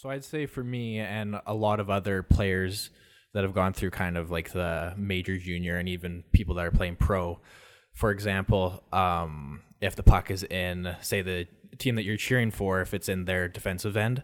So 0.00 0.08
I'd 0.08 0.24
say 0.24 0.46
for 0.46 0.64
me 0.64 0.98
and 0.98 1.38
a 1.44 1.52
lot 1.52 1.78
of 1.78 1.90
other 1.90 2.22
players 2.22 2.88
that 3.34 3.44
have 3.44 3.52
gone 3.52 3.74
through 3.74 3.90
kind 3.90 4.16
of 4.16 4.30
like 4.30 4.50
the 4.50 4.94
major 4.96 5.36
junior 5.36 5.76
and 5.76 5.90
even 5.90 6.24
people 6.32 6.54
that 6.54 6.64
are 6.64 6.70
playing 6.70 6.96
pro, 6.96 7.38
for 7.92 8.10
example, 8.10 8.82
um, 8.94 9.60
if 9.82 9.96
the 9.96 10.02
puck 10.02 10.30
is 10.30 10.42
in, 10.42 10.96
say, 11.02 11.20
the 11.20 11.46
team 11.76 11.96
that 11.96 12.04
you're 12.04 12.16
cheering 12.16 12.50
for, 12.50 12.80
if 12.80 12.94
it's 12.94 13.10
in 13.10 13.26
their 13.26 13.46
defensive 13.46 13.94
end, 13.94 14.22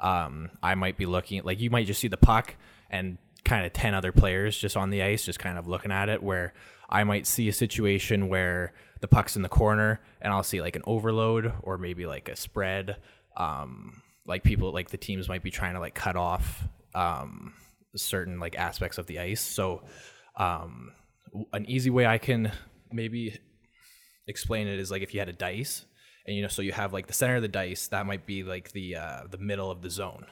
um, 0.00 0.52
I 0.62 0.74
might 0.74 0.96
be 0.96 1.04
looking 1.04 1.42
like 1.44 1.60
you 1.60 1.68
might 1.68 1.86
just 1.86 2.00
see 2.00 2.08
the 2.08 2.16
puck 2.16 2.56
and 2.88 3.18
kind 3.44 3.66
of 3.66 3.74
10 3.74 3.92
other 3.92 4.12
players 4.12 4.56
just 4.56 4.74
on 4.74 4.88
the 4.88 5.02
ice, 5.02 5.26
just 5.26 5.38
kind 5.38 5.58
of 5.58 5.68
looking 5.68 5.92
at 5.92 6.08
it, 6.08 6.22
where 6.22 6.54
I 6.88 7.04
might 7.04 7.26
see 7.26 7.46
a 7.46 7.52
situation 7.52 8.30
where 8.30 8.72
the 9.02 9.08
puck's 9.08 9.36
in 9.36 9.42
the 9.42 9.50
corner 9.50 10.00
and 10.22 10.32
I'll 10.32 10.42
see 10.42 10.62
like 10.62 10.76
an 10.76 10.82
overload 10.86 11.52
or 11.60 11.76
maybe 11.76 12.06
like 12.06 12.30
a 12.30 12.36
spread. 12.36 12.96
Um, 13.36 14.00
like 14.26 14.42
people 14.42 14.72
like 14.72 14.90
the 14.90 14.96
teams 14.96 15.28
might 15.28 15.42
be 15.42 15.50
trying 15.50 15.74
to 15.74 15.80
like 15.80 15.94
cut 15.94 16.16
off 16.16 16.64
um, 16.94 17.54
certain 17.96 18.38
like 18.40 18.56
aspects 18.56 18.98
of 18.98 19.06
the 19.06 19.18
ice. 19.18 19.40
So 19.40 19.82
um, 20.36 20.92
an 21.52 21.66
easy 21.68 21.90
way 21.90 22.06
I 22.06 22.18
can 22.18 22.52
maybe 22.92 23.38
explain 24.26 24.68
it 24.68 24.78
is 24.78 24.90
like 24.90 25.02
if 25.02 25.12
you 25.14 25.20
had 25.20 25.28
a 25.28 25.34
dice 25.34 25.84
and 26.26 26.36
you 26.36 26.42
know 26.42 26.48
so 26.48 26.62
you 26.62 26.72
have 26.72 26.92
like 26.92 27.06
the 27.06 27.12
center 27.12 27.36
of 27.36 27.42
the 27.42 27.48
dice 27.48 27.88
that 27.88 28.06
might 28.06 28.26
be 28.26 28.42
like 28.42 28.72
the 28.72 28.96
uh, 28.96 29.22
the 29.30 29.38
middle 29.38 29.70
of 29.70 29.82
the 29.82 29.90
zone 29.90 30.26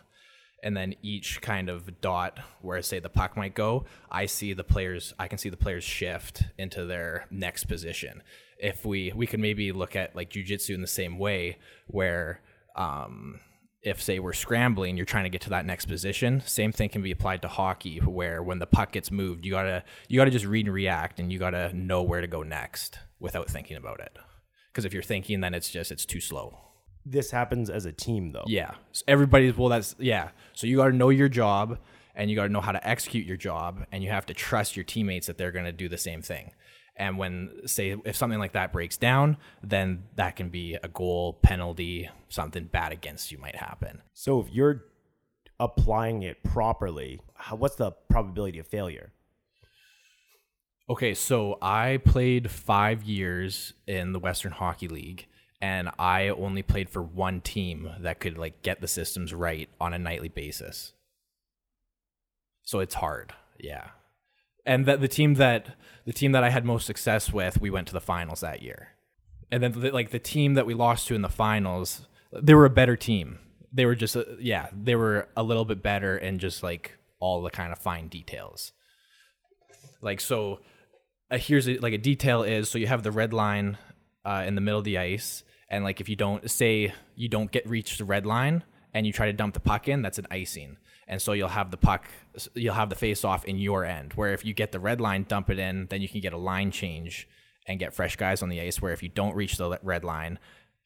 and 0.62 0.76
then 0.76 0.94
each 1.02 1.40
kind 1.40 1.68
of 1.68 2.00
dot 2.00 2.38
where 2.62 2.80
say 2.82 2.98
the 2.98 3.08
puck 3.08 3.36
might 3.36 3.54
go 3.54 3.84
i 4.10 4.26
see 4.26 4.52
the 4.52 4.64
players 4.64 5.14
i 5.18 5.28
can 5.28 5.38
see 5.38 5.48
the 5.48 5.56
players 5.56 5.84
shift 5.84 6.44
into 6.58 6.84
their 6.84 7.26
next 7.30 7.64
position 7.64 8.22
if 8.58 8.84
we 8.84 9.12
we 9.14 9.26
can 9.26 9.40
maybe 9.40 9.72
look 9.72 9.96
at 9.96 10.14
like 10.14 10.30
jujitsu 10.30 10.74
in 10.74 10.80
the 10.80 10.86
same 10.86 11.18
way 11.18 11.58
where 11.86 12.40
um 12.76 13.40
if 13.88 14.02
say 14.02 14.18
we're 14.18 14.32
scrambling 14.32 14.96
you're 14.96 15.06
trying 15.06 15.24
to 15.24 15.30
get 15.30 15.40
to 15.42 15.50
that 15.50 15.66
next 15.66 15.86
position. 15.86 16.42
Same 16.46 16.72
thing 16.72 16.88
can 16.88 17.02
be 17.02 17.10
applied 17.10 17.42
to 17.42 17.48
hockey 17.48 17.98
where 17.98 18.42
when 18.42 18.58
the 18.58 18.66
puck 18.66 18.92
gets 18.92 19.10
moved 19.10 19.44
you 19.44 19.52
gotta 19.52 19.82
you 20.08 20.18
gotta 20.18 20.30
just 20.30 20.44
read 20.44 20.66
and 20.66 20.74
react 20.74 21.18
and 21.20 21.32
you 21.32 21.38
gotta 21.38 21.72
know 21.74 22.02
where 22.02 22.20
to 22.20 22.26
go 22.26 22.42
next 22.42 22.98
without 23.20 23.48
thinking 23.50 23.76
about 23.76 24.00
it. 24.00 24.16
Because 24.72 24.84
if 24.84 24.92
you're 24.92 25.02
thinking 25.02 25.40
then 25.40 25.54
it's 25.54 25.70
just 25.70 25.90
it's 25.90 26.06
too 26.06 26.20
slow. 26.20 26.58
This 27.06 27.30
happens 27.30 27.70
as 27.70 27.86
a 27.86 27.92
team, 27.92 28.32
though. 28.32 28.44
yeah. 28.46 28.72
So 28.92 29.02
everybody's 29.08 29.56
well 29.56 29.68
that's 29.68 29.94
yeah. 29.98 30.30
So 30.52 30.66
you 30.66 30.76
gotta 30.76 30.94
know 30.94 31.08
your 31.08 31.28
job 31.28 31.78
and 32.14 32.28
you 32.28 32.36
gotta 32.36 32.52
know 32.52 32.60
how 32.60 32.72
to 32.72 32.86
execute 32.86 33.26
your 33.26 33.36
job 33.36 33.86
and 33.92 34.02
you 34.02 34.10
have 34.10 34.26
to 34.26 34.34
trust 34.34 34.76
your 34.76 34.84
teammates 34.84 35.26
that 35.28 35.38
they're 35.38 35.52
gonna 35.52 35.72
do 35.72 35.88
the 35.88 35.98
same 35.98 36.20
thing 36.22 36.52
and 36.98 37.16
when 37.18 37.50
say 37.66 37.96
if 38.04 38.16
something 38.16 38.38
like 38.38 38.52
that 38.52 38.72
breaks 38.72 38.96
down 38.96 39.36
then 39.62 40.02
that 40.16 40.36
can 40.36 40.48
be 40.48 40.76
a 40.82 40.88
goal 40.88 41.38
penalty 41.42 42.08
something 42.28 42.64
bad 42.64 42.92
against 42.92 43.32
you 43.32 43.38
might 43.38 43.56
happen 43.56 44.02
So 44.14 44.40
if 44.40 44.52
you're 44.52 44.84
applying 45.60 46.22
it 46.22 46.42
properly, 46.42 47.20
how, 47.34 47.56
what's 47.56 47.76
the 47.76 47.92
probability 48.08 48.58
of 48.58 48.66
failure? 48.66 49.12
Okay, 50.90 51.14
so 51.14 51.58
I 51.60 51.98
played 52.04 52.50
five 52.50 53.02
years 53.02 53.74
in 53.86 54.12
the 54.12 54.18
Western 54.18 54.52
Hockey 54.52 54.88
League, 54.88 55.26
and 55.60 55.90
I 55.98 56.28
only 56.28 56.62
played 56.62 56.88
for 56.88 57.02
one 57.02 57.40
team 57.42 57.90
that 58.00 58.20
could 58.20 58.38
like 58.38 58.62
get 58.62 58.80
the 58.80 58.88
systems 58.88 59.34
right 59.34 59.68
on 59.80 59.92
a 59.92 59.98
nightly 59.98 60.28
basis. 60.28 60.92
So 62.62 62.80
it's 62.80 62.94
hard, 62.94 63.34
yeah. 63.58 63.88
And 64.68 64.86
that 64.86 65.00
the 65.00 65.08
team 65.08 65.34
that 65.34 65.76
the 66.04 66.12
team 66.12 66.32
that 66.32 66.44
I 66.44 66.50
had 66.50 66.64
most 66.64 66.86
success 66.86 67.32
with, 67.32 67.60
we 67.60 67.70
went 67.70 67.88
to 67.88 67.92
the 67.92 68.00
finals 68.00 68.40
that 68.40 68.62
year. 68.62 68.90
And 69.50 69.62
then 69.62 69.72
the, 69.72 69.90
like 69.90 70.10
the 70.10 70.18
team 70.20 70.54
that 70.54 70.66
we 70.66 70.74
lost 70.74 71.08
to 71.08 71.14
in 71.14 71.22
the 71.22 71.28
finals, 71.28 72.06
they 72.32 72.54
were 72.54 72.66
a 72.66 72.70
better 72.70 72.96
team. 72.96 73.40
They 73.72 73.84
were 73.86 73.96
just 73.96 74.16
uh, 74.16 74.24
yeah, 74.38 74.68
they 74.72 74.94
were 74.94 75.28
a 75.36 75.42
little 75.42 75.64
bit 75.64 75.82
better 75.82 76.16
in 76.16 76.38
just 76.38 76.62
like 76.62 76.96
all 77.18 77.42
the 77.42 77.50
kind 77.50 77.72
of 77.72 77.78
fine 77.78 78.06
details 78.08 78.72
like 80.00 80.20
so 80.20 80.60
uh, 81.30 81.38
here's 81.38 81.68
a, 81.68 81.78
like 81.78 81.92
a 81.92 81.98
detail 81.98 82.42
is 82.42 82.68
so 82.68 82.78
you 82.78 82.86
have 82.86 83.02
the 83.02 83.10
red 83.10 83.32
line 83.32 83.78
uh, 84.24 84.44
in 84.46 84.54
the 84.54 84.60
middle 84.60 84.78
of 84.78 84.84
the 84.84 84.98
ice 84.98 85.42
and 85.68 85.84
like 85.84 86.00
if 86.00 86.08
you 86.08 86.16
don't 86.16 86.50
say 86.50 86.92
you 87.14 87.28
don't 87.28 87.50
get 87.50 87.68
reach 87.68 87.98
the 87.98 88.04
red 88.04 88.26
line 88.26 88.62
and 88.94 89.06
you 89.06 89.12
try 89.12 89.26
to 89.26 89.32
dump 89.32 89.54
the 89.54 89.60
puck 89.60 89.88
in 89.88 90.02
that's 90.02 90.18
an 90.18 90.26
icing 90.30 90.76
and 91.08 91.20
so 91.20 91.32
you'll 91.32 91.48
have 91.48 91.70
the 91.70 91.76
puck 91.76 92.06
you'll 92.54 92.74
have 92.74 92.90
the 92.90 92.94
face 92.94 93.24
off 93.24 93.44
in 93.44 93.58
your 93.58 93.84
end 93.84 94.12
where 94.12 94.32
if 94.32 94.44
you 94.44 94.54
get 94.54 94.70
the 94.70 94.78
red 94.80 95.00
line 95.00 95.24
dump 95.26 95.50
it 95.50 95.58
in 95.58 95.86
then 95.90 96.00
you 96.00 96.08
can 96.08 96.20
get 96.20 96.32
a 96.32 96.38
line 96.38 96.70
change 96.70 97.28
and 97.66 97.80
get 97.80 97.92
fresh 97.92 98.14
guys 98.16 98.42
on 98.42 98.48
the 98.48 98.60
ice 98.60 98.80
where 98.80 98.92
if 98.92 99.02
you 99.02 99.08
don't 99.08 99.34
reach 99.34 99.56
the 99.56 99.78
red 99.82 100.04
line 100.04 100.38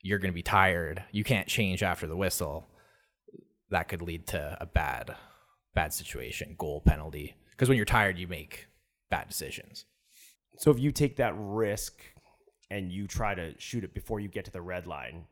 you're 0.02 0.18
going 0.18 0.32
to 0.32 0.34
be 0.34 0.42
tired. 0.42 1.04
You 1.12 1.24
can't 1.24 1.46
change 1.46 1.82
after 1.82 2.06
the 2.06 2.16
whistle. 2.16 2.66
That 3.70 3.88
could 3.88 4.02
lead 4.02 4.26
to 4.28 4.58
a 4.60 4.66
bad 4.66 5.16
bad 5.74 5.94
situation 5.94 6.54
goal 6.58 6.82
penalty. 6.84 7.34
Because 7.50 7.68
when 7.68 7.76
you're 7.76 7.86
tired 7.86 8.18
you 8.18 8.26
make 8.26 8.66
bad 9.10 9.28
decisions. 9.28 9.86
So 10.58 10.70
if 10.70 10.78
you 10.78 10.92
take 10.92 11.16
that 11.16 11.34
risk 11.36 12.02
and 12.70 12.92
you 12.92 13.06
try 13.06 13.34
to 13.34 13.54
shoot 13.58 13.84
it 13.84 13.94
before 13.94 14.20
you 14.20 14.28
get 14.28 14.44
to 14.44 14.50
the 14.50 14.60
red 14.60 14.86
line, 14.86 15.24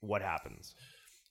what 0.00 0.20
happens? 0.20 0.74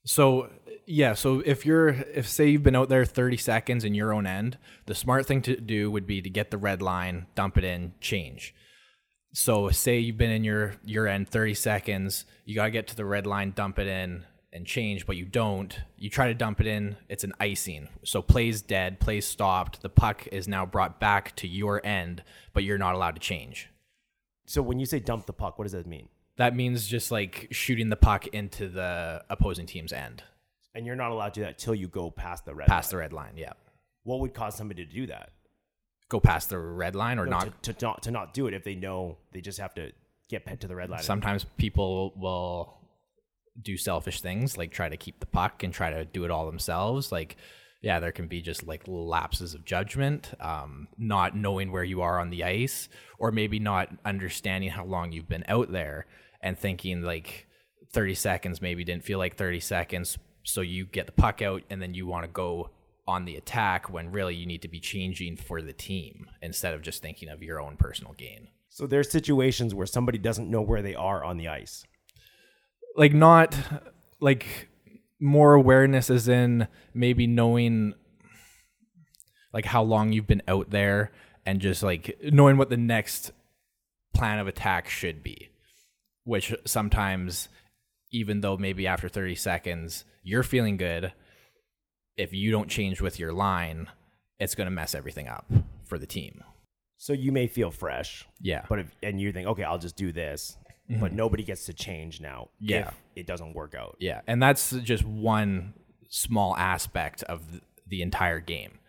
So 0.06 0.50
yeah, 0.86 1.14
so 1.14 1.42
if 1.46 1.66
you're 1.66 1.90
if 1.90 2.28
say 2.28 2.50
you've 2.50 2.64
been 2.64 2.76
out 2.76 2.90
there 2.90 3.06
30 3.06 3.38
seconds 3.38 3.84
in 3.84 3.94
your 3.94 4.14
own 4.14 4.28
end, 4.28 4.58
the 4.86 4.96
smart 4.96 5.26
thing 5.26 5.42
to 5.44 5.56
do 5.56 5.90
would 5.92 6.06
be 6.06 6.22
to 6.22 6.30
get 6.30 6.52
the 6.52 6.58
red 6.58 6.82
line, 6.82 7.28
dump 7.36 7.58
it 7.58 7.64
in, 7.64 7.94
change. 8.02 8.54
So 9.34 9.70
say 9.70 10.00
you've 10.00 10.18
been 10.18 10.32
in 10.32 10.44
your 10.44 10.76
your 10.84 11.08
end 11.08 11.30
30 11.30 11.54
seconds, 11.54 12.26
you 12.46 12.56
got 12.56 12.66
to 12.66 12.72
get 12.72 12.88
to 12.88 12.96
the 12.96 13.06
red 13.06 13.26
line, 13.26 13.52
dump 13.56 13.80
it 13.80 13.88
in 13.88 14.26
and 14.52 14.68
change, 14.68 15.08
but 15.08 15.18
you 15.18 15.26
don't. 15.26 15.80
You 15.98 16.10
try 16.10 16.28
to 16.28 16.34
dump 16.36 16.62
it 16.62 16.68
in, 16.68 16.98
it's 17.10 17.24
an 17.24 17.34
icing. 17.40 17.90
So 18.04 18.22
plays 18.22 18.62
dead, 18.62 19.00
plays 19.00 19.26
stopped, 19.26 19.82
the 19.82 19.90
puck 19.90 20.28
is 20.32 20.48
now 20.48 20.66
brought 20.66 21.00
back 21.00 21.36
to 21.38 21.48
your 21.48 21.84
end, 21.84 22.24
but 22.54 22.64
you're 22.64 22.78
not 22.78 22.94
allowed 22.94 23.16
to 23.16 23.20
change. 23.20 23.70
So 24.46 24.62
when 24.62 24.80
you 24.80 24.86
say 24.86 25.00
dump 25.00 25.26
the 25.26 25.34
puck, 25.34 25.58
what 25.58 25.64
does 25.64 25.72
that 25.72 25.88
mean? 25.88 26.08
That 26.38 26.56
means 26.56 26.88
just 26.88 27.12
like 27.12 27.48
shooting 27.52 27.90
the 27.90 27.96
puck 27.96 28.28
into 28.28 28.68
the 28.68 29.24
opposing 29.30 29.66
team's 29.68 29.94
end, 29.94 30.24
And 30.74 30.86
you're 30.86 30.96
not 30.96 31.12
allowed 31.12 31.34
to 31.36 31.40
do 31.42 31.46
that 31.46 31.58
till 31.60 31.76
you 31.76 31.88
go 31.88 32.10
past 32.10 32.46
the 32.46 32.56
red 32.56 32.68
past 32.68 32.92
line. 32.92 32.98
the 32.98 33.02
red 33.02 33.14
line, 33.14 33.34
yeah. 33.38 33.54
What 34.04 34.20
would 34.22 34.34
cause 34.34 34.56
somebody 34.56 34.86
to 34.86 34.92
do 34.92 35.08
that? 35.08 35.30
go 36.10 36.20
past 36.20 36.50
the 36.50 36.60
red 36.60 36.96
line 36.96 37.18
or 37.18 37.26
No, 37.26 37.32
not. 37.40 37.64
to, 37.64 37.74
to 37.74 37.86
not 37.86 38.04
to 38.04 38.12
not 38.12 38.34
do 38.36 38.46
it 38.46 38.54
if 38.54 38.64
they 38.64 38.76
know 38.76 39.18
they 39.32 39.42
just 39.42 39.60
have 39.60 39.74
to 39.76 39.92
get 40.30 40.46
pet 40.46 40.60
to 40.62 40.68
the 40.68 40.76
red 40.76 40.90
line. 40.90 41.02
Sometimes 41.02 41.44
people 41.58 42.14
will 42.16 42.78
do 43.60 43.78
selfish 43.78 44.22
things 44.22 44.56
like 44.58 44.72
try 44.72 44.90
to 44.90 44.98
keep 44.98 45.20
the 45.20 45.26
puck 45.26 45.64
and 45.64 45.74
try 45.74 45.90
to 45.90 46.06
do 46.06 46.24
it 46.24 46.30
all 46.32 46.46
themselves. 46.46 47.12
Like, 47.12 47.36
yeah, 47.84 48.00
there 48.00 48.14
can 48.14 48.28
be 48.28 48.42
just 48.42 48.66
like 48.66 48.82
lapses 48.88 49.54
of 49.54 49.66
judgment, 49.66 50.34
um, 50.40 50.88
not 50.98 51.36
knowing 51.36 51.70
where 51.70 51.84
you 51.84 52.02
are 52.02 52.18
on 52.18 52.30
the 52.30 52.46
ice, 52.46 52.88
or 53.20 53.30
maybe 53.30 53.60
not 53.60 53.90
understanding 54.06 54.70
how 54.70 54.86
long 54.86 55.12
you've 55.12 55.28
been 55.28 55.44
out 55.50 55.70
there 55.70 56.06
and 56.42 56.58
thinking 56.58 57.02
like 57.02 57.46
30 57.92 58.16
seconds 58.16 58.62
maybe 58.62 58.86
didn't 58.86 59.04
feel 59.04 59.20
like 59.20 59.36
30 59.36 59.60
seconds. 59.60 60.18
So 60.44 60.62
you 60.62 60.86
get 60.86 61.08
the 61.08 61.12
puck 61.12 61.42
out 61.42 61.64
and 61.70 61.82
then 61.82 61.94
you 61.94 62.08
want 62.08 62.24
to 62.24 62.32
go 62.32 62.70
on 63.06 63.26
the 63.26 63.36
attack 63.36 63.92
when 63.92 64.14
really 64.14 64.34
you 64.34 64.46
need 64.46 64.62
to 64.62 64.70
be 64.70 64.80
changing 64.80 65.36
for 65.36 65.62
the 65.62 65.74
team 65.74 66.28
instead 66.42 66.74
of 66.74 66.82
just 66.82 67.02
thinking 67.02 67.28
of 67.28 67.44
your 67.44 67.60
own 67.62 67.76
personal 67.76 68.14
gain. 68.14 68.48
so 68.70 68.88
there's 68.88 69.12
situations 69.12 69.76
where 69.76 69.86
somebody 69.86 70.18
doesn't 70.18 70.50
know 70.50 70.62
where 70.62 70.82
they 70.82 70.96
are 70.96 71.22
on 71.22 71.36
the 71.36 71.50
ice. 71.50 71.84
like 72.96 73.14
not 73.14 73.58
like 74.22 74.70
more 75.24 75.54
awareness 75.54 76.10
as 76.10 76.28
in 76.28 76.68
maybe 76.94 77.26
knowing 77.26 77.94
like 79.54 79.66
how 79.66 79.82
long 79.82 80.12
you've 80.12 80.28
been 80.28 80.44
out 80.48 80.70
there 80.70 81.12
and 81.46 81.62
just 81.62 81.82
like 81.82 82.18
knowing 82.24 82.58
what 82.58 82.70
the 82.70 82.78
next 82.78 83.32
plan 84.14 84.40
of 84.40 84.48
attack 84.48 84.88
should 84.90 85.24
be 85.24 85.50
which 86.24 86.54
sometimes 86.66 87.50
even 88.12 88.42
though 88.42 88.58
maybe 88.58 88.86
after 88.86 89.10
30 89.10 89.36
seconds 89.36 90.06
you're 90.22 90.44
feeling 90.44 90.78
good 90.78 91.14
if 92.18 92.34
you 92.34 92.52
don't 92.52 92.70
change 92.70 93.02
with 93.02 93.20
your 93.20 93.34
line 93.34 93.88
it's 94.40 94.56
going 94.56 94.66
to 94.66 94.72
mess 94.72 94.94
everything 94.94 95.28
up 95.28 95.52
for 95.86 95.98
the 95.98 96.06
team. 96.06 96.44
So 96.98 97.14
you 97.14 97.32
may 97.32 97.48
feel 97.48 97.72
fresh, 97.72 98.26
yeah. 98.40 98.66
But 98.70 98.80
if, 98.80 98.96
and 99.02 99.20
you 99.20 99.32
think, 99.32 99.48
okay, 99.48 99.64
I'll 99.64 99.80
just 99.80 99.96
do 99.96 100.12
this, 100.12 100.58
but 101.00 101.14
nobody 101.14 101.44
gets 101.44 101.66
to 101.66 101.74
change 101.74 102.22
now. 102.22 102.50
Yeah. 102.60 102.88
if 102.88 103.02
it 103.16 103.28
doesn't 103.28 103.54
work 103.54 103.76
out. 103.76 103.98
Yeah, 104.00 104.22
and 104.28 104.42
that's 104.42 104.72
just 104.72 105.04
one 105.04 105.74
small 106.10 106.56
aspect 106.56 107.24
of 107.24 107.62
the 107.88 108.02
entire 108.02 108.40
game. 108.40 108.80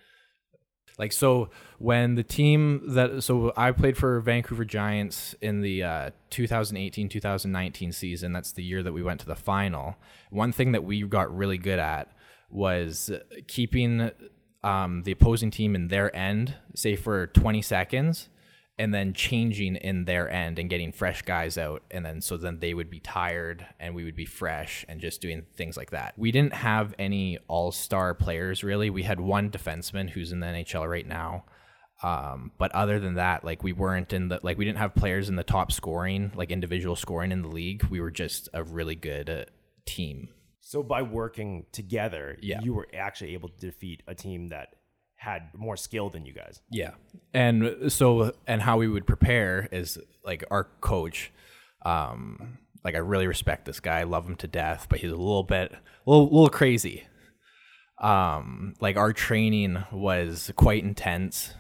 Like 0.99 1.13
so, 1.13 1.51
when 1.79 2.15
the 2.15 2.23
team 2.23 2.95
that 2.95 3.23
so 3.25 3.53
I 3.57 3.73
played 3.73 3.97
for 3.97 4.21
Vancouver 4.21 4.65
Giants 4.65 5.35
in 5.41 5.61
the 5.61 5.83
uh, 5.83 6.11
2018-2019 6.31 7.93
season. 7.93 8.33
That's 8.33 8.53
the 8.53 8.63
year 8.63 8.83
that 8.83 8.93
we 8.93 9.03
went 9.03 9.21
to 9.21 9.27
the 9.27 9.35
final. 9.35 9.97
One 10.31 10.53
thing 10.53 10.73
that 10.73 10.85
we 10.85 11.03
got 11.03 11.35
really 11.35 11.59
good 11.59 11.79
at 11.79 12.13
was 12.49 13.11
keeping 13.49 14.11
um, 14.63 15.03
the 15.03 15.13
opposing 15.13 15.51
team 15.51 15.75
in 15.75 15.89
their 15.89 16.15
end, 16.15 16.55
say 16.75 16.97
for 16.97 17.27
20 17.29 17.61
seconds, 17.61 18.29
and 18.79 18.93
then 18.93 19.13
changing 19.13 19.77
in 19.77 20.05
their 20.05 20.29
end 20.29 20.59
and 20.59 20.69
getting 20.69 20.91
fresh 20.91 21.23
guys 21.23 21.57
out. 21.57 21.83
And 21.91 22.05
then 22.05 22.21
so 22.21 22.37
then 22.37 22.59
they 22.59 22.75
would 22.75 22.91
be 22.91 22.99
tired 23.01 23.65
and 23.79 23.95
we 23.95 24.03
would 24.05 24.17
be 24.17 24.25
fresh 24.25 24.85
and 24.89 25.01
just 25.01 25.21
doing 25.21 25.47
things 25.57 25.77
like 25.77 25.91
that. 25.91 26.15
We 26.17 26.33
didn't 26.33 26.55
have 26.55 26.95
any 26.99 27.39
all-star 27.47 28.15
players 28.15 28.65
really. 28.65 28.91
We 28.91 29.05
had 29.05 29.21
one 29.21 29.51
defenseman 29.51 30.11
who's 30.11 30.33
in 30.33 30.41
the 30.41 30.47
nhl 30.47 30.89
right 30.91 31.07
now. 31.07 31.45
Um, 32.03 32.51
but 32.59 32.73
other 32.73 32.99
than 32.99 33.15
that 33.15 33.45
like 33.45 33.63
we 33.63 33.73
weren't 33.73 34.13
in 34.13 34.29
the 34.29 34.41
like 34.43 34.59
we 34.59 34.65
didn't 34.65 34.79
have 34.79 34.95
players 34.95 35.29
in 35.29 35.37
the 35.37 35.45
top 35.45 35.71
scoring 35.71 36.33
like 36.35 36.51
individual 36.51 36.97
scoring 36.97 37.31
in 37.31 37.43
the 37.43 37.49
league. 37.49 37.85
We 37.85 38.01
were 38.01 38.11
just 38.11 38.49
a 38.53 38.65
really 38.65 38.97
good 38.97 39.31
uh, 39.31 39.45
team. 39.87 40.29
So 40.61 40.83
by 40.83 41.03
working 41.03 41.67
together, 41.73 42.37
Yeah. 42.43 42.61
you 42.63 42.75
were 42.75 42.89
actually 42.93 43.35
able 43.35 43.51
to 43.51 43.57
defeat 43.59 44.03
a 44.09 44.15
team 44.15 44.49
that 44.49 44.71
had 45.25 45.49
more 45.57 45.77
skill 45.77 46.11
than 46.11 46.27
you 46.27 46.35
guys. 46.35 46.61
Yeah. 46.71 46.91
And 47.33 47.91
so, 47.91 48.33
and 48.47 48.61
how 48.61 48.77
we 48.77 48.89
would 48.89 49.07
prepare 49.07 49.69
is 49.73 49.99
like 50.23 50.45
our 50.51 50.65
coach. 50.81 51.33
Um, 51.85 52.59
like 52.85 52.95
I 52.95 52.99
really 52.99 53.27
respect 53.27 53.65
this 53.65 53.81
guy, 53.81 54.03
love 54.03 54.27
him 54.27 54.37
to 54.37 54.47
death, 54.47 54.87
but 54.91 55.01
he's 55.01 55.11
a 55.11 55.17
little 55.17 55.43
bit, 55.43 55.73
a 55.73 56.11
little, 56.11 56.27
little 56.27 56.51
crazy. 56.51 57.05
Um, 58.01 58.75
like 58.81 58.97
our 58.97 59.13
training 59.15 59.83
was 59.91 60.53
quite 60.57 60.85
intense. 60.85 61.55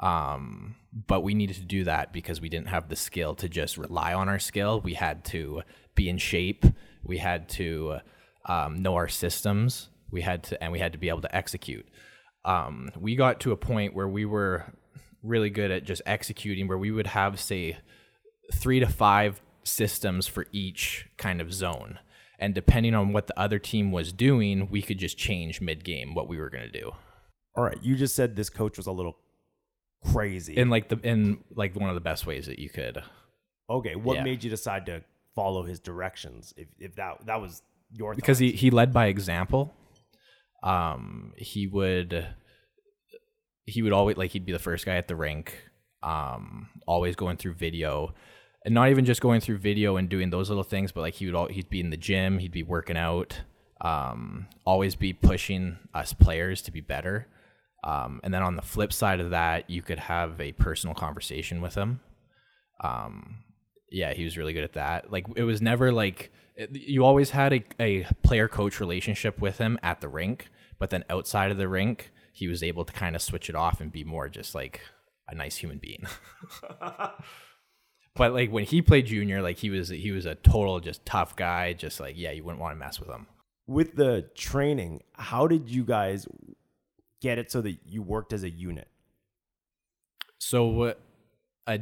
Um, 0.00 0.74
but 1.06 1.22
we 1.22 1.34
needed 1.34 1.56
to 1.56 1.64
do 1.64 1.84
that 1.84 2.12
because 2.12 2.40
we 2.40 2.48
didn't 2.48 2.68
have 2.68 2.88
the 2.88 2.96
skill 2.96 3.34
to 3.36 3.48
just 3.48 3.78
rely 3.78 4.12
on 4.12 4.28
our 4.28 4.40
skill. 4.40 4.80
We 4.80 4.94
had 4.94 5.24
to 5.26 5.62
be 5.94 6.08
in 6.08 6.18
shape. 6.18 6.64
We 7.04 7.18
had 7.18 7.48
to 7.50 7.98
um, 8.46 8.82
know 8.82 8.94
our 8.96 9.08
systems. 9.08 9.88
We 10.10 10.22
had 10.22 10.42
to, 10.44 10.62
and 10.62 10.72
we 10.72 10.80
had 10.80 10.92
to 10.92 10.98
be 10.98 11.08
able 11.08 11.22
to 11.22 11.34
execute. 11.34 11.86
Um, 12.44 12.90
we 12.98 13.16
got 13.16 13.40
to 13.40 13.52
a 13.52 13.56
point 13.56 13.94
where 13.94 14.08
we 14.08 14.24
were 14.24 14.66
really 15.22 15.50
good 15.50 15.70
at 15.70 15.84
just 15.84 16.02
executing, 16.06 16.68
where 16.68 16.78
we 16.78 16.90
would 16.90 17.06
have, 17.08 17.40
say, 17.40 17.78
three 18.52 18.80
to 18.80 18.86
five 18.86 19.40
systems 19.64 20.26
for 20.26 20.46
each 20.52 21.06
kind 21.16 21.40
of 21.40 21.52
zone. 21.52 21.98
And 22.38 22.54
depending 22.54 22.94
on 22.94 23.12
what 23.12 23.26
the 23.28 23.38
other 23.38 23.58
team 23.58 23.92
was 23.92 24.12
doing, 24.12 24.68
we 24.70 24.82
could 24.82 24.98
just 24.98 25.16
change 25.16 25.60
mid 25.60 25.84
game 25.84 26.14
what 26.14 26.28
we 26.28 26.36
were 26.36 26.50
going 26.50 26.70
to 26.70 26.80
do. 26.80 26.92
All 27.56 27.64
right, 27.64 27.78
you 27.80 27.94
just 27.96 28.14
said 28.16 28.36
this 28.36 28.50
coach 28.50 28.76
was 28.76 28.86
a 28.86 28.92
little 28.92 29.16
crazy. 30.12 30.56
In 30.56 30.68
like 30.68 30.88
the 30.88 30.98
in 31.02 31.38
like 31.54 31.74
one 31.76 31.88
of 31.88 31.94
the 31.94 32.00
best 32.00 32.26
ways 32.26 32.46
that 32.46 32.58
you 32.58 32.68
could. 32.68 33.02
okay, 33.70 33.94
what 33.94 34.16
Yeah. 34.16 34.24
made 34.24 34.44
you 34.44 34.50
decide 34.50 34.84
to 34.86 35.02
follow 35.34 35.62
his 35.62 35.78
directions? 35.80 36.52
If 36.56 36.68
if 36.78 36.96
that 36.96 37.24
that 37.26 37.40
was 37.40 37.62
your 37.92 38.14
because 38.14 38.38
he, 38.40 38.50
he 38.52 38.70
led 38.70 38.92
by 38.92 39.06
example. 39.06 39.72
Um, 40.64 41.34
he 41.36 41.66
would 41.66 42.26
he 43.66 43.82
would 43.82 43.92
always 43.92 44.16
like 44.16 44.32
he'd 44.32 44.46
be 44.46 44.52
the 44.52 44.58
first 44.58 44.84
guy 44.84 44.96
at 44.96 45.06
the 45.06 45.16
rink. 45.16 45.56
Um, 46.02 46.68
always 46.86 47.16
going 47.16 47.36
through 47.36 47.54
video, 47.54 48.14
and 48.64 48.74
not 48.74 48.90
even 48.90 49.04
just 49.04 49.20
going 49.20 49.40
through 49.40 49.58
video 49.58 49.96
and 49.96 50.08
doing 50.08 50.30
those 50.30 50.48
little 50.48 50.64
things, 50.64 50.90
but 50.90 51.02
like 51.02 51.14
he 51.14 51.26
would 51.26 51.34
all 51.34 51.46
he'd 51.48 51.70
be 51.70 51.80
in 51.80 51.90
the 51.90 51.96
gym, 51.96 52.38
he'd 52.38 52.52
be 52.52 52.62
working 52.62 52.96
out. 52.96 53.40
Um, 53.80 54.46
always 54.64 54.96
be 54.96 55.12
pushing 55.12 55.78
us 55.94 56.12
players 56.12 56.62
to 56.62 56.70
be 56.72 56.80
better. 56.80 57.28
Um, 57.82 58.20
and 58.24 58.32
then 58.32 58.42
on 58.42 58.56
the 58.56 58.62
flip 58.62 58.92
side 58.94 59.20
of 59.20 59.30
that, 59.30 59.68
you 59.68 59.82
could 59.82 59.98
have 59.98 60.40
a 60.40 60.52
personal 60.52 60.94
conversation 60.94 61.60
with 61.60 61.74
him. 61.74 62.00
Um, 62.82 63.44
yeah, 63.90 64.14
he 64.14 64.24
was 64.24 64.38
really 64.38 64.54
good 64.54 64.64
at 64.64 64.72
that. 64.72 65.12
Like 65.12 65.26
it 65.36 65.42
was 65.42 65.60
never 65.60 65.92
like 65.92 66.32
you 66.70 67.04
always 67.04 67.30
had 67.30 67.52
a, 67.52 67.64
a 67.80 68.04
player 68.22 68.48
coach 68.48 68.80
relationship 68.80 69.40
with 69.40 69.58
him 69.58 69.78
at 69.82 70.00
the 70.00 70.08
rink, 70.08 70.48
but 70.78 70.90
then 70.90 71.04
outside 71.10 71.50
of 71.50 71.56
the 71.56 71.68
rink, 71.68 72.12
he 72.32 72.48
was 72.48 72.62
able 72.62 72.84
to 72.84 72.92
kind 72.92 73.16
of 73.16 73.22
switch 73.22 73.48
it 73.48 73.54
off 73.54 73.80
and 73.80 73.92
be 73.92 74.04
more 74.04 74.28
just 74.28 74.54
like 74.54 74.80
a 75.28 75.34
nice 75.34 75.56
human 75.56 75.78
being. 75.78 76.06
but 76.80 78.32
like 78.32 78.50
when 78.50 78.64
he 78.64 78.82
played 78.82 79.06
junior, 79.06 79.42
like 79.42 79.58
he 79.58 79.70
was 79.70 79.88
he 79.88 80.10
was 80.10 80.26
a 80.26 80.34
total 80.34 80.80
just 80.80 81.04
tough 81.06 81.36
guy, 81.36 81.72
just 81.72 82.00
like 82.00 82.14
yeah, 82.16 82.30
you 82.30 82.44
wouldn't 82.44 82.60
want 82.60 82.72
to 82.72 82.78
mess 82.78 83.00
with 83.00 83.08
him. 83.08 83.26
with 83.66 83.96
the 83.96 84.28
training, 84.34 85.02
how 85.14 85.46
did 85.46 85.68
you 85.70 85.84
guys 85.84 86.26
get 87.20 87.38
it 87.38 87.50
so 87.50 87.60
that 87.62 87.78
you 87.86 88.02
worked 88.02 88.32
as 88.32 88.42
a 88.42 88.50
unit? 88.50 88.88
So 90.38 90.82
uh, 90.82 90.94
a 91.66 91.80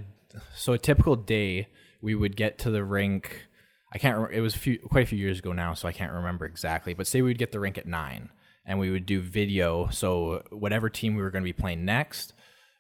so 0.55 0.73
a 0.73 0.79
typical 0.79 1.17
day, 1.17 1.69
we 2.01 2.15
would 2.15 2.37
get 2.37 2.59
to 2.61 2.71
the 2.71 2.85
rink. 2.85 3.49
I 3.93 3.99
can't. 3.99 4.17
Remember, 4.17 4.33
it 4.33 4.41
was 4.41 4.55
a 4.55 4.59
few, 4.59 4.79
quite 4.79 5.05
a 5.05 5.07
few 5.07 5.19
years 5.19 5.39
ago 5.39 5.53
now, 5.53 5.75
so 5.75 5.87
I 5.87 5.93
can't 5.93 6.13
remember 6.13 6.47
exactly. 6.47 6.95
But 6.95 7.07
say 7.07 7.21
we 7.21 7.31
would 7.31 7.39
get 7.39 7.53
the 7.53 7.61
rink 7.61 7.77
at 7.79 7.87
nine, 7.87 8.31
and 8.65 8.79
we 8.79 8.91
would 8.91 9.07
do 9.07 9.21
video. 9.21 9.89
So 9.91 10.43
whatever 10.51 10.89
team 10.89 11.15
we 11.15 11.23
were 11.23 11.31
going 11.31 11.45
to 11.45 11.49
be 11.49 11.53
playing 11.53 11.85
next, 11.85 12.33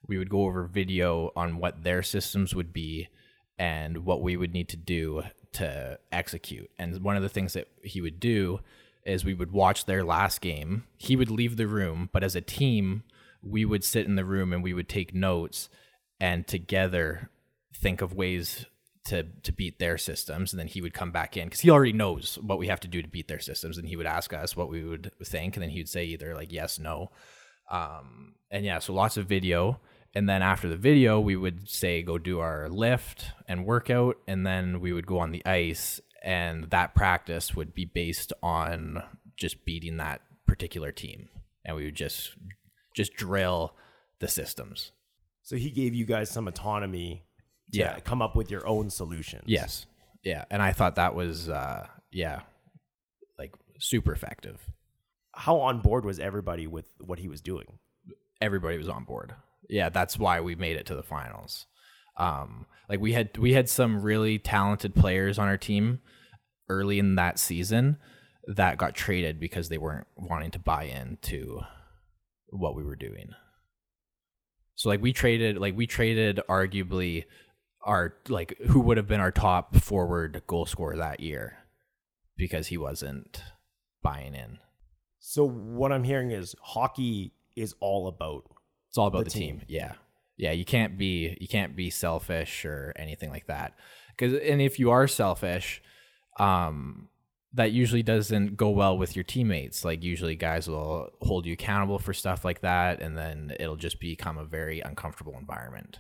we 0.06 0.19
would 0.19 0.31
go 0.31 0.44
over 0.44 0.64
video 0.64 1.31
on 1.37 1.59
what 1.59 1.85
their 1.85 2.03
systems 2.03 2.55
would 2.55 2.73
be 2.73 3.09
and 3.59 4.05
what 4.05 4.23
we 4.23 4.37
would 4.37 4.53
need 4.53 4.69
to 4.70 4.76
do 4.76 5.23
to 5.53 5.99
execute. 6.11 6.70
And 6.79 7.03
one 7.03 7.17
of 7.17 7.23
the 7.23 7.29
things 7.29 7.53
that 7.53 7.69
he 7.85 8.00
would 8.00 8.19
do 8.19 8.61
is 9.05 9.25
we 9.25 9.35
would 9.35 9.53
watch 9.53 9.85
their 9.85 10.05
last 10.05 10.41
game. 10.41 10.85
He 10.97 11.17
would 11.17 11.31
leave 11.31 11.56
the 11.56 11.67
room, 11.67 12.09
but 12.12 12.25
as 12.25 12.35
a 12.35 12.41
team, 12.41 13.03
we 13.43 13.64
would 13.64 13.85
sit 13.85 14.06
in 14.06 14.17
the 14.17 14.25
room 14.25 14.53
and 14.53 14.62
we 14.62 14.73
would 14.73 14.88
take 14.88 15.14
notes 15.14 15.69
and 16.20 16.47
together 16.47 17.31
think 17.75 18.00
of 18.00 18.14
ways 18.14 18.67
to 19.04 19.25
to 19.43 19.52
beat 19.52 19.78
their 19.78 19.99
systems 19.99 20.52
and 20.52 20.60
then 20.60 20.69
he 20.69 20.81
would 20.81 20.94
come 20.94 21.10
back 21.10 21.37
in 21.37 21.46
because 21.46 21.60
he 21.60 21.70
already 21.70 21.93
knows 21.93 22.38
what 22.40 22.58
we 22.58 22.69
have 22.69 22.81
to 22.81 22.88
do 22.88 23.02
to 23.02 23.08
beat 23.08 23.28
their 23.28 23.40
systems 23.40 23.76
and 23.76 23.88
he 23.88 23.96
would 23.96 24.06
ask 24.06 24.32
us 24.32 24.56
what 24.56 24.69
we 24.69 24.84
would 24.84 25.10
think 25.25 25.56
and 25.56 25.62
then 25.62 25.70
he 25.70 25.81
would 25.81 25.88
say 25.88 26.04
either 26.04 26.34
like 26.34 26.52
yes 26.52 26.78
no. 26.78 27.10
Um, 27.70 28.34
and 28.50 28.64
yeah 28.64 28.78
so 28.78 28.93
lots 28.93 29.16
of 29.16 29.26
video. 29.26 29.81
And 30.14 30.28
then 30.28 30.43
after 30.43 30.69
the 30.69 30.76
video 30.76 31.19
we 31.19 31.37
would 31.37 31.69
say 31.69 32.02
go 32.02 32.19
do 32.19 32.38
our 32.38 32.69
lift 32.69 33.26
and 33.49 33.66
workout 33.66 34.19
and 34.28 34.46
then 34.46 34.81
we 34.81 34.93
would 34.93 35.06
go 35.06 35.19
on 35.19 35.32
the 35.32 35.44
ice 35.44 36.00
and 36.22 36.70
that 36.70 36.94
practice 36.94 37.56
would 37.56 37.75
be 37.75 37.84
based 37.84 38.32
on 38.43 39.02
just 39.37 39.64
beating 39.64 39.96
that 39.96 40.20
particular 40.46 40.93
team. 40.93 41.28
And 41.64 41.76
we 41.76 41.84
would 41.87 41.96
just 41.96 42.37
just 42.94 43.14
drill 43.14 43.75
the 44.20 44.28
systems. 44.28 44.93
So 45.43 45.56
he 45.56 45.70
gave 45.70 45.93
you 45.93 46.04
guys 46.04 46.31
some 46.31 46.46
autonomy 46.46 47.25
to 47.73 47.79
Yeah. 47.79 48.01
come 48.01 48.23
up 48.23 48.37
with 48.37 48.51
your 48.51 48.67
own 48.67 48.91
solutions. 48.91 49.45
Yes. 49.47 49.87
Yeah. 50.23 50.45
And 50.51 50.63
I 50.63 50.73
thought 50.73 50.97
that 50.97 51.15
was, 51.15 51.49
uh, 51.49 51.87
yeah, 52.11 52.43
like 53.39 53.55
super 53.79 54.13
effective. 54.13 54.61
How 55.35 55.61
on 55.61 55.81
board 55.81 56.05
was 56.05 56.19
everybody 56.19 56.67
with 56.67 56.87
what 57.01 57.19
he 57.19 57.29
was 57.29 57.41
doing? 57.41 57.79
Everybody 58.41 58.77
was 58.79 58.89
on 58.89 59.05
board. 59.05 59.35
Yeah. 59.69 59.89
That's 59.89 60.19
why 60.19 60.41
we 60.41 60.55
made 60.55 60.77
it 60.77 60.87
to 60.87 60.95
the 60.95 61.03
finals. 61.03 61.67
Um, 62.19 62.67
like 62.89 63.01
we 63.01 63.13
had, 63.15 63.37
we 63.39 63.55
had 63.55 63.69
some 63.69 64.03
really 64.03 64.39
talented 64.39 64.95
players 64.95 65.39
on 65.39 65.49
our 65.49 65.57
team 65.57 66.01
early 66.69 66.99
in 66.99 67.15
that 67.17 67.39
season 67.39 67.97
that 68.47 68.77
got 68.77 68.95
traded 68.95 69.41
because 69.41 69.69
they 69.69 69.79
weren't 69.79 70.07
wanting 70.17 70.51
to 70.51 70.59
buy 70.59 70.85
into 70.85 71.61
what 72.50 72.75
we 72.76 72.83
were 72.85 72.97
doing. 72.97 73.31
So 74.75 74.88
like 74.88 75.00
we 75.00 75.12
traded, 75.12 75.59
like 75.59 75.76
we 75.76 75.87
traded 75.87 76.41
arguably 76.49 77.25
our 77.85 78.15
like 78.29 78.57
who 78.69 78.81
would 78.81 78.97
have 78.97 79.09
been 79.09 79.21
our 79.21 79.33
top 79.33 79.77
forward 79.77 80.43
goal 80.47 80.67
scorer 80.67 80.97
that 80.97 81.21
year 81.21 81.59
because 82.37 82.69
he 82.69 82.77
wasn't 82.79 83.43
buying 84.03 84.35
in. 84.35 84.59
So 85.19 85.45
what 85.47 85.93
I'm 85.93 86.05
hearing 86.05 86.31
is 86.31 86.55
hockey 86.62 87.33
is 87.57 87.75
all 87.81 88.09
about 88.09 88.45
It's 88.89 88.99
all 88.99 89.07
about 89.07 89.19
The 89.25 89.25
the, 89.25 89.31
team. 89.31 89.59
team. 89.59 89.67
Yeah. 89.69 89.93
Yeah, 90.37 90.53
you 90.53 90.65
can't 90.65 90.97
be 90.99 91.37
you 91.41 91.47
can't 91.49 91.77
be 91.77 91.91
selfish 91.91 92.65
or 92.65 92.93
anything 92.97 93.31
like 93.31 93.47
that. 93.47 93.75
Cuz 94.19 94.33
and 94.35 94.61
if 94.61 94.79
you 94.79 94.91
are 94.91 95.07
selfish, 95.07 95.83
um 96.39 97.09
that 97.55 97.71
usually 97.71 98.03
doesn't 98.03 98.57
go 98.57 98.71
well 98.71 98.97
with 98.97 99.15
your 99.15 99.25
teammates. 99.25 99.85
Like 99.85 100.03
usually 100.03 100.37
guys 100.37 100.69
will 100.69 101.11
hold 101.21 101.45
you 101.45 101.53
accountable 101.53 101.99
for 101.99 102.15
stuff 102.15 102.45
like 102.47 102.62
that 102.62 103.03
and 103.03 103.17
then 103.17 103.55
it'll 103.61 103.77
just 103.77 104.01
become 104.01 104.39
a 104.39 104.45
very 104.45 104.81
uncomfortable 104.81 105.37
environment. 105.39 105.99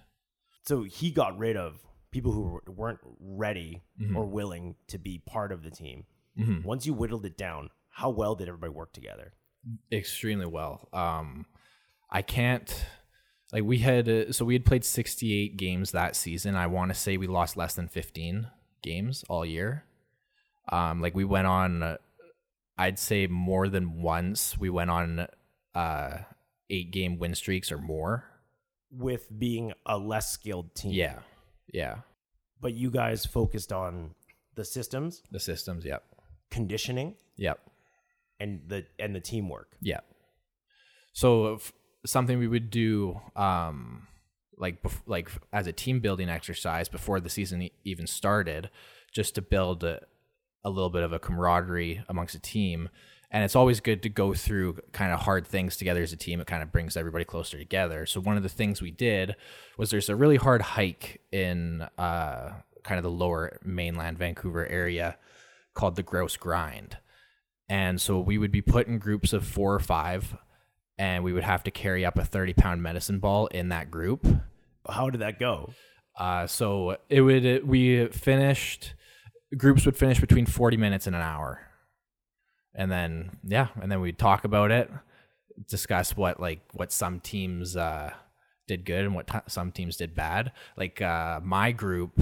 So 0.64 0.82
he 0.84 1.10
got 1.10 1.36
rid 1.38 1.56
of 1.56 1.80
people 2.10 2.32
who 2.32 2.60
weren't 2.66 3.00
ready 3.20 3.82
Mm-hmm. 4.00 4.16
or 4.16 4.26
willing 4.26 4.74
to 4.88 4.98
be 4.98 5.18
part 5.26 5.52
of 5.52 5.62
the 5.62 5.70
team. 5.70 6.04
Mhm. 6.38 6.64
Once 6.64 6.86
you 6.86 6.92
whittled 6.94 7.24
it 7.24 7.36
down, 7.38 7.70
how 7.90 8.10
well 8.10 8.34
did 8.34 8.48
everybody 8.48 8.72
work 8.72 8.92
together? 8.92 9.32
extremely 9.92 10.46
well. 10.46 10.88
Um, 10.92 11.46
I 12.10 12.20
can't 12.22 12.84
like 13.52 13.62
we 13.62 13.78
had 13.78 14.08
uh, 14.08 14.32
so 14.32 14.44
we 14.44 14.54
had 14.54 14.64
played 14.64 14.84
68 14.84 15.56
games 15.56 15.92
that 15.92 16.16
season. 16.16 16.56
I 16.56 16.66
want 16.66 16.90
to 16.92 16.98
say 16.98 17.16
we 17.16 17.28
lost 17.28 17.56
less 17.56 17.74
than 17.74 17.86
15 17.86 18.48
games 18.82 19.24
all 19.28 19.46
year. 19.46 19.84
Um, 20.70 21.00
like 21.00 21.14
we 21.14 21.24
went 21.24 21.46
on, 21.46 21.82
uh, 21.82 21.96
I'd 22.76 22.98
say 22.98 23.26
more 23.28 23.68
than 23.68 24.02
once 24.02 24.58
we 24.58 24.68
went 24.68 24.90
on 24.90 25.28
uh 25.76 26.18
eight 26.70 26.90
game 26.90 27.18
win 27.18 27.34
streaks 27.36 27.70
or 27.70 27.78
more. 27.78 28.24
With 28.94 29.26
being 29.38 29.72
a 29.86 29.96
less 29.96 30.30
skilled 30.30 30.74
team. 30.74 30.92
Yeah, 30.92 31.20
yeah, 31.72 31.96
But 32.60 32.74
you 32.74 32.90
guys 32.90 33.24
focused 33.24 33.72
on 33.72 34.14
the 34.54 34.64
systems, 34.64 35.22
the 35.30 35.40
systems. 35.40 35.84
Yep, 35.84 36.02
conditioning, 36.50 37.14
yep. 37.36 37.58
and 38.38 38.60
the 38.68 38.84
and 38.98 39.14
the 39.14 39.20
teamwork. 39.20 39.76
Yeah. 39.80 40.00
So 41.14 41.54
f- 41.54 41.72
something 42.04 42.38
we 42.38 42.48
would 42.48 42.70
do 42.70 43.20
um, 43.36 44.06
like 44.58 44.82
bef- 44.82 45.02
like 45.06 45.30
as 45.52 45.66
a 45.66 45.72
team 45.72 46.00
building 46.00 46.28
exercise 46.28 46.88
before 46.88 47.20
the 47.20 47.30
season 47.30 47.62
e- 47.62 47.72
even 47.84 48.06
started, 48.06 48.70
just 49.12 49.34
to 49.36 49.42
build 49.42 49.84
a, 49.84 50.00
a 50.64 50.70
little 50.70 50.90
bit 50.90 51.02
of 51.02 51.12
a 51.12 51.18
camaraderie 51.18 52.02
amongst 52.08 52.34
a 52.34 52.38
team. 52.40 52.88
And 53.32 53.42
it's 53.42 53.56
always 53.56 53.80
good 53.80 54.02
to 54.02 54.10
go 54.10 54.34
through 54.34 54.78
kind 54.92 55.10
of 55.10 55.20
hard 55.20 55.46
things 55.46 55.78
together 55.78 56.02
as 56.02 56.12
a 56.12 56.16
team. 56.16 56.38
It 56.38 56.46
kind 56.46 56.62
of 56.62 56.70
brings 56.70 56.98
everybody 56.98 57.24
closer 57.24 57.56
together. 57.56 58.04
So 58.04 58.20
one 58.20 58.36
of 58.36 58.42
the 58.42 58.50
things 58.50 58.82
we 58.82 58.90
did 58.90 59.34
was 59.78 59.90
there's 59.90 60.10
a 60.10 60.16
really 60.16 60.36
hard 60.36 60.60
hike 60.60 61.22
in 61.32 61.88
uh, 61.96 62.50
kind 62.82 62.98
of 62.98 63.02
the 63.02 63.10
lower 63.10 63.58
mainland 63.64 64.18
Vancouver 64.18 64.66
area 64.66 65.16
called 65.74 65.96
the 65.96 66.02
Grouse 66.02 66.36
Grind. 66.36 66.98
And 67.70 67.98
so 67.98 68.20
we 68.20 68.36
would 68.36 68.52
be 68.52 68.60
put 68.60 68.86
in 68.86 68.98
groups 68.98 69.32
of 69.32 69.46
four 69.46 69.74
or 69.74 69.80
five, 69.80 70.36
and 70.98 71.24
we 71.24 71.32
would 71.32 71.44
have 71.44 71.64
to 71.64 71.70
carry 71.70 72.04
up 72.04 72.18
a 72.18 72.24
30 72.24 72.52
pound 72.52 72.82
medicine 72.82 73.18
ball 73.18 73.46
in 73.46 73.70
that 73.70 73.90
group. 73.90 74.26
How 74.86 75.08
did 75.08 75.22
that 75.22 75.40
go? 75.40 75.70
Uh, 76.18 76.46
so 76.46 76.98
it 77.08 77.22
would, 77.22 77.46
it, 77.46 77.66
we 77.66 78.08
finished, 78.08 78.92
groups 79.56 79.86
would 79.86 79.96
finish 79.96 80.20
between 80.20 80.44
40 80.44 80.76
minutes 80.76 81.06
and 81.06 81.16
an 81.16 81.22
hour. 81.22 81.66
And 82.74 82.90
then, 82.90 83.38
yeah, 83.44 83.68
and 83.80 83.92
then 83.92 84.00
we'd 84.00 84.18
talk 84.18 84.44
about 84.44 84.70
it, 84.70 84.90
discuss 85.68 86.16
what, 86.16 86.40
like, 86.40 86.60
what 86.72 86.92
some 86.92 87.20
teams, 87.20 87.76
uh, 87.76 88.12
did 88.66 88.84
good 88.84 89.04
and 89.04 89.14
what 89.14 89.26
t- 89.26 89.38
some 89.48 89.72
teams 89.72 89.96
did 89.96 90.14
bad. 90.14 90.52
Like, 90.76 91.02
uh, 91.02 91.40
my 91.42 91.72
group, 91.72 92.18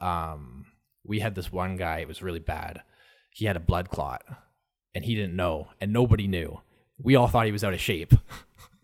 um, 0.00 0.66
we 1.04 1.20
had 1.20 1.34
this 1.34 1.52
one 1.52 1.76
guy, 1.76 1.98
it 1.98 2.08
was 2.08 2.22
really 2.22 2.40
bad. 2.40 2.82
He 3.30 3.44
had 3.44 3.56
a 3.56 3.60
blood 3.60 3.90
clot 3.90 4.24
and 4.94 5.04
he 5.04 5.14
didn't 5.14 5.36
know, 5.36 5.68
and 5.80 5.92
nobody 5.92 6.26
knew. 6.26 6.60
We 6.98 7.16
all 7.16 7.28
thought 7.28 7.46
he 7.46 7.52
was 7.52 7.64
out 7.64 7.74
of 7.74 7.80
shape. 7.80 8.12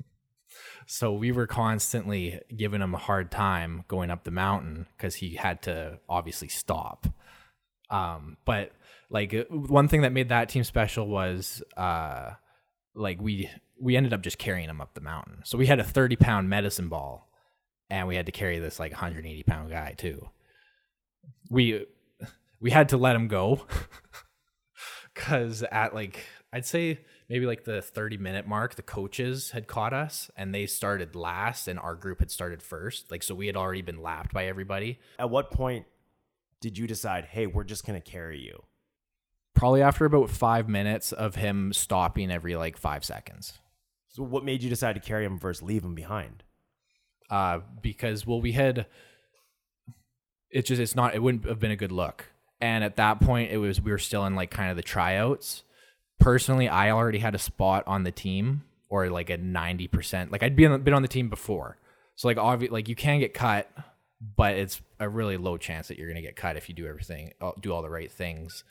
so 0.86 1.12
we 1.12 1.32
were 1.32 1.46
constantly 1.46 2.40
giving 2.56 2.80
him 2.80 2.94
a 2.94 2.98
hard 2.98 3.30
time 3.30 3.84
going 3.88 4.10
up 4.10 4.24
the 4.24 4.30
mountain 4.30 4.86
because 4.96 5.16
he 5.16 5.34
had 5.34 5.62
to 5.62 5.98
obviously 6.08 6.48
stop. 6.48 7.06
Um, 7.90 8.36
but 8.44 8.72
like 9.10 9.34
uh, 9.34 9.44
one 9.50 9.88
thing 9.88 10.02
that 10.02 10.12
made 10.12 10.28
that 10.28 10.48
team 10.48 10.64
special 10.64 11.06
was 11.06 11.62
uh, 11.76 12.30
like 12.94 13.20
we 13.20 13.50
we 13.80 13.96
ended 13.96 14.12
up 14.12 14.22
just 14.22 14.38
carrying 14.38 14.68
him 14.68 14.80
up 14.80 14.94
the 14.94 15.00
mountain. 15.00 15.40
So 15.44 15.56
we 15.56 15.66
had 15.66 15.80
a 15.80 15.84
30 15.84 16.16
pound 16.16 16.48
medicine 16.48 16.88
ball, 16.88 17.30
and 17.90 18.08
we 18.08 18.16
had 18.16 18.26
to 18.26 18.32
carry 18.32 18.58
this 18.58 18.78
like 18.78 18.92
180 18.92 19.42
pound 19.44 19.70
guy 19.70 19.94
too. 19.96 20.28
We 21.50 21.86
we 22.60 22.70
had 22.70 22.90
to 22.90 22.96
let 22.96 23.16
him 23.16 23.28
go 23.28 23.66
because 25.14 25.62
at 25.70 25.94
like 25.94 26.24
I'd 26.52 26.66
say 26.66 27.00
maybe 27.28 27.46
like 27.46 27.64
the 27.64 27.82
30 27.82 28.16
minute 28.18 28.46
mark, 28.46 28.74
the 28.74 28.82
coaches 28.82 29.50
had 29.52 29.66
caught 29.66 29.92
us 29.92 30.30
and 30.36 30.54
they 30.54 30.66
started 30.66 31.14
last, 31.14 31.68
and 31.68 31.78
our 31.78 31.94
group 31.94 32.20
had 32.20 32.30
started 32.30 32.62
first. 32.62 33.10
Like 33.10 33.22
so, 33.22 33.34
we 33.34 33.46
had 33.46 33.56
already 33.56 33.82
been 33.82 34.02
lapped 34.02 34.34
by 34.34 34.46
everybody. 34.46 34.98
At 35.18 35.30
what 35.30 35.50
point 35.50 35.86
did 36.60 36.76
you 36.76 36.86
decide, 36.86 37.26
hey, 37.26 37.46
we're 37.46 37.64
just 37.64 37.84
to 38.02 38.10
carry 38.10 38.40
you? 38.40 38.62
Probably 39.58 39.82
after 39.82 40.04
about 40.04 40.30
five 40.30 40.68
minutes 40.68 41.12
of 41.12 41.34
him 41.34 41.72
stopping 41.72 42.30
every 42.30 42.56
like 42.56 42.78
five 42.78 43.04
seconds. 43.04 43.58
So, 44.08 44.22
what 44.22 44.44
made 44.44 44.62
you 44.62 44.70
decide 44.70 44.94
to 44.94 45.00
carry 45.00 45.24
him 45.24 45.38
versus 45.38 45.62
leave 45.62 45.84
him 45.84 45.94
behind? 45.94 46.44
uh, 47.30 47.60
because 47.82 48.26
well 48.26 48.40
we 48.40 48.52
had 48.52 48.86
it 50.50 50.64
just 50.64 50.80
it's 50.80 50.94
not 50.94 51.14
it 51.14 51.22
wouldn't 51.22 51.44
have 51.44 51.60
been 51.60 51.70
a 51.70 51.76
good 51.76 51.92
look 51.92 52.26
and 52.60 52.82
at 52.82 52.96
that 52.96 53.20
point 53.20 53.50
it 53.50 53.58
was 53.58 53.80
we 53.80 53.90
were 53.90 53.98
still 53.98 54.24
in 54.24 54.34
like 54.34 54.50
kind 54.50 54.70
of 54.70 54.76
the 54.76 54.82
tryouts 54.82 55.62
personally 56.18 56.68
i 56.68 56.90
already 56.90 57.18
had 57.18 57.34
a 57.34 57.38
spot 57.38 57.84
on 57.86 58.02
the 58.04 58.10
team 58.10 58.64
or 58.88 59.10
like 59.10 59.28
a 59.28 59.36
90% 59.36 60.32
like 60.32 60.42
i'd 60.42 60.56
been, 60.56 60.80
been 60.82 60.94
on 60.94 61.02
the 61.02 61.08
team 61.08 61.28
before 61.28 61.76
so 62.16 62.28
like 62.28 62.38
obviously 62.38 62.72
like 62.72 62.88
you 62.88 62.96
can 62.96 63.20
get 63.20 63.34
cut 63.34 63.70
but 64.36 64.56
it's 64.56 64.80
a 64.98 65.08
really 65.08 65.36
low 65.36 65.56
chance 65.56 65.88
that 65.88 65.98
you're 65.98 66.08
going 66.08 66.16
to 66.16 66.22
get 66.22 66.34
cut 66.34 66.56
if 66.56 66.68
you 66.68 66.74
do 66.74 66.86
everything 66.86 67.32
uh, 67.40 67.52
do 67.60 67.72
all 67.72 67.82
the 67.82 67.90
right 67.90 68.10
things 68.10 68.64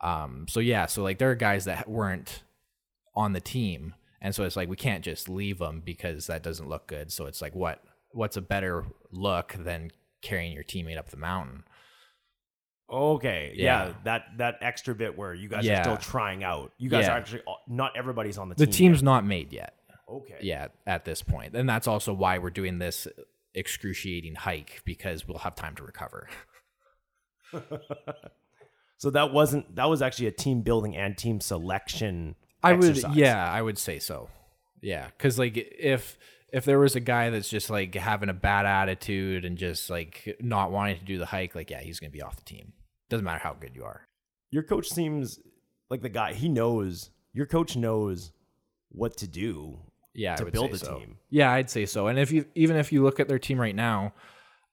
um 0.00 0.46
so 0.48 0.60
yeah 0.60 0.86
so 0.86 1.02
like 1.02 1.18
there 1.18 1.30
are 1.30 1.34
guys 1.34 1.64
that 1.66 1.88
weren't 1.88 2.42
on 3.14 3.32
the 3.32 3.40
team 3.40 3.94
and 4.22 4.34
so 4.34 4.44
it's 4.44 4.56
like 4.56 4.68
we 4.68 4.76
can't 4.76 5.04
just 5.04 5.28
leave 5.28 5.58
them 5.58 5.82
because 5.84 6.26
that 6.26 6.42
doesn't 6.42 6.68
look 6.68 6.86
good 6.86 7.10
so 7.12 7.26
it's 7.26 7.42
like 7.42 7.54
what 7.54 7.82
what's 8.12 8.36
a 8.36 8.40
better 8.40 8.84
look 9.12 9.52
than 9.58 9.90
carrying 10.22 10.52
your 10.52 10.64
teammate 10.64 10.98
up 10.98 11.08
the 11.10 11.16
mountain 11.16 11.64
Okay, 12.92 13.52
yeah. 13.54 13.86
Yeah. 13.86 13.92
that 14.02 14.22
that 14.38 14.56
extra 14.62 14.96
bit 14.96 15.16
where 15.16 15.32
you 15.32 15.48
guys 15.48 15.64
are 15.68 15.80
still 15.84 15.96
trying 15.96 16.42
out. 16.42 16.72
You 16.76 16.90
guys 16.90 17.04
Yeah. 17.04 17.12
are 17.12 17.18
actually 17.18 17.42
not 17.68 17.96
everybody's 17.96 18.36
on 18.36 18.48
the, 18.48 18.56
team. 18.56 18.66
the 18.66 18.72
team. 18.72 18.90
team's 18.90 19.02
not 19.04 19.24
made 19.24 19.52
yet 19.52 19.74
yet. 19.88 19.98
okay. 20.08 20.38
yeah 20.40 20.66
at 20.88 21.04
this 21.04 21.22
point 21.22 21.54
and 21.54 21.68
that's 21.68 21.86
also 21.86 22.12
why 22.12 22.38
we're 22.38 22.50
doing 22.50 22.80
this 22.80 23.06
excruciating 23.54 24.34
hike 24.34 24.82
because 24.84 25.28
we'll 25.28 25.38
have 25.38 25.54
time 25.54 25.76
to 25.76 25.84
recover 25.84 26.28
So 29.00 29.08
that 29.10 29.32
wasn't 29.32 29.76
that 29.76 29.88
was 29.88 30.02
actually 30.02 30.26
a 30.26 30.30
team 30.32 30.60
building 30.60 30.94
and 30.94 31.16
team 31.16 31.40
selection. 31.40 32.34
I 32.62 32.74
would, 32.74 33.02
yeah, 33.14 33.50
I 33.50 33.62
would 33.62 33.78
say 33.78 33.98
so. 33.98 34.28
Yeah, 34.82 35.06
because 35.06 35.38
like 35.38 35.56
if 35.56 36.18
if 36.52 36.66
there 36.66 36.78
was 36.78 36.96
a 36.96 37.00
guy 37.00 37.30
that's 37.30 37.48
just 37.48 37.70
like 37.70 37.94
having 37.94 38.28
a 38.28 38.34
bad 38.34 38.66
attitude 38.66 39.46
and 39.46 39.56
just 39.56 39.88
like 39.88 40.36
not 40.40 40.70
wanting 40.70 40.98
to 40.98 41.04
do 41.06 41.16
the 41.16 41.24
hike, 41.24 41.54
like 41.54 41.70
yeah, 41.70 41.80
he's 41.80 41.98
gonna 41.98 42.10
be 42.10 42.20
off 42.20 42.36
the 42.36 42.44
team. 42.44 42.74
Doesn't 43.08 43.24
matter 43.24 43.40
how 43.42 43.54
good 43.54 43.74
you 43.74 43.84
are. 43.84 44.02
Your 44.50 44.64
coach 44.64 44.90
seems 44.90 45.40
like 45.88 46.02
the 46.02 46.10
guy. 46.10 46.34
He 46.34 46.50
knows. 46.50 47.08
Your 47.32 47.46
coach 47.46 47.76
knows 47.76 48.32
what 48.90 49.16
to 49.16 49.26
do. 49.26 49.78
Yeah, 50.12 50.36
To 50.36 50.44
build 50.44 50.72
a 50.74 50.78
so. 50.78 50.98
team. 50.98 51.16
Yeah, 51.30 51.50
I'd 51.52 51.70
say 51.70 51.86
so. 51.86 52.08
And 52.08 52.18
if 52.18 52.32
you 52.32 52.44
even 52.54 52.76
if 52.76 52.92
you 52.92 53.02
look 53.02 53.18
at 53.18 53.28
their 53.28 53.38
team 53.38 53.58
right 53.58 53.74
now, 53.74 54.12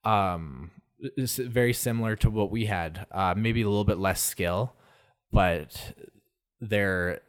um, 0.04 0.70
very 1.16 1.72
similar 1.72 2.16
to 2.16 2.30
what 2.30 2.50
we 2.50 2.66
had. 2.66 3.06
Uh, 3.10 3.34
maybe 3.36 3.62
a 3.62 3.68
little 3.68 3.84
bit 3.84 3.98
less 3.98 4.20
skill, 4.22 4.74
but 5.32 5.92
they're 6.60 7.20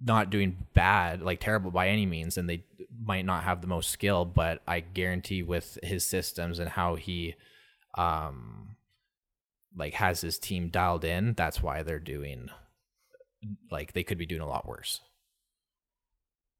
not 0.00 0.30
doing 0.30 0.56
bad, 0.74 1.22
like 1.22 1.40
terrible 1.40 1.70
by 1.70 1.88
any 1.88 2.06
means, 2.06 2.36
and 2.36 2.48
they 2.48 2.64
might 3.02 3.24
not 3.24 3.44
have 3.44 3.60
the 3.60 3.66
most 3.66 3.90
skill, 3.90 4.24
but 4.24 4.60
I 4.66 4.80
guarantee 4.80 5.42
with 5.42 5.78
his 5.82 6.04
systems 6.04 6.58
and 6.58 6.68
how 6.68 6.96
he 6.96 7.34
um 7.96 8.76
like 9.74 9.94
has 9.94 10.20
his 10.20 10.38
team 10.38 10.68
dialed 10.68 11.04
in, 11.04 11.34
that's 11.34 11.62
why 11.62 11.82
they're 11.82 11.98
doing 11.98 12.48
like 13.70 13.92
they 13.92 14.02
could 14.02 14.18
be 14.18 14.26
doing 14.26 14.40
a 14.42 14.48
lot 14.48 14.66
worse. 14.66 15.00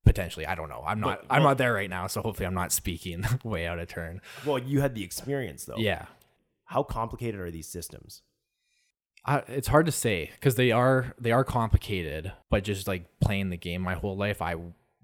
Potentially, 0.05 0.47
I 0.47 0.55
don't 0.55 0.69
know. 0.69 0.85
I'm 0.87 1.01
not. 1.01 1.23
But- 1.23 1.35
I'm 1.35 1.43
not 1.43 1.59
there 1.59 1.73
right 1.73 1.91
now, 1.91 2.07
so 2.07 2.23
hopefully, 2.23 2.47
I'm 2.47 2.55
not 2.55 2.71
speaking 2.73 3.25
way 3.45 3.67
out 3.67 3.79
of 3.81 3.89
turn. 3.89 4.21
Well, 4.45 4.59
you 4.59 4.81
had 4.81 4.95
the 4.95 5.03
experience 5.03 5.65
though. 5.65 5.79
Yeah, 5.79 6.07
How 6.67 6.83
complicated 6.83 7.41
are 7.41 7.51
these 7.51 7.69
systems? 7.69 8.23
I, 9.25 9.39
it's 9.49 9.69
hard 9.69 9.87
to 9.87 9.93
say 9.93 10.31
because 10.35 10.55
they 10.55 10.71
are 10.71 11.15
they 11.19 11.33
are 11.33 11.45
complicated, 11.45 12.33
but 12.49 12.65
just 12.65 12.87
like 12.87 13.07
playing 13.21 13.51
the 13.51 13.57
game 13.57 13.83
my 13.83 13.95
whole 13.95 14.17
life, 14.17 14.41
I 14.41 14.55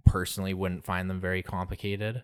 personally 0.06 0.54
wouldn't 0.54 0.84
find 0.84 1.10
them 1.10 1.20
very 1.20 1.42
complicated. 1.42 2.22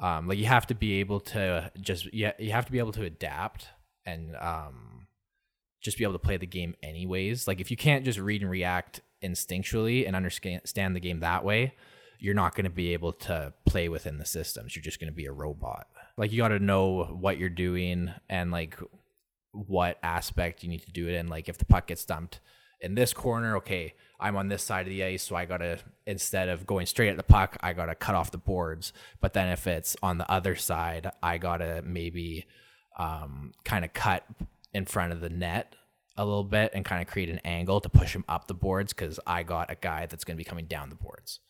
Um, 0.00 0.28
like 0.28 0.38
you 0.38 0.46
have 0.46 0.66
to 0.68 0.74
be 0.74 1.00
able 1.00 1.20
to 1.20 1.70
just 1.80 2.12
yeah, 2.12 2.32
you 2.38 2.52
have 2.52 2.66
to 2.66 2.72
be 2.72 2.78
able 2.78 2.92
to 2.92 3.04
adapt 3.04 3.68
and 4.06 4.34
um, 4.36 5.08
just 5.80 5.98
be 5.98 6.04
able 6.04 6.14
to 6.14 6.18
play 6.18 6.36
the 6.36 6.46
game 6.46 6.74
anyways. 6.82 7.46
Like 7.46 7.60
if 7.60 7.70
you 7.70 7.76
can't 7.76 8.04
just 8.04 8.18
read 8.18 8.42
and 8.42 8.50
react 8.50 9.00
instinctually 9.22 10.06
and 10.06 10.16
understand 10.16 10.96
the 10.96 11.00
game 11.00 11.20
that 11.20 11.44
way, 11.44 11.74
you're 12.18 12.34
not 12.34 12.54
going 12.54 12.64
to 12.64 12.70
be 12.70 12.92
able 12.92 13.12
to 13.12 13.52
play 13.66 13.88
within 13.88 14.18
the 14.18 14.24
systems. 14.24 14.74
You're 14.74 14.82
just 14.82 15.00
going 15.00 15.12
to 15.12 15.16
be 15.16 15.26
a 15.26 15.32
robot. 15.32 15.86
Like 16.16 16.32
you 16.32 16.38
got 16.38 16.48
to 16.48 16.58
know 16.58 17.04
what 17.04 17.38
you're 17.38 17.48
doing 17.48 18.10
and 18.28 18.50
like 18.50 18.78
what 19.52 19.98
aspect 20.02 20.62
you 20.62 20.68
need 20.68 20.82
to 20.82 20.92
do 20.92 21.08
it 21.08 21.14
in. 21.14 21.28
Like 21.28 21.48
if 21.48 21.58
the 21.58 21.64
puck 21.64 21.86
gets 21.86 22.04
dumped 22.04 22.40
in 22.80 22.94
this 22.94 23.12
corner, 23.12 23.56
okay, 23.56 23.94
I'm 24.18 24.36
on 24.36 24.48
this 24.48 24.62
side 24.62 24.86
of 24.86 24.90
the 24.90 25.04
ice, 25.04 25.22
so 25.22 25.36
I 25.36 25.44
gotta 25.44 25.78
instead 26.06 26.48
of 26.48 26.66
going 26.66 26.86
straight 26.86 27.10
at 27.10 27.16
the 27.16 27.22
puck, 27.22 27.56
I 27.60 27.72
gotta 27.72 27.94
cut 27.94 28.14
off 28.14 28.30
the 28.30 28.38
boards. 28.38 28.92
But 29.20 29.34
then 29.34 29.48
if 29.48 29.66
it's 29.66 29.96
on 30.02 30.18
the 30.18 30.30
other 30.30 30.54
side, 30.56 31.10
I 31.22 31.38
gotta 31.38 31.82
maybe 31.84 32.46
um, 32.98 33.52
kind 33.64 33.84
of 33.84 33.92
cut 33.92 34.24
in 34.72 34.86
front 34.86 35.12
of 35.12 35.20
the 35.20 35.28
net 35.28 35.74
a 36.16 36.24
little 36.24 36.44
bit 36.44 36.72
and 36.74 36.84
kind 36.84 37.02
of 37.02 37.08
create 37.08 37.28
an 37.28 37.40
angle 37.44 37.80
to 37.80 37.90
push 37.90 38.14
him 38.14 38.24
up 38.28 38.46
the 38.46 38.54
boards 38.54 38.94
because 38.94 39.20
I 39.26 39.42
got 39.42 39.70
a 39.70 39.74
guy 39.74 40.06
that's 40.06 40.24
gonna 40.24 40.38
be 40.38 40.44
coming 40.44 40.66
down 40.66 40.88
the 40.88 40.96
boards. 40.96 41.40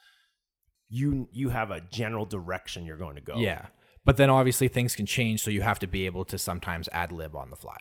You 0.89 1.29
you 1.33 1.51
have 1.51 1.71
a 1.71 1.81
general 1.81 2.27
direction 2.27 2.85
you're 2.85 2.97
going 2.97 3.17
to 3.17 3.21
go. 3.21 3.37
Yeah. 3.37 3.67
But 4.07 4.17
then 4.17 4.31
obviously 4.31 4.69
things 4.69 4.97
can 4.97 5.05
change, 5.05 5.43
so 5.43 5.51
you 5.51 5.61
have 5.63 5.79
to 5.81 5.87
be 5.87 6.07
able 6.07 6.25
to 6.27 6.39
sometimes 6.39 6.89
ad 6.93 7.13
lib 7.13 7.37
on 7.37 7.51
the 7.51 7.57
fly. 7.57 7.77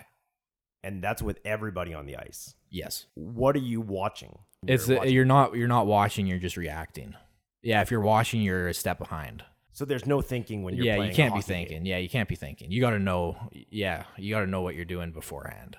and 0.83 1.01
that's 1.03 1.21
with 1.21 1.39
everybody 1.45 1.93
on 1.95 2.05
the 2.05 2.15
ice. 2.17 2.53
Yes. 2.69 3.05
What 3.15 3.55
are 3.55 3.59
you 3.73 3.79
watching? 3.81 4.37
It's 4.67 4.87
You're 4.87 4.97
uh, 4.97 4.99
watching- 4.99 5.13
you're 5.13 5.25
not 5.25 5.55
you're 5.55 5.67
not 5.77 5.87
watching. 5.87 6.27
You're 6.27 6.37
just 6.47 6.57
reacting. 6.57 7.15
Yeah, 7.63 7.81
if 7.81 7.89
you're 7.91 8.01
watching, 8.01 8.41
you're 8.41 8.67
a 8.67 8.73
step 8.73 8.97
behind. 8.99 9.43
so 9.71 9.83
there's 9.85 10.05
no 10.05 10.21
thinking 10.21 10.61
when 10.63 10.75
you're 10.75 10.85
yeah, 10.85 10.97
you 10.97 11.13
can't 11.13 11.33
be 11.33 11.39
hockey 11.41 11.53
game. 11.53 11.67
thinking. 11.67 11.85
Yeah, 11.87 11.97
you 11.97 12.09
can't 12.09 12.29
be 12.29 12.35
thinking. 12.35 12.69
You 12.71 12.81
got 12.81 12.91
to 12.91 12.99
know. 12.99 13.23
Yeah, 13.71 14.03
you 14.17 14.33
got 14.35 14.41
to 14.41 14.47
know 14.47 14.61
what 14.61 14.75
you're 14.75 14.85
doing 14.95 15.11
beforehand. 15.11 15.75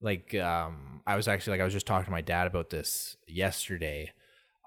Like, 0.00 0.34
um, 0.34 1.00
I 1.06 1.16
was 1.16 1.26
actually 1.28 1.52
like 1.54 1.60
I 1.62 1.64
was 1.64 1.72
just 1.72 1.86
talking 1.86 2.04
to 2.04 2.10
my 2.10 2.20
dad 2.20 2.46
about 2.46 2.68
this 2.70 3.16
yesterday. 3.26 4.12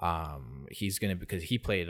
Um, 0.01 0.65
he's 0.71 0.97
gonna 0.99 1.15
because 1.15 1.43
he 1.43 1.57
played 1.59 1.89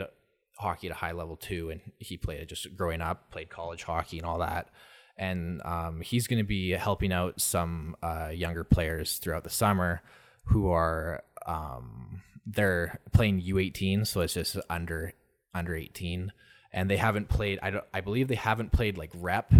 hockey 0.62 0.88
at 0.88 0.92
a 0.92 0.96
high 0.96 1.12
level 1.12 1.36
too, 1.36 1.70
and 1.70 1.80
he 1.98 2.16
played 2.16 2.48
just 2.48 2.74
growing 2.76 3.00
up, 3.00 3.30
played 3.30 3.50
college 3.50 3.82
hockey 3.82 4.18
and 4.18 4.26
all 4.26 4.38
that. 4.38 4.68
And 5.16 5.60
um, 5.64 6.00
he's 6.00 6.26
going 6.26 6.38
to 6.38 6.44
be 6.44 6.70
helping 6.70 7.12
out 7.12 7.40
some 7.40 7.96
uh, 8.02 8.30
younger 8.32 8.64
players 8.64 9.18
throughout 9.18 9.44
the 9.44 9.50
summer 9.50 10.02
who 10.44 10.70
are 10.70 11.22
um, 11.46 12.22
they're 12.46 12.98
playing 13.12 13.42
U18, 13.42 14.06
so 14.06 14.20
it's 14.20 14.34
just 14.34 14.56
under 14.70 15.12
under 15.54 15.74
18, 15.74 16.32
and 16.72 16.90
they 16.90 16.96
haven't 16.96 17.28
played. 17.28 17.58
I 17.62 17.70
don't, 17.70 17.84
I 17.92 18.00
believe 18.00 18.28
they 18.28 18.34
haven't 18.34 18.72
played 18.72 18.96
like 18.96 19.10
rep 19.14 19.52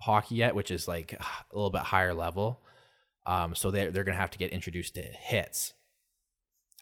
hockey 0.00 0.36
yet, 0.36 0.54
which 0.54 0.70
is 0.70 0.88
like 0.88 1.12
a 1.12 1.54
little 1.54 1.70
bit 1.70 1.82
higher 1.82 2.14
level. 2.14 2.60
Um, 3.24 3.54
so 3.54 3.70
they're 3.70 3.90
they're 3.90 4.04
gonna 4.04 4.16
have 4.16 4.32
to 4.32 4.38
get 4.38 4.50
introduced 4.50 4.94
to 4.96 5.02
hits. 5.02 5.74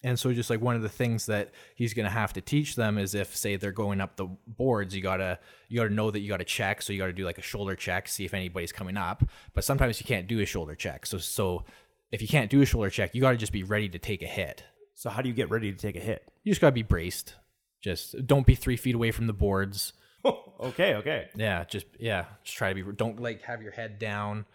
And 0.02 0.18
so 0.18 0.32
just 0.32 0.48
like 0.48 0.60
one 0.60 0.76
of 0.76 0.82
the 0.82 0.88
things 0.88 1.26
that 1.26 1.50
he's 1.74 1.92
gonna 1.92 2.10
have 2.10 2.32
to 2.34 2.40
teach 2.40 2.74
them 2.74 2.96
is 2.96 3.14
if 3.14 3.36
say 3.36 3.56
they're 3.56 3.72
going 3.72 4.00
up 4.00 4.16
the 4.16 4.26
boards, 4.46 4.94
you 4.94 5.02
gotta 5.02 5.38
you 5.68 5.78
gotta 5.78 5.92
know 5.92 6.10
that 6.10 6.20
you 6.20 6.28
gotta 6.28 6.44
check. 6.44 6.80
So 6.82 6.92
you 6.92 6.98
gotta 6.98 7.12
do 7.12 7.24
like 7.24 7.38
a 7.38 7.42
shoulder 7.42 7.76
check, 7.76 8.08
see 8.08 8.24
if 8.24 8.32
anybody's 8.32 8.72
coming 8.72 8.96
up. 8.96 9.22
But 9.52 9.64
sometimes 9.64 10.00
you 10.00 10.06
can't 10.06 10.26
do 10.26 10.40
a 10.40 10.46
shoulder 10.46 10.74
check. 10.74 11.06
So 11.06 11.18
so 11.18 11.64
if 12.10 12.22
you 12.22 12.28
can't 12.28 12.50
do 12.50 12.62
a 12.62 12.66
shoulder 12.66 12.90
check, 12.90 13.14
you 13.14 13.20
gotta 13.20 13.36
just 13.36 13.52
be 13.52 13.62
ready 13.62 13.88
to 13.90 13.98
take 13.98 14.22
a 14.22 14.26
hit. 14.26 14.64
So 14.94 15.10
how 15.10 15.22
do 15.22 15.28
you 15.28 15.34
get 15.34 15.50
ready 15.50 15.70
to 15.70 15.78
take 15.78 15.96
a 15.96 16.00
hit? 16.00 16.26
You 16.44 16.52
just 16.52 16.60
gotta 16.60 16.72
be 16.72 16.82
braced. 16.82 17.34
Just 17.82 18.26
don't 18.26 18.46
be 18.46 18.54
three 18.54 18.76
feet 18.76 18.94
away 18.94 19.10
from 19.10 19.26
the 19.26 19.32
boards. 19.32 19.92
okay, 20.60 20.94
okay. 20.94 21.28
Yeah, 21.34 21.64
just 21.64 21.86
yeah, 21.98 22.24
just 22.42 22.56
try 22.56 22.72
to 22.72 22.74
be. 22.74 22.92
Don't 22.92 23.20
like 23.20 23.42
have 23.42 23.62
your 23.62 23.72
head 23.72 23.98
down. 23.98 24.46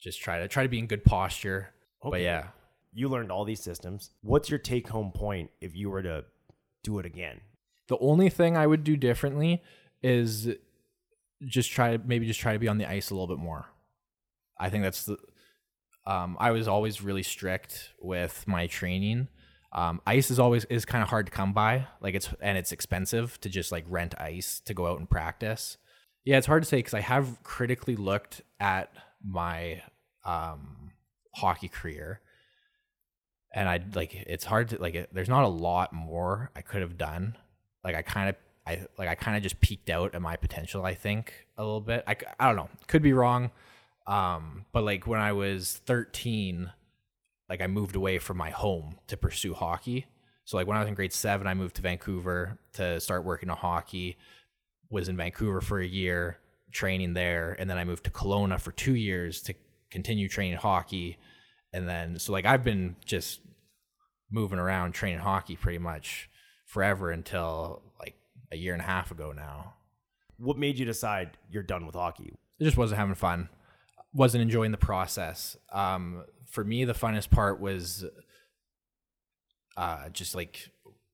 Just 0.00 0.20
try 0.20 0.38
to 0.38 0.48
try 0.48 0.62
to 0.64 0.68
be 0.68 0.78
in 0.78 0.86
good 0.86 1.04
posture. 1.04 1.70
But 2.02 2.20
yeah, 2.20 2.48
You 2.92 3.08
learned 3.08 3.30
all 3.30 3.44
these 3.44 3.62
systems. 3.62 4.10
What's 4.22 4.50
your 4.50 4.58
take 4.58 4.88
home 4.88 5.12
point 5.12 5.50
if 5.60 5.76
you 5.76 5.90
were 5.90 6.02
to 6.02 6.24
do 6.82 6.98
it 6.98 7.06
again? 7.06 7.40
the 7.88 7.98
only 7.98 8.28
thing 8.28 8.56
I 8.56 8.66
would 8.66 8.84
do 8.84 8.96
differently 8.96 9.62
is 10.02 10.48
just 11.44 11.70
try 11.70 11.96
to 11.96 12.02
maybe 12.04 12.26
just 12.26 12.40
try 12.40 12.52
to 12.52 12.58
be 12.58 12.68
on 12.68 12.78
the 12.78 12.88
ice 12.88 13.10
a 13.10 13.14
little 13.14 13.26
bit 13.26 13.42
more. 13.42 13.66
I 14.58 14.70
think 14.70 14.84
that's 14.84 15.04
the. 15.04 15.16
Um, 16.06 16.36
I 16.40 16.52
was 16.52 16.68
always 16.68 17.02
really 17.02 17.22
strict 17.22 17.90
with 18.00 18.44
my 18.46 18.66
training. 18.66 19.28
Um, 19.72 20.00
ice 20.06 20.30
is 20.30 20.38
always 20.38 20.64
is 20.66 20.84
kind 20.84 21.02
of 21.02 21.10
hard 21.10 21.26
to 21.26 21.32
come 21.32 21.52
by. 21.52 21.86
Like 22.00 22.14
it's 22.14 22.28
and 22.40 22.56
it's 22.56 22.72
expensive 22.72 23.40
to 23.40 23.48
just 23.48 23.72
like 23.72 23.84
rent 23.88 24.14
ice 24.18 24.60
to 24.60 24.74
go 24.74 24.86
out 24.86 24.98
and 24.98 25.08
practice. 25.08 25.78
Yeah, 26.24 26.38
it's 26.38 26.46
hard 26.46 26.62
to 26.62 26.68
say 26.68 26.78
because 26.78 26.94
I 26.94 27.00
have 27.00 27.42
critically 27.42 27.96
looked 27.96 28.42
at 28.60 28.92
my 29.24 29.82
um, 30.24 30.92
hockey 31.34 31.68
career, 31.68 32.20
and 33.58 33.68
I 33.68 33.80
like 33.94 34.14
it's 34.14 34.44
hard 34.44 34.68
to 34.68 34.80
like. 34.80 34.94
It, 34.94 35.10
there's 35.12 35.28
not 35.28 35.42
a 35.42 35.48
lot 35.48 35.92
more 35.92 36.50
I 36.54 36.60
could 36.60 36.80
have 36.80 36.96
done. 36.96 37.36
Like 37.82 37.96
I 37.96 38.02
kind 38.02 38.28
of 38.28 38.36
I 38.64 38.86
like 38.96 39.08
I 39.08 39.16
kind 39.16 39.36
of 39.36 39.42
just 39.42 39.60
peaked 39.60 39.90
out 39.90 40.14
at 40.14 40.22
my 40.22 40.36
potential. 40.36 40.84
I 40.84 40.94
think 40.94 41.34
a 41.56 41.64
little 41.64 41.80
bit. 41.80 42.04
I 42.06 42.16
I 42.38 42.46
don't 42.46 42.54
know. 42.54 42.68
Could 42.86 43.02
be 43.02 43.12
wrong. 43.12 43.50
Um, 44.06 44.64
but 44.70 44.84
like 44.84 45.08
when 45.08 45.20
I 45.20 45.32
was 45.32 45.80
13, 45.86 46.70
like 47.48 47.60
I 47.60 47.66
moved 47.66 47.96
away 47.96 48.18
from 48.18 48.36
my 48.36 48.50
home 48.50 48.94
to 49.08 49.16
pursue 49.16 49.54
hockey. 49.54 50.06
So 50.44 50.56
like 50.56 50.68
when 50.68 50.76
I 50.76 50.80
was 50.80 50.88
in 50.88 50.94
grade 50.94 51.12
seven, 51.12 51.48
I 51.48 51.54
moved 51.54 51.76
to 51.76 51.82
Vancouver 51.82 52.58
to 52.74 53.00
start 53.00 53.24
working 53.24 53.50
on 53.50 53.56
hockey. 53.56 54.18
Was 54.88 55.08
in 55.08 55.16
Vancouver 55.16 55.60
for 55.60 55.80
a 55.80 55.86
year, 55.86 56.38
training 56.70 57.14
there, 57.14 57.56
and 57.58 57.68
then 57.68 57.76
I 57.76 57.84
moved 57.84 58.04
to 58.04 58.10
Kelowna 58.10 58.60
for 58.60 58.70
two 58.70 58.94
years 58.94 59.42
to 59.42 59.54
continue 59.90 60.28
training 60.28 60.58
hockey. 60.58 61.18
And 61.72 61.88
then 61.88 62.20
so 62.20 62.32
like 62.32 62.46
I've 62.46 62.62
been 62.62 62.94
just 63.04 63.40
moving 64.30 64.58
around 64.58 64.92
training 64.92 65.20
hockey 65.20 65.56
pretty 65.56 65.78
much 65.78 66.28
forever 66.66 67.10
until 67.10 67.82
like 67.98 68.14
a 68.52 68.56
year 68.56 68.72
and 68.72 68.82
a 68.82 68.86
half 68.86 69.10
ago 69.10 69.32
now. 69.34 69.74
What 70.38 70.58
made 70.58 70.78
you 70.78 70.84
decide 70.84 71.36
you're 71.50 71.62
done 71.62 71.86
with 71.86 71.94
hockey? 71.94 72.34
It 72.58 72.64
just 72.64 72.76
wasn't 72.76 72.98
having 72.98 73.14
fun. 73.14 73.48
Wasn't 74.12 74.42
enjoying 74.42 74.70
the 74.70 74.78
process. 74.78 75.56
Um, 75.72 76.24
for 76.46 76.64
me, 76.64 76.84
the 76.84 76.94
funnest 76.94 77.30
part 77.30 77.60
was 77.60 78.04
uh, 79.76 80.08
just 80.10 80.34
like 80.34 80.70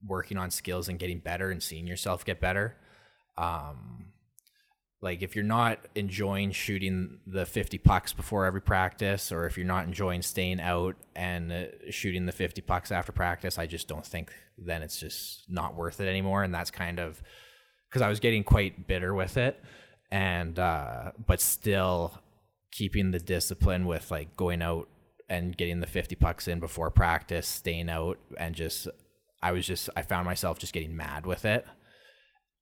working 0.07 0.37
on 0.37 0.51
skills 0.51 0.89
and 0.89 0.99
getting 0.99 1.19
better 1.19 1.51
and 1.51 1.63
seeing 1.63 1.87
yourself 1.87 2.25
get 2.25 2.41
better. 2.41 2.77
Um, 3.37 4.07
like 5.05 5.21
if 5.21 5.37
you're 5.37 5.45
not 5.45 5.79
enjoying 5.95 6.51
shooting 6.51 7.19
the 7.27 7.45
50 7.45 7.77
pucks 7.77 8.15
before 8.15 8.47
every 8.47 8.63
practice, 8.63 9.31
or 9.31 9.47
if 9.47 9.59
you're 9.59 9.67
not 9.67 9.85
enjoying 9.85 10.23
staying 10.23 10.61
out 10.61 10.97
and 11.15 11.53
uh, 11.53 11.65
shooting 11.91 12.25
the 12.25 12.33
50 12.33 12.63
pucks 12.63 12.91
after 12.91 13.13
practice, 13.13 13.59
I 13.59 13.67
just 13.67 13.87
don't 13.87 14.07
think 14.07 14.33
then 14.57 14.83
it's 14.83 14.99
just 14.99 15.45
not 15.47 15.77
worth 15.77 16.01
it 16.01 16.09
anymore. 16.09 16.43
And 16.43 16.55
that's 16.55 16.71
kind 16.71 16.99
of 16.99 17.23
because 17.91 18.01
I 18.01 18.09
was 18.09 18.19
getting 18.19 18.45
quite 18.45 18.87
bitter 18.87 19.15
with 19.15 19.37
it, 19.37 19.63
and 20.11 20.59
uh, 20.59 21.13
but 21.27 21.39
still 21.39 22.19
keeping 22.73 23.11
the 23.11 23.21
discipline 23.21 23.85
with 23.85 24.11
like 24.11 24.35
going 24.37 24.63
out 24.63 24.89
and 25.29 25.55
getting 25.55 25.81
the 25.81 25.87
50 25.87 26.17
pucks 26.17 26.49
in 26.49 26.61
before 26.61 26.91
practice, 26.91 27.47
staying 27.47 27.91
out, 27.91 28.19
and 28.39 28.55
just 28.55 28.89
I 29.43 29.53
was 29.53 29.67
just 29.67 29.91
I 29.95 30.01
found 30.01 30.25
myself 30.25 30.59
just 30.59 30.73
getting 30.73 30.97
mad 30.97 31.27
with 31.27 31.45
it. 31.45 31.67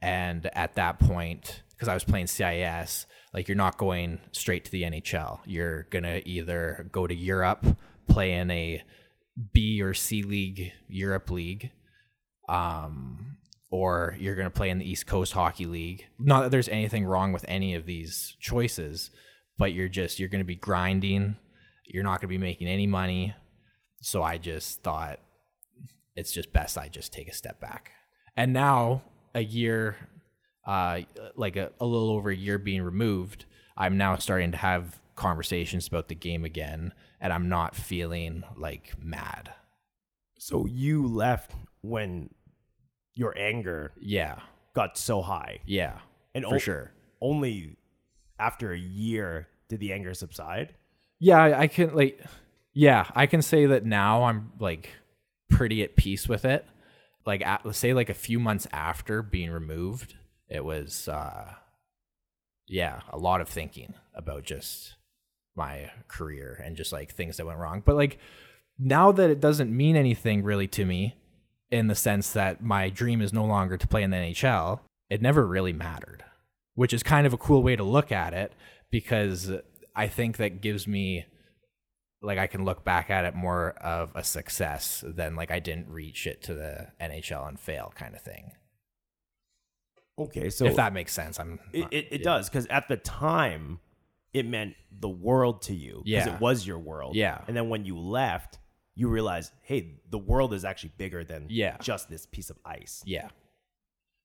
And 0.03 0.51
at 0.53 0.75
that 0.75 0.99
point, 0.99 1.63
because 1.71 1.89
I 1.89 1.95
was 1.95 2.03
playing 2.03 2.27
CIS, 2.27 3.07
like 3.33 3.49
you're 3.49 3.57
not 3.57 3.79
going 3.79 4.19
straight 4.33 4.65
to 4.65 4.71
the 4.71 4.83
NHL. 4.83 5.39
You're 5.47 5.85
gonna 5.85 6.21
either 6.25 6.89
go 6.91 7.07
to 7.07 7.15
Europe, 7.15 7.65
play 8.09 8.33
in 8.33 8.51
a 8.51 8.83
B 9.53 9.81
or 9.81 9.95
C 9.95 10.23
league, 10.23 10.73
Europe 10.89 11.31
league, 11.31 11.71
um, 12.49 13.37
or 13.71 14.17
you're 14.19 14.35
gonna 14.35 14.51
play 14.51 14.71
in 14.71 14.79
the 14.79 14.91
East 14.91 15.07
Coast 15.07 15.33
Hockey 15.33 15.67
League. 15.67 16.07
Not 16.19 16.43
that 16.43 16.51
there's 16.51 16.69
anything 16.69 17.07
wrong 17.07 17.33
with 17.33 17.45
any 17.47 17.75
of 17.77 17.87
these 17.87 18.37
choices, 18.41 19.11
but 19.57 19.73
you're 19.73 19.89
just 19.89 20.19
you're 20.19 20.29
gonna 20.29 20.45
be 20.45 20.57
grinding. 20.57 21.37
You're 21.87 22.05
not 22.05 22.21
gonna 22.21 22.29
be 22.29 22.39
making 22.39 22.67
any 22.67 22.89
money. 22.89 23.35
So 24.01 24.23
I 24.25 24.37
just 24.37 24.83
thought 24.83 25.21
it's 26.17 26.33
just 26.33 26.53
best 26.53 26.77
I 26.77 26.89
just 26.89 27.13
take 27.13 27.29
a 27.29 27.35
step 27.35 27.61
back. 27.61 27.93
And 28.37 28.53
now 28.53 29.03
a 29.35 29.43
year, 29.43 29.97
uh, 30.67 31.01
like 31.37 31.57
a, 31.57 31.73
a 31.81 31.87
little 31.87 32.11
over 32.11 32.31
a 32.31 32.37
year 32.37 32.59
being 32.59 32.83
removed, 32.83 33.45
I'm 33.77 33.97
now 33.97 34.17
starting 34.17 34.53
to 34.53 34.59
have 34.59 35.01
conversations 35.15 35.87
about 35.87 36.09
the 36.09 36.15
game 36.15 36.45
again, 36.45 36.93
and 37.21 37.33
I'm 37.33 37.49
not 37.49 37.75
feeling 37.75 38.45
like 38.57 38.95
mad. 39.03 39.53
So 40.39 40.67
you 40.67 41.07
left 41.07 41.53
when 41.83 42.31
your 43.15 43.37
anger 43.39 43.93
Yeah, 44.01 44.41
got 44.75 44.97
so 44.99 45.23
high, 45.23 45.61
yeah, 45.67 45.99
and 46.35 46.45
for 46.45 46.57
o- 46.57 46.59
sure. 46.59 46.93
only 47.21 47.77
after 48.39 48.73
a 48.73 48.79
year 48.79 49.49
did 49.69 49.81
the 49.81 49.93
anger 49.93 50.15
subside. 50.15 50.75
Yeah, 51.21 51.41
I, 51.43 51.61
I 51.61 51.67
can 51.69 51.95
like, 51.95 52.21
yeah, 52.73 53.07
I 53.15 53.27
can 53.27 53.43
say 53.43 53.67
that 53.67 53.85
now 53.85 54.25
I'm 54.25 54.53
like 54.59 54.91
pretty 55.51 55.83
at 55.83 55.95
peace 55.95 56.29
with 56.29 56.45
it. 56.45 56.67
Like, 57.25 57.43
at, 57.43 57.65
let's 57.65 57.79
say 57.79 57.95
like 57.95 58.11
a 58.11 58.15
few 58.15 58.41
months 58.41 58.67
after 58.73 59.23
being 59.23 59.51
removed, 59.51 60.15
it 60.49 60.65
was, 60.65 61.09
uh, 61.09 61.55
yeah, 62.67 63.01
a 63.11 63.19
lot 63.19 63.41
of 63.41 63.49
thinking 63.49 63.95
about 64.15 64.45
just 64.45 64.97
my 65.55 65.91
career 66.09 66.61
and 66.65 66.77
just 66.77 66.93
like 66.93 67.13
things 67.13 67.37
that 67.37 67.47
went 67.47 67.59
wrong. 67.59 67.83
But 67.85 67.97
like 67.97 68.19
now 68.79 69.13
that 69.13 69.31
it 69.31 69.41
doesn't 69.41 69.75
mean 69.75 69.97
anything 69.97 70.43
really 70.43 70.67
to 70.69 70.85
me, 70.85 71.17
in 71.73 71.87
the 71.87 71.95
sense 71.95 72.33
that 72.35 72.63
my 72.63 72.91
dream 72.91 73.23
is 73.23 73.33
no 73.33 73.45
longer 73.45 73.79
to 73.79 73.89
play 73.89 74.03
in 74.03 74.11
the 74.11 74.17
NHL, 74.19 74.81
it 75.09 75.23
never 75.23 75.47
really 75.47 75.73
mattered, 75.73 76.23
which 76.75 76.93
is 76.93 77.03
kind 77.03 77.27
of 77.27 77.33
a 77.33 77.39
cool 77.39 77.63
way 77.63 77.75
to 77.75 77.83
look 77.83 78.13
at 78.13 78.35
it 78.35 78.53
because 78.91 79.51
I 79.97 80.07
think 80.07 80.37
that 80.37 80.61
gives 80.61 80.87
me 80.87 81.25
like 82.23 82.39
I 82.39 82.47
can 82.47 82.65
look 82.65 82.85
back 82.85 83.11
at 83.11 83.25
it 83.25 83.35
more 83.35 83.71
of 83.81 84.13
a 84.15 84.23
success 84.23 85.03
than 85.07 85.35
like 85.35 85.51
I 85.51 85.59
didn't 85.59 85.89
reach 85.89 86.27
it 86.27 86.43
to 86.45 86.55
the 86.55 86.89
NHL 87.01 87.49
and 87.49 87.59
fail 87.59 87.93
kind 87.97 88.15
of 88.15 88.21
thing. 88.23 88.53
Okay, 90.19 90.51
so 90.51 90.67
if 90.67 90.77
that 90.77 90.93
makes 90.93 91.13
sense, 91.13 91.41
I'm 91.41 91.59
it, 91.73 91.89
it, 91.91 92.09
it 92.11 92.23
does 92.23 92.49
because 92.49 92.67
at 92.67 92.87
the 92.89 92.97
time 92.97 93.81
it 94.33 94.47
meant 94.47 94.75
the 95.01 95.09
world 95.09 95.63
to 95.63 95.75
you 95.75 96.03
because 96.05 96.27
Yeah. 96.27 96.35
it 96.35 96.41
was 96.41 96.67
your 96.67 96.79
world. 96.79 97.17
Yeah. 97.17 97.41
and 97.47 97.57
then 97.57 97.69
when 97.69 97.85
you 97.85 97.99
left, 97.99 98.59
you 98.95 99.09
realize, 99.09 99.51
hey, 99.63 100.01
the 100.11 100.19
world 100.19 100.53
is 100.53 100.65
actually 100.65 100.93
bigger 100.99 101.25
than 101.25 101.47
Yeah. 101.49 101.77
just 101.81 102.09
this 102.11 102.27
piece 102.27 102.51
of 102.51 102.59
ice. 102.65 103.03
yeah. 103.07 103.29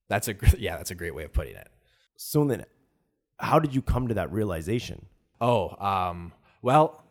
That's 0.10 0.28
a 0.28 0.36
yeah, 0.58 0.78
that's 0.78 0.92
a 0.92 0.96
great 0.96 1.16
way 1.16 1.24
of 1.24 1.34
putting 1.34 1.56
it. 1.56 1.68
So 2.16 2.44
then, 2.46 2.66
how 3.40 3.60
did 3.60 3.74
you 3.76 3.82
come 3.82 4.08
to 4.10 4.14
that 4.16 4.32
realization? 4.32 5.06
Oh, 5.42 5.70
um, 5.86 6.32
well, 6.62 7.04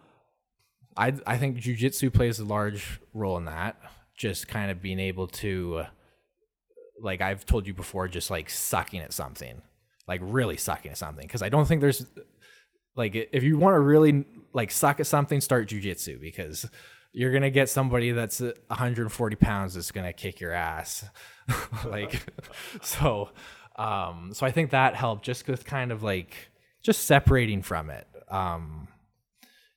I 0.97 1.15
I 1.27 1.37
think 1.39 1.59
jujitsu 1.59 2.13
plays 2.13 2.39
a 2.39 2.45
large 2.45 3.01
role 3.13 3.37
in 3.37 3.45
that. 3.47 3.77
Just 4.17 4.49
kind 4.49 4.71
of 4.71 4.81
being 4.81 4.99
able 4.99 5.27
to, 5.29 5.85
like 7.01 7.21
I've 7.21 7.45
told 7.45 7.67
you 7.67 7.75
before, 7.75 8.09
just 8.09 8.31
like 8.31 8.49
sucking 8.49 9.01
at 9.01 9.13
something, 9.13 9.61
like 10.09 10.21
really 10.23 10.57
sucking 10.57 10.93
at 10.93 10.99
something. 10.99 11.27
Because 11.27 11.43
I 11.43 11.51
don't 11.51 11.67
think 11.67 11.83
there's, 11.83 12.07
like, 12.97 13.15
if 13.15 13.43
you 13.43 13.59
want 13.59 13.75
to 13.75 13.81
really 13.81 14.25
like 14.55 14.71
suck 14.71 15.01
at 15.01 15.07
something, 15.07 15.41
start 15.41 15.69
jujitsu 15.69 16.19
because 16.19 16.67
you're 17.13 17.33
gonna 17.33 17.51
get 17.51 17.69
somebody 17.69 18.13
that's 18.13 18.41
140 18.41 19.37
pounds 19.37 19.75
that's 19.75 19.91
gonna 19.91 20.15
kick 20.15 20.41
your 20.41 20.53
ass. 20.53 21.05
like, 21.87 22.23
so, 22.83 23.31
um, 23.77 24.31
so 24.33 24.47
I 24.47 24.51
think 24.51 24.71
that 24.71 24.95
helped 24.95 25.25
just 25.25 25.47
with 25.47 25.67
kind 25.67 25.93
of 25.93 26.03
like 26.03 26.37
just 26.83 27.05
separating 27.05 27.63
from 27.63 27.91
it. 27.91 28.07
Um, 28.29 28.89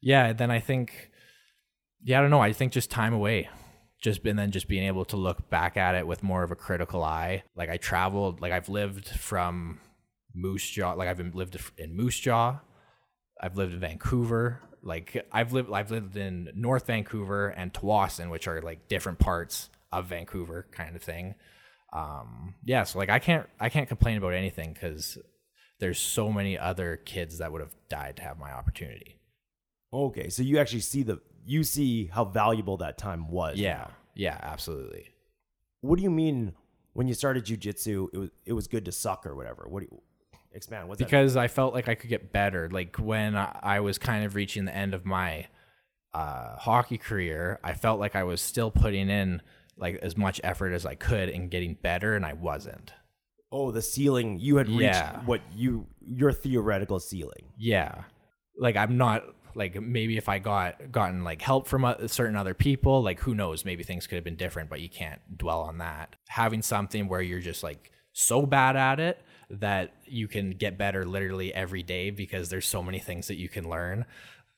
yeah. 0.01 0.33
Then 0.33 0.51
I 0.51 0.59
think, 0.59 1.11
yeah, 2.03 2.19
I 2.19 2.21
don't 2.21 2.31
know. 2.31 2.41
I 2.41 2.53
think 2.53 2.71
just 2.71 2.91
time 2.91 3.13
away 3.13 3.49
just 4.01 4.25
and 4.25 4.39
then 4.39 4.51
just 4.51 4.67
being 4.67 4.83
able 4.83 5.05
to 5.05 5.17
look 5.17 5.49
back 5.49 5.77
at 5.77 5.95
it 5.95 6.07
with 6.07 6.23
more 6.23 6.43
of 6.43 6.51
a 6.51 6.55
critical 6.55 7.03
eye. 7.03 7.43
Like 7.55 7.69
I 7.69 7.77
traveled, 7.77 8.41
like 8.41 8.51
I've 8.51 8.69
lived 8.69 9.09
from 9.09 9.79
Moose 10.33 10.69
Jaw, 10.69 10.93
like 10.93 11.09
I've 11.09 11.35
lived 11.35 11.57
in 11.77 11.95
Moose 11.95 12.17
Jaw, 12.19 12.59
I've 13.41 13.57
lived 13.57 13.73
in 13.73 13.79
Vancouver, 13.79 14.61
like 14.81 15.25
I've 15.31 15.51
lived 15.51 15.71
I've 15.71 15.91
lived 15.91 16.15
in 16.15 16.49
North 16.55 16.87
Vancouver 16.87 17.49
and 17.49 17.73
Tsawwassen, 17.73 18.29
which 18.29 18.47
are 18.47 18.61
like 18.61 18.87
different 18.87 19.19
parts 19.19 19.69
of 19.91 20.05
Vancouver, 20.05 20.67
kind 20.71 20.95
of 20.95 21.01
thing. 21.01 21.35
Um, 21.91 22.55
yeah, 22.63 22.83
so 22.83 22.99
like 22.99 23.09
I 23.09 23.19
can't 23.19 23.47
I 23.59 23.67
can't 23.67 23.89
complain 23.89 24.17
about 24.17 24.33
anything 24.33 24.73
because 24.73 25.17
there's 25.79 25.99
so 25.99 26.31
many 26.31 26.57
other 26.57 26.95
kids 26.97 27.39
that 27.39 27.51
would 27.51 27.61
have 27.61 27.75
died 27.89 28.15
to 28.17 28.23
have 28.23 28.37
my 28.37 28.51
opportunity. 28.51 29.18
Okay, 29.91 30.29
so 30.29 30.43
you 30.43 30.59
actually 30.59 30.81
see 30.81 31.03
the 31.03 31.19
you 31.45 31.63
see 31.63 32.05
how 32.05 32.25
valuable 32.25 32.77
that 32.77 32.97
time 32.97 33.29
was. 33.29 33.57
Yeah, 33.57 33.87
yeah, 34.15 34.37
absolutely. 34.41 35.09
What 35.81 35.97
do 35.97 36.03
you 36.03 36.11
mean 36.11 36.53
when 36.93 37.07
you 37.07 37.13
started 37.13 37.45
jujitsu? 37.45 38.09
It 38.13 38.17
was 38.17 38.29
it 38.45 38.53
was 38.53 38.67
good 38.67 38.85
to 38.85 38.91
suck 38.91 39.25
or 39.25 39.35
whatever. 39.35 39.65
What 39.67 39.81
do 39.81 39.87
you 39.91 40.01
expand? 40.53 40.91
Because 40.97 41.35
I 41.37 41.47
felt 41.47 41.73
like 41.73 41.87
I 41.87 41.95
could 41.95 42.09
get 42.09 42.31
better. 42.31 42.69
Like 42.69 42.97
when 42.97 43.35
I 43.35 43.79
was 43.79 43.97
kind 43.97 44.25
of 44.25 44.35
reaching 44.35 44.65
the 44.65 44.75
end 44.75 44.93
of 44.93 45.05
my 45.05 45.47
uh, 46.13 46.55
hockey 46.57 46.97
career, 46.97 47.59
I 47.63 47.73
felt 47.73 47.99
like 47.99 48.15
I 48.15 48.23
was 48.23 48.41
still 48.41 48.71
putting 48.71 49.09
in 49.09 49.41
like 49.77 49.95
as 50.01 50.17
much 50.17 50.41
effort 50.43 50.73
as 50.73 50.85
I 50.85 50.95
could 50.95 51.29
and 51.29 51.49
getting 51.49 51.75
better, 51.75 52.15
and 52.15 52.25
I 52.25 52.33
wasn't. 52.33 52.93
Oh, 53.51 53.71
the 53.71 53.81
ceiling 53.81 54.37
you 54.39 54.57
had 54.57 54.67
reached 54.67 54.81
yeah. 54.81 55.21
what 55.25 55.41
you 55.55 55.87
your 56.05 56.31
theoretical 56.31 56.99
ceiling. 56.99 57.53
Yeah, 57.57 58.03
like 58.57 58.75
I'm 58.75 58.97
not 58.97 59.23
like 59.59 59.79
maybe 59.79 60.17
if 60.17 60.29
I 60.29 60.39
got 60.39 60.91
gotten 60.91 61.23
like 61.23 61.41
help 61.41 61.67
from 61.67 61.83
a, 61.83 62.07
certain 62.07 62.37
other 62.37 62.53
people, 62.53 63.03
like 63.03 63.19
who 63.19 63.35
knows, 63.35 63.65
maybe 63.65 63.83
things 63.83 64.07
could 64.07 64.15
have 64.15 64.23
been 64.23 64.37
different, 64.37 64.69
but 64.69 64.79
you 64.79 64.89
can't 64.89 65.19
dwell 65.37 65.59
on 65.59 65.77
that. 65.79 66.15
Having 66.29 66.61
something 66.61 67.09
where 67.09 67.21
you're 67.21 67.41
just 67.41 67.61
like 67.61 67.91
so 68.13 68.45
bad 68.45 68.77
at 68.77 68.99
it 69.01 69.21
that 69.49 69.93
you 70.05 70.27
can 70.27 70.51
get 70.51 70.77
better 70.77 71.05
literally 71.05 71.53
every 71.53 71.83
day 71.83 72.09
because 72.09 72.49
there's 72.49 72.65
so 72.65 72.81
many 72.81 72.99
things 72.99 73.27
that 73.27 73.35
you 73.35 73.49
can 73.49 73.69
learn 73.69 74.05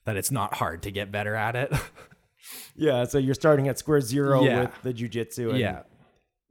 that 0.06 0.18
it's 0.18 0.32
not 0.32 0.54
hard 0.54 0.84
to 0.84 0.92
get 0.92 1.12
better 1.12 1.36
at 1.36 1.56
it. 1.56 1.74
yeah, 2.76 3.04
so 3.04 3.18
you're 3.18 3.34
starting 3.34 3.68
at 3.68 3.80
square 3.80 4.02
zero 4.02 4.44
yeah. 4.44 4.62
with 4.62 4.82
the 4.84 4.94
jujitsu. 4.94 5.58
Yeah. 5.58 5.82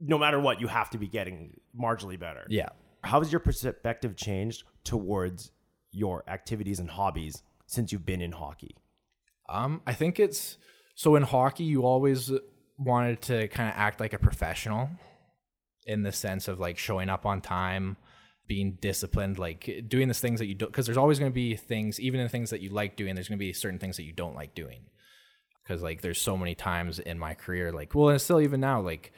No 0.01 0.17
matter 0.17 0.39
what, 0.39 0.59
you 0.59 0.67
have 0.67 0.89
to 0.89 0.97
be 0.97 1.07
getting 1.07 1.57
marginally 1.79 2.19
better. 2.19 2.45
Yeah. 2.49 2.69
How 3.03 3.21
has 3.21 3.31
your 3.31 3.39
perspective 3.39 4.17
changed 4.17 4.63
towards 4.83 5.51
your 5.91 6.23
activities 6.27 6.79
and 6.79 6.89
hobbies 6.89 7.43
since 7.71 7.91
you've 7.91 8.05
been 8.05 8.21
in 8.21 8.33
hockey? 8.33 8.75
Um, 9.49 9.81
I 9.87 9.93
think 9.93 10.19
it's 10.19 10.57
so 10.95 11.15
in 11.15 11.23
hockey, 11.23 11.63
you 11.63 11.83
always 11.83 12.31
wanted 12.77 13.21
to 13.23 13.47
kind 13.47 13.69
of 13.69 13.75
act 13.75 13.99
like 13.99 14.13
a 14.13 14.19
professional 14.19 14.89
in 15.85 16.03
the 16.03 16.11
sense 16.11 16.47
of 16.47 16.59
like 16.59 16.77
showing 16.77 17.09
up 17.09 17.25
on 17.25 17.41
time, 17.41 17.97
being 18.47 18.77
disciplined, 18.81 19.39
like 19.39 19.85
doing 19.87 20.07
the 20.07 20.13
things 20.13 20.39
that 20.39 20.47
you 20.47 20.55
don't, 20.55 20.71
because 20.71 20.85
there's 20.85 20.97
always 20.97 21.17
going 21.17 21.31
to 21.31 21.35
be 21.35 21.55
things, 21.55 21.99
even 21.99 22.19
in 22.19 22.29
things 22.29 22.49
that 22.49 22.61
you 22.61 22.69
like 22.69 22.95
doing, 22.95 23.15
there's 23.15 23.29
going 23.29 23.39
to 23.39 23.45
be 23.45 23.53
certain 23.53 23.79
things 23.79 23.97
that 23.97 24.03
you 24.03 24.13
don't 24.13 24.35
like 24.35 24.53
doing. 24.53 24.81
Because 25.63 25.81
like 25.81 26.01
there's 26.01 26.21
so 26.21 26.35
many 26.35 26.55
times 26.55 26.99
in 26.99 27.17
my 27.17 27.33
career, 27.33 27.71
like, 27.71 27.95
well, 27.95 28.09
and 28.09 28.21
still 28.21 28.41
even 28.41 28.59
now, 28.59 28.81
like, 28.81 29.13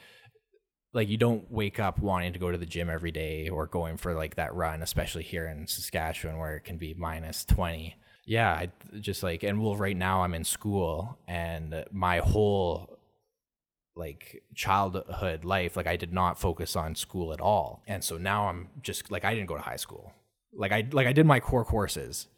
like 0.92 1.08
you 1.08 1.16
don't 1.16 1.50
wake 1.50 1.80
up 1.80 1.98
wanting 1.98 2.32
to 2.32 2.38
go 2.38 2.52
to 2.52 2.58
the 2.58 2.66
gym 2.66 2.88
every 2.88 3.10
day 3.10 3.48
or 3.48 3.66
going 3.66 3.96
for 3.96 4.14
like 4.14 4.36
that 4.36 4.54
run, 4.54 4.80
especially 4.80 5.24
here 5.24 5.46
in 5.46 5.66
Saskatchewan 5.66 6.38
where 6.38 6.56
it 6.56 6.64
can 6.64 6.78
be 6.78 6.94
minus 6.94 7.44
20 7.44 7.96
yeah, 8.26 8.50
I 8.50 8.70
just 9.00 9.22
like, 9.22 9.42
and 9.42 9.62
well, 9.62 9.76
right 9.76 9.96
now 9.96 10.22
I'm 10.22 10.34
in 10.34 10.44
school, 10.44 11.18
and 11.28 11.84
my 11.92 12.18
whole 12.18 12.98
like 13.96 14.42
childhood 14.54 15.44
life, 15.44 15.76
like 15.76 15.86
I 15.86 15.96
did 15.96 16.12
not 16.12 16.40
focus 16.40 16.74
on 16.74 16.94
school 16.94 17.32
at 17.32 17.40
all, 17.40 17.82
and 17.86 18.02
so 18.02 18.16
now 18.16 18.48
I'm 18.48 18.68
just 18.82 19.10
like 19.10 19.24
I 19.24 19.34
didn't 19.34 19.48
go 19.48 19.56
to 19.56 19.62
high 19.62 19.76
school, 19.76 20.12
like 20.54 20.72
I 20.72 20.86
like 20.90 21.06
I 21.06 21.12
did 21.12 21.26
my 21.26 21.40
core 21.40 21.64
courses, 21.64 22.28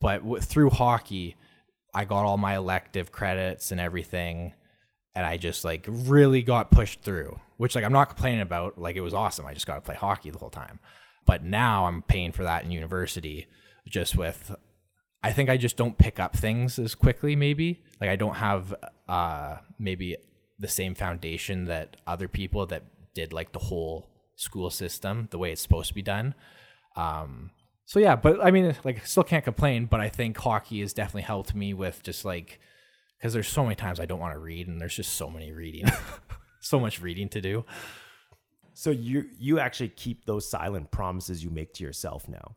but 0.00 0.18
w- 0.22 0.40
through 0.40 0.70
hockey, 0.70 1.36
I 1.94 2.04
got 2.04 2.24
all 2.24 2.36
my 2.36 2.56
elective 2.56 3.12
credits 3.12 3.70
and 3.70 3.80
everything, 3.80 4.54
and 5.14 5.24
I 5.24 5.36
just 5.36 5.64
like 5.64 5.86
really 5.88 6.42
got 6.42 6.72
pushed 6.72 7.02
through, 7.02 7.38
which 7.58 7.76
like 7.76 7.84
I'm 7.84 7.92
not 7.92 8.08
complaining 8.08 8.40
about. 8.40 8.76
Like 8.76 8.96
it 8.96 9.02
was 9.02 9.14
awesome. 9.14 9.46
I 9.46 9.54
just 9.54 9.66
got 9.68 9.76
to 9.76 9.80
play 9.82 9.94
hockey 9.94 10.30
the 10.30 10.38
whole 10.38 10.50
time, 10.50 10.80
but 11.26 11.44
now 11.44 11.86
I'm 11.86 12.02
paying 12.02 12.32
for 12.32 12.42
that 12.42 12.64
in 12.64 12.72
university 12.72 13.46
just 13.88 14.16
with 14.16 14.54
I 15.22 15.32
think 15.32 15.50
I 15.50 15.56
just 15.56 15.76
don't 15.76 15.98
pick 15.98 16.20
up 16.20 16.36
things 16.36 16.78
as 16.78 16.94
quickly. 16.94 17.34
Maybe 17.36 17.82
like 18.00 18.10
I 18.10 18.16
don't 18.16 18.36
have 18.36 18.74
uh, 19.08 19.56
maybe 19.78 20.16
the 20.58 20.68
same 20.68 20.94
foundation 20.94 21.66
that 21.66 21.96
other 22.06 22.28
people 22.28 22.66
that 22.66 22.84
did 23.14 23.32
like 23.32 23.52
the 23.52 23.58
whole 23.58 24.08
school 24.36 24.70
system 24.70 25.28
the 25.30 25.38
way 25.38 25.50
it's 25.50 25.62
supposed 25.62 25.88
to 25.88 25.94
be 25.94 26.02
done. 26.02 26.34
Um, 26.96 27.50
so 27.84 27.98
yeah, 27.98 28.16
but 28.16 28.44
I 28.44 28.50
mean, 28.50 28.76
like, 28.84 29.06
still 29.06 29.24
can't 29.24 29.44
complain. 29.44 29.86
But 29.86 30.00
I 30.00 30.08
think 30.08 30.36
hockey 30.36 30.80
has 30.80 30.92
definitely 30.92 31.22
helped 31.22 31.54
me 31.54 31.72
with 31.74 32.02
just 32.02 32.24
like 32.24 32.60
because 33.18 33.32
there's 33.32 33.48
so 33.48 33.62
many 33.62 33.74
times 33.74 33.98
I 33.98 34.06
don't 34.06 34.20
want 34.20 34.34
to 34.34 34.38
read, 34.38 34.68
and 34.68 34.80
there's 34.80 34.94
just 34.94 35.14
so 35.14 35.30
many 35.30 35.52
reading, 35.52 35.86
so 36.60 36.78
much 36.78 37.00
reading 37.00 37.28
to 37.30 37.40
do. 37.40 37.64
So 38.74 38.90
you 38.90 39.24
you 39.38 39.58
actually 39.58 39.88
keep 39.88 40.26
those 40.26 40.48
silent 40.48 40.90
promises 40.90 41.42
you 41.42 41.50
make 41.50 41.72
to 41.74 41.84
yourself 41.84 42.28
now. 42.28 42.56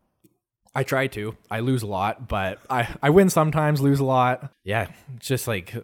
I 0.74 0.84
try 0.84 1.08
to. 1.08 1.36
I 1.50 1.60
lose 1.60 1.84
a 1.84 1.88
lot, 1.88 2.28
but 2.28 2.60
I 2.70 2.88
I 3.02 3.10
win 3.10 3.30
sometimes, 3.30 3.82
lose 3.82 4.00
a 4.00 4.06
lot. 4.06 4.52
Yeah, 4.64 4.88
it's 5.16 5.28
just 5.28 5.48
like 5.48 5.76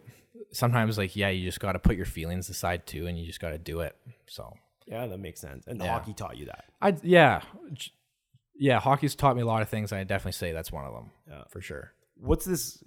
sometimes 0.51 0.97
like 0.97 1.15
yeah, 1.15 1.29
you 1.29 1.43
just 1.43 1.59
got 1.59 1.73
to 1.73 1.79
put 1.79 1.95
your 1.95 2.05
feelings 2.05 2.49
aside 2.49 2.85
too, 2.87 3.07
and 3.07 3.19
you 3.19 3.25
just 3.25 3.39
got 3.39 3.49
to 3.49 3.57
do 3.57 3.81
it. 3.81 3.95
So 4.27 4.53
yeah, 4.85 5.05
that 5.07 5.19
makes 5.19 5.41
sense. 5.41 5.65
And 5.67 5.79
yeah. 5.79 5.87
hockey 5.87 6.13
taught 6.13 6.37
you 6.37 6.45
that. 6.45 6.65
I 6.81 6.95
yeah, 7.03 7.41
yeah. 8.55 8.79
Hockey's 8.79 9.15
taught 9.15 9.35
me 9.35 9.41
a 9.41 9.45
lot 9.45 9.61
of 9.61 9.69
things, 9.69 9.91
and 9.91 9.99
I 9.99 10.03
definitely 10.03 10.33
say 10.33 10.53
that's 10.53 10.71
one 10.71 10.85
of 10.85 10.93
them. 10.93 11.11
Yeah, 11.29 11.43
for 11.49 11.61
sure. 11.61 11.91
What's 12.15 12.45
this? 12.45 12.83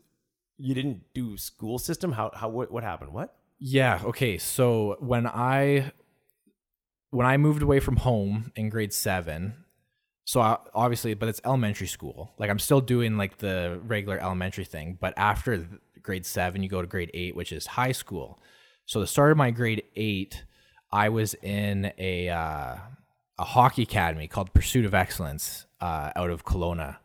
You 0.57 0.75
didn't 0.75 1.03
do 1.15 1.37
school 1.37 1.79
system. 1.79 2.13
How 2.13 2.31
how 2.35 2.49
what 2.49 2.71
what 2.71 2.83
happened? 2.83 3.13
What? 3.13 3.35
Yeah. 3.59 4.01
Okay. 4.05 4.39
So 4.39 4.97
when 5.01 5.27
I 5.27 5.93
when 7.11 7.27
I 7.27 7.37
moved 7.37 7.63
away 7.63 7.81
from 7.81 7.97
home 7.97 8.53
in 8.57 8.71
grade 8.71 8.93
seven, 8.93 9.65
so 10.25 10.41
obviously, 10.75 11.15
but 11.15 11.29
it's 11.29 11.41
elementary 11.45 11.87
school. 11.87 12.33
Like 12.39 12.51
I'm 12.51 12.59
still 12.59 12.81
doing 12.81 13.17
like 13.17 13.39
the 13.39 13.81
regular 13.85 14.19
elementary 14.19 14.65
thing, 14.65 14.99
but 15.01 15.15
after 15.17 15.67
grade 16.03 16.27
seven, 16.27 16.63
you 16.63 16.69
go 16.69 16.81
to 16.81 16.87
grade 16.87 17.11
eight, 17.15 17.35
which 17.35 17.53
is 17.53 17.67
high 17.67 17.93
school. 17.93 18.39
So 18.87 19.01
the 19.01 19.07
start 19.07 19.31
of 19.31 19.37
my 19.37 19.51
grade 19.51 19.83
eight, 19.97 20.45
I 20.93 21.09
was 21.09 21.35
in 21.43 21.93
a 21.99 22.29
uh, 22.29 22.77
a 23.39 23.45
hockey 23.45 23.83
academy 23.83 24.29
called 24.29 24.53
Pursuit 24.53 24.85
of 24.85 24.95
Excellence 24.95 25.67
uh, 25.81 26.11
out 26.15 26.31
of 26.31 26.45
Kelowna, 26.45 26.99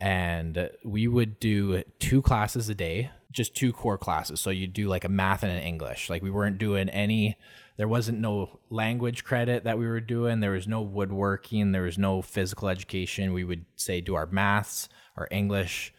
and 0.00 0.70
we 0.84 1.08
would 1.08 1.40
do 1.40 1.82
two 1.98 2.22
classes 2.22 2.68
a 2.68 2.74
day, 2.74 3.10
just 3.34 3.54
two 3.54 3.72
core 3.72 3.98
classes. 3.98 4.40
So 4.40 4.50
you 4.50 4.66
do 4.66 4.88
like 4.88 5.04
a 5.04 5.08
math 5.08 5.42
and 5.42 5.52
an 5.52 5.62
English. 5.62 6.08
Like 6.08 6.22
we 6.22 6.30
weren't 6.30 6.58
doing 6.58 6.88
any 6.88 7.36
there 7.76 7.88
wasn't 7.88 8.20
no 8.20 8.60
language 8.70 9.24
credit 9.24 9.64
that 9.64 9.78
we 9.78 9.86
were 9.86 10.00
doing. 10.00 10.40
There 10.40 10.52
was 10.52 10.68
no 10.68 10.80
woodworking. 10.80 11.72
There 11.72 11.82
was 11.82 11.98
no 11.98 12.22
physical 12.22 12.68
education. 12.68 13.32
We 13.32 13.44
would 13.44 13.64
say 13.76 14.00
do 14.00 14.14
our 14.14 14.26
maths, 14.26 14.88
our 15.16 15.26
English, 15.30 15.92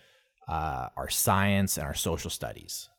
uh, 0.48 0.88
our 0.95 1.10
science, 1.10 1.78
and 1.78 1.86
our 1.86 1.93
social 1.93 2.30
studies. 2.30 2.89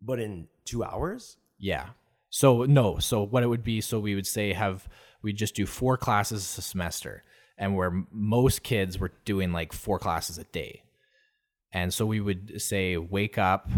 But 0.00 0.20
in 0.20 0.46
two 0.64 0.84
hours? 0.84 1.38
Yeah. 1.58 1.88
So 2.30 2.64
no. 2.64 2.98
So 2.98 3.22
what 3.22 3.42
it 3.42 3.48
would 3.48 3.64
be? 3.64 3.80
So 3.80 3.98
we 3.98 4.14
would 4.14 4.26
say 4.26 4.52
have 4.52 4.88
we 5.22 5.32
just 5.32 5.56
do 5.56 5.66
four 5.66 5.96
classes 5.96 6.56
a 6.56 6.62
semester, 6.62 7.24
and 7.58 7.74
where 7.74 8.04
most 8.12 8.62
kids 8.62 8.98
were 8.98 9.12
doing 9.24 9.52
like 9.52 9.72
four 9.72 9.98
classes 9.98 10.38
a 10.38 10.44
day, 10.44 10.84
and 11.72 11.92
so 11.92 12.06
we 12.06 12.20
would 12.20 12.60
say 12.60 12.96
wake 12.96 13.38
up 13.38 13.70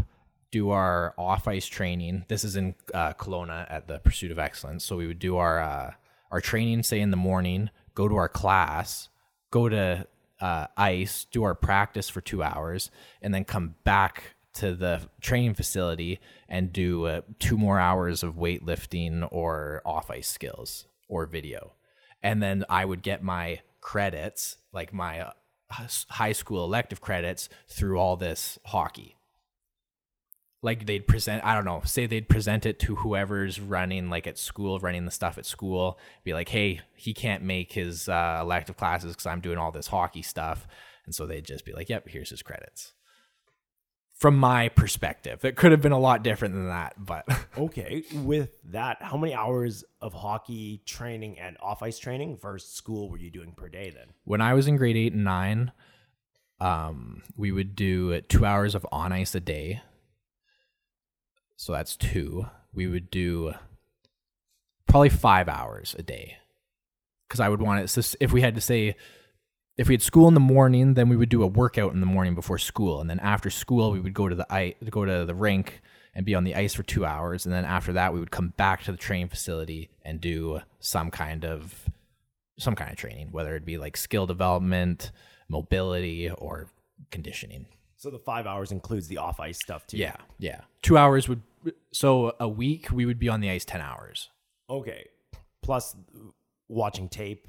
do 0.52 0.70
our 0.70 1.14
off 1.18 1.48
ice 1.48 1.66
training. 1.66 2.26
This 2.28 2.44
is 2.44 2.54
in 2.54 2.74
uh, 2.94 3.14
Kelowna 3.14 3.66
at 3.68 3.88
the 3.88 3.98
Pursuit 3.98 4.30
of 4.30 4.38
Excellence. 4.38 4.84
So 4.84 4.96
we 4.96 5.08
would 5.08 5.18
do 5.18 5.38
our 5.38 5.58
uh, 5.58 5.94
our 6.30 6.40
training, 6.40 6.84
say 6.84 7.00
in 7.00 7.10
the 7.10 7.16
morning, 7.16 7.70
go 7.94 8.06
to 8.06 8.14
our 8.16 8.28
class, 8.28 9.08
go 9.50 9.68
to 9.68 10.06
uh, 10.40 10.66
ice, 10.76 11.26
do 11.30 11.42
our 11.42 11.54
practice 11.54 12.08
for 12.08 12.20
two 12.20 12.42
hours, 12.42 12.90
and 13.20 13.34
then 13.34 13.44
come 13.44 13.74
back 13.84 14.34
to 14.54 14.74
the 14.74 15.00
training 15.20 15.54
facility 15.54 16.20
and 16.48 16.72
do 16.72 17.06
uh, 17.06 17.20
two 17.38 17.56
more 17.56 17.78
hours 17.78 18.22
of 18.22 18.34
weightlifting 18.34 19.26
or 19.30 19.80
off 19.84 20.10
ice 20.10 20.28
skills 20.28 20.86
or 21.08 21.26
video. 21.26 21.72
And 22.22 22.42
then 22.42 22.64
I 22.68 22.84
would 22.84 23.02
get 23.02 23.22
my 23.22 23.60
credits, 23.80 24.58
like 24.72 24.92
my 24.92 25.32
high 25.72 26.32
school 26.32 26.64
elective 26.64 27.00
credits, 27.00 27.48
through 27.68 27.98
all 27.98 28.16
this 28.16 28.58
hockey. 28.66 29.16
Like 30.64 30.86
they'd 30.86 31.08
present 31.08 31.44
i 31.44 31.56
don't 31.56 31.64
know 31.64 31.82
say 31.84 32.06
they'd 32.06 32.28
present 32.28 32.66
it 32.66 32.78
to 32.78 32.94
whoever's 32.94 33.58
running 33.58 34.08
like 34.10 34.28
at 34.28 34.38
school 34.38 34.78
running 34.78 35.04
the 35.06 35.10
stuff 35.10 35.36
at 35.36 35.44
school 35.44 35.98
be 36.22 36.34
like 36.34 36.50
hey 36.50 36.80
he 36.94 37.12
can't 37.12 37.42
make 37.42 37.72
his 37.72 38.08
uh, 38.08 38.38
elective 38.40 38.76
classes 38.76 39.12
because 39.12 39.26
i'm 39.26 39.40
doing 39.40 39.58
all 39.58 39.72
this 39.72 39.88
hockey 39.88 40.22
stuff. 40.22 40.68
And 41.04 41.12
so 41.12 41.26
they'd 41.26 41.44
just 41.44 41.64
be 41.64 41.72
like 41.72 41.88
yep 41.88 42.08
here's 42.08 42.30
his 42.30 42.42
credits 42.42 42.92
from 44.22 44.38
my 44.38 44.68
perspective 44.70 45.44
it 45.44 45.56
could 45.56 45.72
have 45.72 45.82
been 45.82 45.92
a 45.92 45.98
lot 45.98 46.22
different 46.22 46.54
than 46.54 46.68
that 46.68 46.94
but 46.96 47.26
Okay, 47.58 48.02
with 48.14 48.50
that, 48.70 49.02
how 49.02 49.18
many 49.18 49.34
hours 49.34 49.84
of 50.00 50.14
hockey 50.14 50.80
training 50.86 51.38
and 51.38 51.58
off 51.60 51.82
ice 51.82 51.98
training 51.98 52.38
versus 52.38 52.70
school 52.70 53.10
were 53.10 53.18
you 53.18 53.30
doing 53.30 53.52
per 53.52 53.68
day 53.68 53.90
then? 53.90 54.06
when 54.24 54.40
i 54.40 54.54
was 54.54 54.66
in 54.66 54.76
grade 54.76 54.96
8 54.96 55.12
and 55.12 55.24
9 55.24 55.72
um, 56.60 57.22
we 57.36 57.50
would 57.50 57.74
do 57.76 58.20
two 58.22 58.46
hours 58.46 58.74
of 58.74 58.86
on 58.90 59.12
ice 59.12 59.34
a 59.34 59.40
day 59.40 59.82
so 61.56 61.72
that's 61.72 61.96
two 61.96 62.46
we 62.72 62.86
would 62.86 63.10
do 63.10 63.52
probably 64.86 65.08
five 65.08 65.48
hours 65.48 65.96
a 65.98 66.02
day 66.02 66.36
because 67.32 67.40
I 67.40 67.48
would 67.48 67.62
want 67.62 67.80
it. 67.80 67.88
So 67.88 68.16
if 68.20 68.30
we 68.30 68.42
had 68.42 68.54
to 68.56 68.60
say, 68.60 68.94
if 69.76 69.88
we 69.88 69.94
had 69.94 70.02
school 70.02 70.28
in 70.28 70.34
the 70.34 70.40
morning, 70.40 70.94
then 70.94 71.08
we 71.08 71.16
would 71.16 71.28
do 71.28 71.42
a 71.42 71.46
workout 71.46 71.92
in 71.92 72.00
the 72.00 72.06
morning 72.06 72.34
before 72.34 72.58
school, 72.58 73.00
and 73.00 73.08
then 73.08 73.18
after 73.20 73.50
school 73.50 73.90
we 73.92 74.00
would 74.00 74.14
go 74.14 74.28
to 74.28 74.34
the 74.34 74.46
ice, 74.52 74.74
go 74.90 75.04
to 75.04 75.24
the 75.24 75.34
rink 75.34 75.80
and 76.14 76.26
be 76.26 76.34
on 76.34 76.44
the 76.44 76.54
ice 76.54 76.74
for 76.74 76.82
two 76.82 77.04
hours, 77.06 77.46
and 77.46 77.54
then 77.54 77.64
after 77.64 77.92
that 77.94 78.12
we 78.12 78.20
would 78.20 78.30
come 78.30 78.52
back 78.56 78.82
to 78.84 78.92
the 78.92 78.98
training 78.98 79.28
facility 79.28 79.88
and 80.02 80.20
do 80.20 80.60
some 80.78 81.10
kind 81.10 81.44
of 81.44 81.88
some 82.58 82.74
kind 82.74 82.90
of 82.90 82.96
training, 82.96 83.28
whether 83.32 83.56
it 83.56 83.64
be 83.64 83.78
like 83.78 83.96
skill 83.96 84.26
development, 84.26 85.10
mobility, 85.48 86.30
or 86.30 86.68
conditioning. 87.10 87.66
So 87.96 88.10
the 88.10 88.18
five 88.18 88.46
hours 88.46 88.72
includes 88.72 89.08
the 89.08 89.16
off 89.18 89.40
ice 89.40 89.58
stuff 89.58 89.86
too. 89.86 89.96
Yeah, 89.96 90.16
yeah. 90.38 90.60
Two 90.82 90.98
hours 90.98 91.28
would 91.28 91.40
so 91.92 92.34
a 92.40 92.48
week 92.48 92.90
we 92.92 93.06
would 93.06 93.18
be 93.18 93.28
on 93.30 93.40
the 93.40 93.48
ice 93.48 93.64
ten 93.64 93.80
hours. 93.80 94.28
Okay. 94.68 95.06
Plus 95.62 95.96
watching 96.68 97.08
tape, 97.08 97.46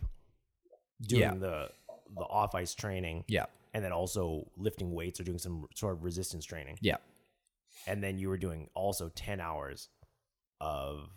doing 1.02 1.22
Yeah. 1.22 1.34
the 1.34 1.70
the 2.16 2.24
off 2.24 2.56
ice 2.56 2.74
training, 2.76 3.24
Yeah, 3.28 3.46
and 3.74 3.84
then 3.84 3.92
also 3.92 4.48
lifting 4.58 4.94
weights 4.94 5.20
or 5.20 5.24
doing 5.24 5.38
some 5.40 5.66
sort 5.76 5.94
of 5.94 6.04
resistance 6.04 6.46
training. 6.46 6.78
yeah, 6.82 6.98
And 7.88 8.04
then 8.04 8.18
you 8.18 8.30
were 8.30 8.38
doing 8.38 8.70
also 8.76 9.10
ten 9.10 9.40
hours 9.42 9.90
of 10.62 11.10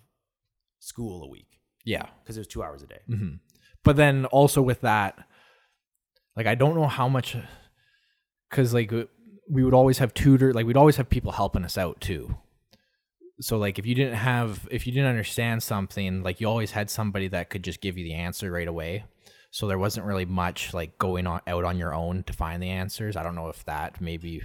school 0.78 1.22
a 1.24 1.28
week 1.28 1.60
yeah. 1.84 2.06
because 2.22 2.36
it 2.36 2.40
was 2.40 2.46
two 2.46 2.62
hours 2.62 2.82
a 2.82 2.86
day. 2.86 3.00
Mm-hmm. 3.08 3.34
but 3.84 3.96
then 3.96 4.24
also 4.26 4.60
with 4.62 4.80
that 4.82 5.18
like 6.36 6.46
i 6.46 6.54
don't 6.54 6.74
know 6.76 6.86
how 6.86 7.08
much 7.08 7.36
because 8.50 8.74
like 8.74 8.92
uh, 8.92 9.04
we 9.48 9.62
would 9.64 9.74
always 9.74 9.98
have 9.98 10.12
tutor 10.14 10.52
like 10.52 10.66
we'd 10.66 10.76
always 10.76 10.96
have 10.96 11.08
people 11.08 11.32
helping 11.32 11.64
us 11.64 11.78
out 11.78 12.00
too 12.00 12.36
so 13.40 13.56
like 13.58 13.78
if 13.78 13.86
you 13.86 13.94
didn't 13.94 14.14
have 14.14 14.66
if 14.70 14.86
you 14.86 14.92
didn't 14.92 15.08
understand 15.08 15.62
something 15.62 16.22
like 16.22 16.40
you 16.40 16.46
always 16.48 16.72
had 16.72 16.90
somebody 16.90 17.28
that 17.28 17.50
could 17.50 17.62
just 17.64 17.80
give 17.80 17.96
you 17.96 18.04
the 18.04 18.14
answer 18.14 18.50
right 18.50 18.68
away 18.68 19.04
so 19.50 19.66
there 19.66 19.78
wasn't 19.78 20.06
really 20.06 20.24
much 20.26 20.74
like 20.74 20.98
going 20.98 21.26
on 21.26 21.40
out 21.46 21.64
on 21.64 21.78
your 21.78 21.94
own 21.94 22.22
to 22.24 22.32
find 22.32 22.62
the 22.62 22.70
answers. 22.70 23.16
I 23.16 23.22
don't 23.22 23.34
know 23.34 23.48
if 23.48 23.64
that 23.64 24.00
maybe 24.00 24.42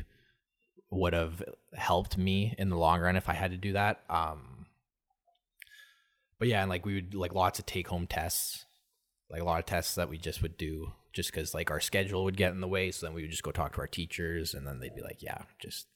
would 0.90 1.14
have 1.14 1.42
helped 1.74 2.18
me 2.18 2.54
in 2.58 2.68
the 2.70 2.76
long 2.78 3.00
run 3.00 3.16
if 3.16 3.30
i 3.30 3.34
had 3.34 3.52
to 3.52 3.56
do 3.58 3.72
that 3.72 4.02
um 4.10 4.66
but 6.38 6.50
yeah 6.50 6.60
and 6.60 6.70
like 6.70 6.86
we 6.86 6.96
would 6.96 7.16
like 7.16 7.34
lots 7.34 7.60
of 7.60 7.66
take 7.66 7.88
home 7.88 8.06
tests 8.06 8.66
like 9.30 9.42
a 9.42 9.46
lot 9.46 9.60
of 9.60 9.66
tests 9.66 9.96
that 9.96 10.10
we 10.10 10.18
just 10.18 10.42
would 10.42 10.58
do 10.58 10.92
just 11.14 11.32
because 11.32 11.54
like 11.54 11.72
our 11.72 11.80
schedule 11.80 12.26
would 12.26 12.36
get 12.36 12.52
in 12.52 12.60
the 12.60 12.68
way. 12.68 12.92
So 12.92 13.06
then 13.06 13.14
we 13.16 13.22
would 13.22 13.32
just 13.32 13.44
go 13.44 13.52
talk 13.52 13.74
to 13.76 13.80
our 13.80 13.88
teachers 13.88 14.54
and 14.54 14.68
then 14.68 14.80
they'd 14.82 14.94
be 14.96 15.02
like 15.02 15.22
yeah 15.24 15.44
just 15.62 15.88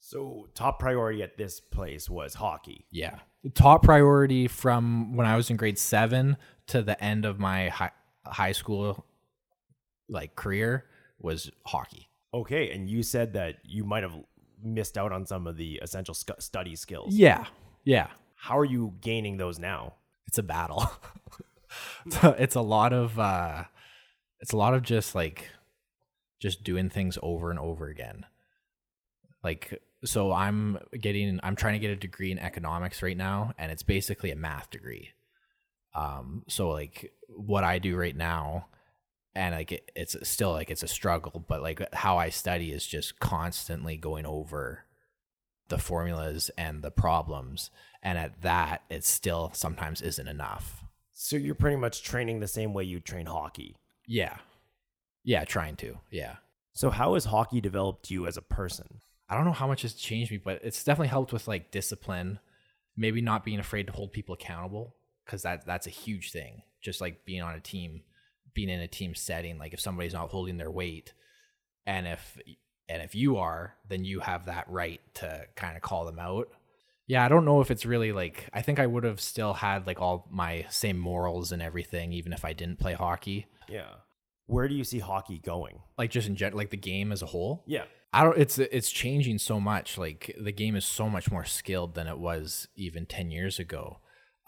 So 0.00 0.48
top 0.54 0.78
priority 0.78 1.22
at 1.22 1.36
this 1.36 1.60
place 1.60 2.08
was 2.08 2.34
hockey. 2.34 2.86
yeah. 2.90 3.18
Top 3.54 3.82
priority 3.82 4.48
from 4.48 5.14
when 5.14 5.26
i 5.26 5.36
was 5.36 5.50
in 5.50 5.56
grade 5.56 5.78
seven 5.78 6.36
to 6.68 6.82
the 6.82 7.02
end 7.02 7.24
of 7.24 7.38
my 7.38 7.68
high, 7.68 7.92
high 8.26 8.52
school 8.52 9.04
like 10.08 10.36
career 10.36 10.84
was 11.18 11.50
hockey. 11.64 12.08
Okay, 12.34 12.70
and 12.70 12.88
you 12.88 13.02
said 13.02 13.32
that 13.32 13.56
you 13.64 13.84
might 13.84 14.02
have 14.02 14.14
missed 14.62 14.98
out 14.98 15.12
on 15.12 15.26
some 15.26 15.46
of 15.46 15.56
the 15.56 15.78
essential 15.82 16.14
sc- 16.14 16.40
study 16.40 16.76
skills. 16.76 17.14
yeah 17.14 17.46
yeah. 17.84 18.08
How 18.34 18.58
are 18.58 18.64
you 18.64 18.94
gaining 19.00 19.36
those 19.36 19.58
now? 19.58 19.94
it's 20.26 20.38
a 20.38 20.42
battle. 20.42 20.90
It's, 22.06 22.22
a, 22.22 22.42
it's 22.42 22.54
a 22.54 22.60
lot 22.62 22.92
of 22.92 23.18
uh 23.18 23.64
it's 24.40 24.52
a 24.52 24.56
lot 24.56 24.72
of 24.72 24.82
just 24.82 25.14
like 25.14 25.50
just 26.40 26.64
doing 26.64 26.88
things 26.88 27.18
over 27.22 27.50
and 27.50 27.58
over 27.58 27.88
again. 27.88 28.24
Like 29.42 29.82
so 30.04 30.32
i'm 30.32 30.78
getting 30.98 31.40
i'm 31.42 31.56
trying 31.56 31.74
to 31.74 31.78
get 31.78 31.90
a 31.90 31.96
degree 31.96 32.30
in 32.30 32.38
economics 32.38 33.02
right 33.02 33.16
now 33.16 33.52
and 33.58 33.72
it's 33.72 33.82
basically 33.82 34.30
a 34.30 34.36
math 34.36 34.70
degree 34.70 35.10
um 35.96 36.44
so 36.48 36.68
like 36.70 37.12
what 37.28 37.64
i 37.64 37.78
do 37.78 37.96
right 37.96 38.16
now 38.16 38.66
and 39.34 39.54
like 39.54 39.72
it, 39.72 39.90
it's 39.96 40.16
still 40.28 40.52
like 40.52 40.70
it's 40.70 40.82
a 40.82 40.88
struggle 40.88 41.44
but 41.48 41.62
like 41.62 41.92
how 41.94 42.16
i 42.18 42.28
study 42.28 42.70
is 42.72 42.86
just 42.86 43.18
constantly 43.18 43.96
going 43.96 44.26
over 44.26 44.84
the 45.68 45.78
formulas 45.78 46.50
and 46.58 46.82
the 46.82 46.90
problems 46.90 47.70
and 48.02 48.18
at 48.18 48.42
that 48.42 48.82
it 48.90 49.04
still 49.04 49.50
sometimes 49.54 50.00
isn't 50.02 50.28
enough 50.28 50.84
So 51.12 51.36
you're 51.36 51.54
pretty 51.56 51.76
much 51.76 52.02
training 52.02 52.40
the 52.40 52.46
same 52.48 52.72
way 52.74 52.84
you 52.84 53.00
train 53.00 53.26
hockey. 53.26 53.76
yeah 54.06 54.36
yeah 55.24 55.44
trying 55.44 55.76
to 55.76 55.98
yeah 56.10 56.36
So 56.72 56.90
how 56.90 57.14
has 57.14 57.24
hockey 57.26 57.60
developed 57.60 58.10
you 58.10 58.26
as 58.26 58.36
a 58.36 58.42
person? 58.42 59.00
i 59.28 59.34
don't 59.34 59.44
know 59.44 59.52
how 59.52 59.66
much 59.66 59.82
has 59.82 59.94
changed 59.94 60.30
me 60.30 60.36
but 60.38 60.60
it's 60.62 60.84
definitely 60.84 61.08
helped 61.08 61.32
with 61.32 61.48
like 61.48 61.70
discipline 61.72 62.38
maybe 62.96 63.20
not 63.20 63.44
being 63.44 63.58
afraid 63.58 63.86
to 63.86 63.92
hold 63.92 64.12
people 64.12 64.34
accountable 64.34 64.94
because 65.26 65.42
that 65.42 65.66
that's 65.66 65.86
a 65.86 65.90
huge 65.90 66.30
thing 66.32 66.62
just 66.80 67.00
like 67.02 67.24
being 67.26 67.42
on 67.42 67.54
a 67.54 67.60
team 67.60 68.02
being 68.54 68.68
in 68.70 68.80
a 68.80 68.88
team 68.88 69.14
setting 69.14 69.58
like 69.58 69.74
if 69.74 69.80
somebody's 69.80 70.14
not 70.14 70.30
holding 70.30 70.56
their 70.56 70.70
weight 70.70 71.12
and 71.86 72.06
if 72.06 72.38
and 72.88 73.02
if 73.02 73.14
you 73.14 73.36
are 73.36 73.74
then 73.88 74.04
you 74.04 74.20
have 74.20 74.46
that 74.46 74.64
right 74.70 75.00
to 75.14 75.42
kind 75.56 75.76
of 75.76 75.82
call 75.82 76.04
them 76.06 76.18
out 76.18 76.48
yeah 77.06 77.24
i 77.24 77.28
don't 77.28 77.44
know 77.44 77.60
if 77.60 77.70
it's 77.70 77.84
really 77.84 78.12
like 78.12 78.48
i 78.54 78.62
think 78.62 78.78
i 78.78 78.86
would 78.86 79.04
have 79.04 79.20
still 79.20 79.52
had 79.52 79.86
like 79.86 80.00
all 80.00 80.26
my 80.30 80.64
same 80.70 80.98
morals 80.98 81.52
and 81.52 81.60
everything 81.60 82.12
even 82.12 82.32
if 82.32 82.44
i 82.44 82.52
didn't 82.52 82.78
play 82.78 82.94
hockey 82.94 83.46
Yeah. 83.68 83.88
Where 84.48 84.68
do 84.68 84.74
you 84.76 84.84
see 84.84 85.00
hockey 85.00 85.38
going? 85.40 85.80
like 85.98 86.10
just 86.10 86.28
in 86.28 86.36
general 86.36 86.58
like 86.58 86.70
the 86.70 86.76
game 86.76 87.10
as 87.12 87.20
a 87.22 87.26
whole 87.26 87.64
Yeah. 87.66 87.84
I 88.12 88.22
don't. 88.22 88.38
It's 88.38 88.58
it's 88.58 88.90
changing 88.90 89.38
so 89.38 89.60
much. 89.60 89.98
Like 89.98 90.34
the 90.40 90.52
game 90.52 90.74
is 90.74 90.86
so 90.86 91.10
much 91.10 91.30
more 91.30 91.44
skilled 91.44 91.94
than 91.96 92.06
it 92.06 92.18
was 92.18 92.66
even 92.74 93.04
ten 93.04 93.30
years 93.30 93.58
ago. 93.58 93.98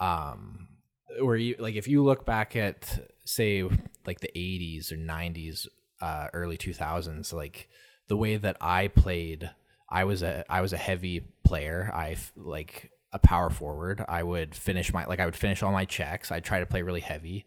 Um, 0.00 0.68
where 1.20 1.36
you 1.36 1.56
like 1.58 1.74
if 1.74 1.88
you 1.88 2.04
look 2.04 2.24
back 2.24 2.54
at 2.56 3.10
say 3.24 3.68
like 4.06 4.20
the 4.20 4.30
'80s 4.34 4.92
or 4.92 4.96
'90s, 4.96 5.66
uh, 6.00 6.28
early 6.32 6.56
2000s, 6.56 7.32
like 7.32 7.68
the 8.08 8.16
way 8.16 8.36
that 8.36 8.56
I 8.60 8.88
played, 8.88 9.50
I 9.88 10.04
was 10.04 10.22
a 10.22 10.44
I 10.48 10.60
was 10.60 10.72
a 10.72 10.78
heavy 10.78 11.20
player. 11.44 11.90
I 11.94 12.16
like 12.36 12.90
a 13.12 13.18
power 13.18 13.50
forward. 13.50 14.04
I 14.08 14.22
would 14.22 14.54
finish 14.54 14.92
my 14.92 15.04
like 15.06 15.20
I 15.20 15.24
would 15.24 15.36
finish 15.36 15.62
all 15.62 15.72
my 15.72 15.84
checks. 15.84 16.30
I'd 16.30 16.44
try 16.44 16.60
to 16.60 16.66
play 16.66 16.82
really 16.82 17.00
heavy 17.00 17.46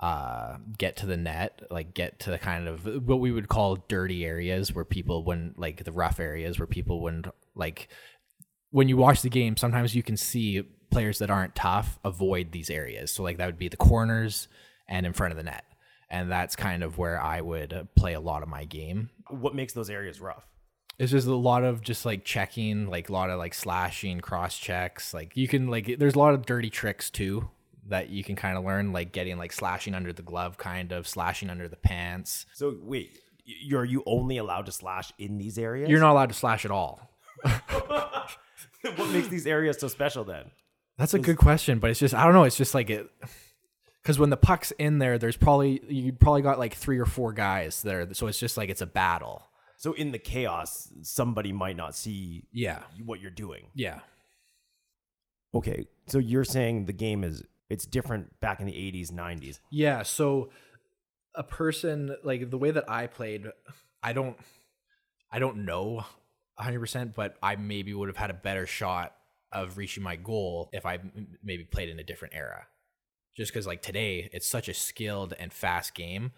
uh, 0.00 0.56
get 0.78 0.96
to 0.96 1.06
the 1.06 1.16
net, 1.16 1.62
like 1.70 1.92
get 1.92 2.18
to 2.20 2.30
the 2.30 2.38
kind 2.38 2.66
of 2.66 3.06
what 3.06 3.20
we 3.20 3.30
would 3.30 3.48
call 3.48 3.76
dirty 3.86 4.24
areas 4.24 4.74
where 4.74 4.84
people 4.84 5.24
wouldn't 5.24 5.58
like 5.58 5.84
the 5.84 5.92
rough 5.92 6.18
areas 6.18 6.58
where 6.58 6.66
people 6.66 7.02
wouldn't 7.02 7.26
like 7.54 7.88
when 8.70 8.88
you 8.88 8.96
watch 8.96 9.20
the 9.20 9.28
game, 9.28 9.56
sometimes 9.58 9.94
you 9.94 10.02
can 10.02 10.16
see 10.16 10.62
players 10.90 11.18
that 11.18 11.30
aren't 11.30 11.54
tough 11.54 11.98
avoid 12.04 12.52
these 12.52 12.70
areas. 12.70 13.10
So 13.10 13.22
like 13.22 13.38
that 13.38 13.46
would 13.46 13.58
be 13.58 13.68
the 13.68 13.76
corners 13.76 14.48
and 14.88 15.06
in 15.06 15.12
front 15.12 15.32
of 15.32 15.36
the 15.36 15.44
net. 15.44 15.64
And 16.10 16.30
that's 16.30 16.56
kind 16.56 16.82
of 16.82 16.98
where 16.98 17.20
I 17.20 17.40
would 17.40 17.72
uh, 17.72 17.84
play 17.94 18.14
a 18.14 18.20
lot 18.20 18.42
of 18.42 18.48
my 18.48 18.64
game. 18.64 19.10
What 19.28 19.54
makes 19.54 19.72
those 19.72 19.88
areas 19.88 20.20
rough? 20.20 20.44
It's 20.98 21.12
just 21.12 21.26
a 21.26 21.34
lot 21.34 21.64
of 21.64 21.80
just 21.80 22.04
like 22.04 22.24
checking, 22.24 22.88
like 22.88 23.08
a 23.08 23.12
lot 23.12 23.30
of 23.30 23.38
like 23.38 23.54
slashing, 23.54 24.20
cross 24.20 24.58
checks. 24.58 25.14
Like 25.14 25.36
you 25.36 25.48
can 25.48 25.68
like 25.68 25.98
there's 25.98 26.14
a 26.14 26.18
lot 26.18 26.34
of 26.34 26.44
dirty 26.44 26.68
tricks 26.68 27.08
too 27.08 27.48
that 27.88 28.10
you 28.10 28.22
can 28.22 28.36
kind 28.36 28.58
of 28.58 28.64
learn, 28.64 28.92
like 28.92 29.12
getting 29.12 29.38
like 29.38 29.52
slashing 29.52 29.94
under 29.94 30.12
the 30.12 30.22
glove, 30.22 30.58
kind 30.58 30.92
of 30.92 31.06
slashing 31.08 31.48
under 31.48 31.68
the 31.68 31.76
pants. 31.76 32.44
So 32.52 32.76
wait, 32.82 33.18
you're 33.44 33.84
you 33.84 34.02
only 34.04 34.36
allowed 34.36 34.66
to 34.66 34.72
slash 34.72 35.12
in 35.18 35.38
these 35.38 35.58
areas? 35.58 35.88
You're 35.88 36.00
not 36.00 36.12
allowed 36.12 36.30
to 36.30 36.34
slash 36.34 36.64
at 36.64 36.70
all. 36.70 37.00
what 37.42 39.10
makes 39.10 39.28
these 39.28 39.46
areas 39.46 39.78
so 39.78 39.88
special 39.88 40.24
then? 40.24 40.50
That's 41.00 41.14
a 41.14 41.18
good 41.18 41.36
question, 41.38 41.78
but 41.80 41.90
it's 41.90 41.98
just 41.98 42.14
I 42.14 42.24
don't 42.24 42.34
know. 42.34 42.44
It's 42.44 42.56
just 42.56 42.74
like 42.74 42.90
it 42.90 43.08
because 44.02 44.18
when 44.18 44.30
the 44.30 44.36
puck's 44.36 44.70
in 44.72 44.98
there, 44.98 45.18
there's 45.18 45.36
probably 45.36 45.80
you 45.88 46.12
probably 46.12 46.42
got 46.42 46.58
like 46.58 46.74
three 46.74 46.98
or 46.98 47.06
four 47.06 47.32
guys 47.32 47.82
there, 47.82 48.06
so 48.14 48.26
it's 48.26 48.38
just 48.38 48.56
like 48.56 48.68
it's 48.68 48.82
a 48.82 48.86
battle. 48.86 49.42
So 49.78 49.94
in 49.94 50.12
the 50.12 50.18
chaos, 50.18 50.92
somebody 51.02 51.52
might 51.52 51.76
not 51.76 51.94
see 51.96 52.44
Yeah, 52.52 52.82
what 53.04 53.20
you're 53.20 53.30
doing. 53.30 53.68
yeah, 53.74 54.00
Okay, 55.54 55.86
so 56.06 56.18
you're 56.18 56.44
saying 56.44 56.84
the 56.86 56.92
game 56.92 57.24
is 57.24 57.42
it's 57.70 57.86
different 57.86 58.38
back 58.40 58.60
in 58.60 58.66
the 58.66 58.72
80s, 58.74 59.10
90s. 59.10 59.58
yeah. 59.70 60.02
So 60.02 60.50
a 61.34 61.42
person 61.42 62.14
like 62.24 62.50
the 62.50 62.58
way 62.58 62.72
that 62.72 62.90
I 62.90 63.06
played, 63.06 63.46
I 64.02 64.12
don't, 64.12 64.36
I 65.32 65.38
don't 65.38 65.64
know 65.64 66.04
100%, 66.60 67.14
but 67.14 67.36
I 67.42 67.56
maybe 67.56 67.94
would 67.94 68.08
have 68.08 68.16
had 68.18 68.30
a 68.30 68.34
better 68.34 68.66
shot 68.66 69.14
of 69.52 69.76
reaching 69.76 70.02
my 70.02 70.16
goal 70.16 70.70
if 70.72 70.86
I 70.86 70.94
m- 70.94 71.36
maybe 71.42 71.64
played 71.64 71.88
in 71.88 71.98
a 71.98 72.04
different 72.04 72.34
era. 72.34 72.66
Just 73.36 73.52
because, 73.52 73.66
like, 73.66 73.80
today, 73.80 74.28
it's 74.32 74.46
such 74.48 74.68
a 74.68 74.74
skilled 74.74 75.34
and 75.38 75.52
fast 75.52 75.94
game. 75.94 76.32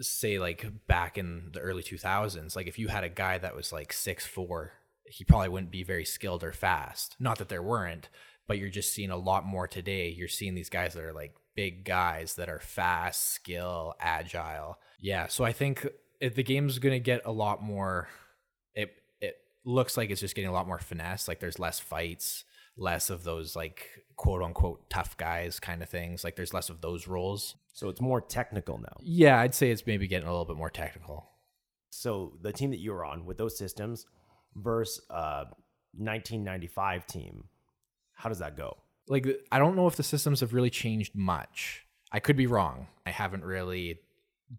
Say, 0.00 0.38
like, 0.38 0.64
back 0.86 1.18
in 1.18 1.50
the 1.52 1.60
early 1.60 1.82
2000s, 1.82 2.54
like, 2.54 2.66
if 2.68 2.78
you 2.78 2.88
had 2.88 3.04
a 3.04 3.08
guy 3.08 3.36
that 3.38 3.56
was 3.56 3.72
like 3.72 3.92
six 3.92 4.26
four, 4.26 4.72
he 5.04 5.24
probably 5.24 5.48
wouldn't 5.48 5.72
be 5.72 5.82
very 5.82 6.04
skilled 6.04 6.44
or 6.44 6.52
fast. 6.52 7.16
Not 7.18 7.38
that 7.38 7.48
there 7.48 7.62
weren't, 7.62 8.08
but 8.46 8.58
you're 8.58 8.70
just 8.70 8.92
seeing 8.92 9.10
a 9.10 9.16
lot 9.16 9.44
more 9.44 9.66
today. 9.66 10.08
You're 10.08 10.28
seeing 10.28 10.54
these 10.54 10.70
guys 10.70 10.94
that 10.94 11.04
are 11.04 11.12
like 11.12 11.34
big 11.54 11.84
guys 11.84 12.34
that 12.34 12.48
are 12.48 12.60
fast, 12.60 13.30
skill, 13.30 13.94
agile. 14.00 14.78
Yeah, 15.00 15.26
so 15.26 15.44
I 15.44 15.52
think 15.52 15.86
the 16.20 16.42
game's 16.42 16.78
going 16.78 16.94
to 16.94 17.00
get 17.00 17.22
a 17.24 17.32
lot 17.32 17.62
more 17.62 18.08
it 18.74 18.94
it 19.20 19.36
looks 19.64 19.96
like 19.96 20.10
it's 20.10 20.20
just 20.20 20.34
getting 20.34 20.48
a 20.48 20.52
lot 20.52 20.66
more 20.68 20.78
finesse, 20.78 21.28
like 21.28 21.40
there's 21.40 21.58
less 21.58 21.80
fights, 21.80 22.44
less 22.76 23.10
of 23.10 23.24
those 23.24 23.56
like 23.56 23.88
quote 24.16 24.42
unquote 24.42 24.88
tough 24.90 25.16
guys 25.16 25.60
kind 25.60 25.82
of 25.82 25.88
things. 25.88 26.24
Like 26.24 26.36
there's 26.36 26.54
less 26.54 26.70
of 26.70 26.80
those 26.80 27.06
roles. 27.06 27.56
So 27.72 27.88
it's 27.88 28.00
more 28.00 28.20
technical 28.20 28.78
now. 28.78 28.96
Yeah, 29.00 29.40
I'd 29.40 29.54
say 29.54 29.70
it's 29.70 29.86
maybe 29.86 30.06
getting 30.06 30.28
a 30.28 30.30
little 30.30 30.46
bit 30.46 30.56
more 30.56 30.70
technical. 30.70 31.28
So 31.90 32.32
the 32.42 32.52
team 32.52 32.70
that 32.70 32.80
you 32.80 32.92
were 32.92 33.04
on 33.04 33.26
with 33.26 33.38
those 33.38 33.56
systems 33.56 34.06
versus 34.54 35.04
uh 35.10 35.44
1995 35.98 37.06
team, 37.06 37.44
how 38.14 38.28
does 38.28 38.38
that 38.40 38.56
go? 38.56 38.76
like 39.08 39.26
I 39.52 39.58
don't 39.58 39.76
know 39.76 39.86
if 39.86 39.96
the 39.96 40.02
systems 40.02 40.40
have 40.40 40.52
really 40.52 40.70
changed 40.70 41.14
much. 41.14 41.86
I 42.12 42.20
could 42.20 42.36
be 42.36 42.46
wrong. 42.46 42.88
I 43.04 43.10
haven't 43.10 43.44
really 43.44 44.00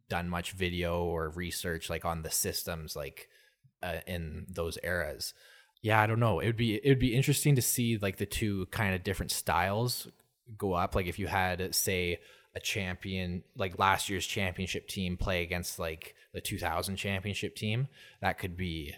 done 0.10 0.30
much 0.30 0.52
video 0.52 1.04
or 1.04 1.30
research 1.30 1.90
like 1.90 2.06
on 2.06 2.22
the 2.22 2.32
systems 2.32 2.96
like 2.96 3.30
uh, 3.82 3.98
in 4.06 4.46
those 4.50 4.78
eras. 4.84 5.34
Yeah, 5.82 6.02
I 6.02 6.08
don't 6.08 6.20
know. 6.20 6.40
It 6.40 6.48
would 6.48 6.58
be 6.58 6.76
it 6.76 6.90
would 6.90 7.00
be 7.00 7.16
interesting 7.16 7.56
to 7.56 7.62
see 7.62 7.98
like 7.98 8.18
the 8.18 8.26
two 8.26 8.66
kind 8.68 8.96
of 8.96 9.04
different 9.04 9.32
styles 9.32 10.08
go 10.58 10.74
up. 10.74 10.96
Like 10.96 11.08
if 11.08 11.20
you 11.20 11.28
had 11.28 11.74
say 11.76 12.20
a 12.56 12.60
champion 12.60 13.44
like 13.56 13.78
last 13.78 14.10
year's 14.10 14.26
championship 14.26 14.88
team 14.88 15.18
play 15.18 15.44
against 15.44 15.78
like 15.78 16.16
the 16.34 16.42
2000 16.42 16.96
championship 16.96 17.56
team, 17.56 17.88
that 18.22 18.40
could 18.40 18.58
be 18.58 18.94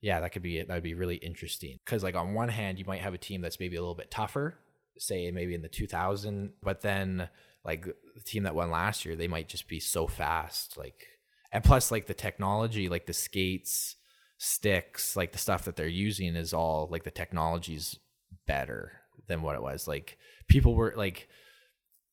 yeah, 0.00 0.20
that 0.20 0.32
could 0.32 0.42
be 0.42 0.62
that 0.62 0.72
would 0.72 0.82
be 0.82 0.94
really 0.94 1.16
interesting. 1.16 1.78
Cuz 1.84 2.02
like 2.02 2.14
on 2.14 2.34
one 2.34 2.48
hand 2.48 2.78
you 2.78 2.84
might 2.84 3.00
have 3.00 3.14
a 3.14 3.18
team 3.18 3.40
that's 3.40 3.60
maybe 3.60 3.76
a 3.76 3.80
little 3.80 3.94
bit 3.94 4.10
tougher 4.10 4.58
say 4.98 5.30
maybe 5.30 5.54
in 5.54 5.62
the 5.62 5.68
2000 5.68 6.52
but 6.62 6.80
then 6.82 7.28
like 7.64 7.84
the 7.84 8.22
team 8.24 8.42
that 8.42 8.54
won 8.54 8.70
last 8.70 9.04
year 9.04 9.16
they 9.16 9.28
might 9.28 9.48
just 9.48 9.68
be 9.68 9.80
so 9.80 10.06
fast 10.06 10.76
like 10.76 11.06
and 11.50 11.64
plus 11.64 11.90
like 11.90 12.06
the 12.06 12.14
technology 12.14 12.88
like 12.88 13.06
the 13.06 13.12
skates 13.12 13.96
sticks 14.44 15.14
like 15.14 15.30
the 15.30 15.38
stuff 15.38 15.64
that 15.64 15.76
they're 15.76 15.86
using 15.86 16.34
is 16.34 16.52
all 16.52 16.88
like 16.90 17.04
the 17.04 17.10
technology's 17.10 17.98
better 18.46 18.92
than 19.28 19.40
what 19.40 19.54
it 19.54 19.62
was 19.62 19.86
like 19.86 20.18
people 20.48 20.74
were 20.74 20.92
like 20.96 21.28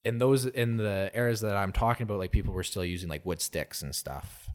in 0.05 0.19
those 0.19 0.45
in 0.45 0.77
the 0.77 1.09
eras 1.15 1.41
that 1.41 1.55
i'm 1.55 1.71
talking 1.71 2.03
about 2.03 2.19
like 2.19 2.31
people 2.31 2.53
were 2.53 2.63
still 2.63 2.85
using 2.85 3.09
like 3.09 3.25
wood 3.25 3.41
sticks 3.41 3.81
and 3.81 3.95
stuff 3.95 4.47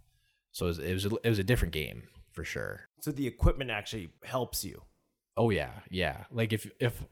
so 0.53 0.67
it 0.67 0.69
was 0.69 0.79
it 0.79 0.93
was 0.93 1.05
a, 1.07 1.11
it 1.25 1.29
was 1.29 1.39
a 1.41 1.45
different 1.45 1.75
game 1.75 2.05
for 2.31 2.45
sure 2.45 2.89
So 3.01 3.11
the 3.11 3.27
equipment 3.27 3.71
actually 3.71 4.11
helps 4.25 4.65
you. 4.65 4.83
Oh 5.37 5.51
yeah, 5.51 5.71
yeah. 5.91 6.25
Like 6.31 6.53
if 6.53 6.71
if 6.81 7.05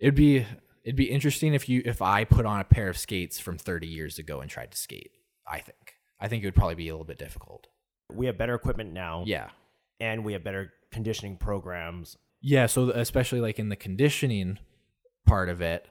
it'd 0.00 0.14
be 0.16 0.44
it'd 0.84 0.96
be 0.96 1.10
interesting 1.10 1.54
if 1.54 1.68
you 1.68 1.82
if 1.84 2.02
I 2.02 2.24
put 2.24 2.46
on 2.46 2.60
a 2.60 2.64
pair 2.64 2.88
of 2.88 2.98
skates 2.98 3.38
from 3.38 3.58
30 3.58 3.86
years 3.86 4.18
ago 4.18 4.40
and 4.40 4.50
tried 4.50 4.72
to 4.72 4.76
skate. 4.76 5.12
I 5.46 5.58
think. 5.60 5.94
I 6.20 6.28
think 6.28 6.42
it 6.42 6.46
would 6.48 6.54
probably 6.56 6.74
be 6.74 6.88
a 6.88 6.92
little 6.92 7.06
bit 7.06 7.18
difficult. 7.18 7.68
We 8.12 8.26
have 8.26 8.36
better 8.36 8.54
equipment 8.54 8.92
now 8.92 9.24
Yeah. 9.26 9.50
And 10.00 10.24
we 10.24 10.32
have 10.32 10.44
better 10.44 10.72
conditioning 10.90 11.36
programs. 11.36 12.16
Yeah, 12.40 12.66
so 12.66 12.90
especially 12.90 13.40
like 13.40 13.58
in 13.58 13.68
the 13.68 13.76
conditioning 13.76 14.58
part 15.26 15.48
of 15.48 15.60
it, 15.60 15.88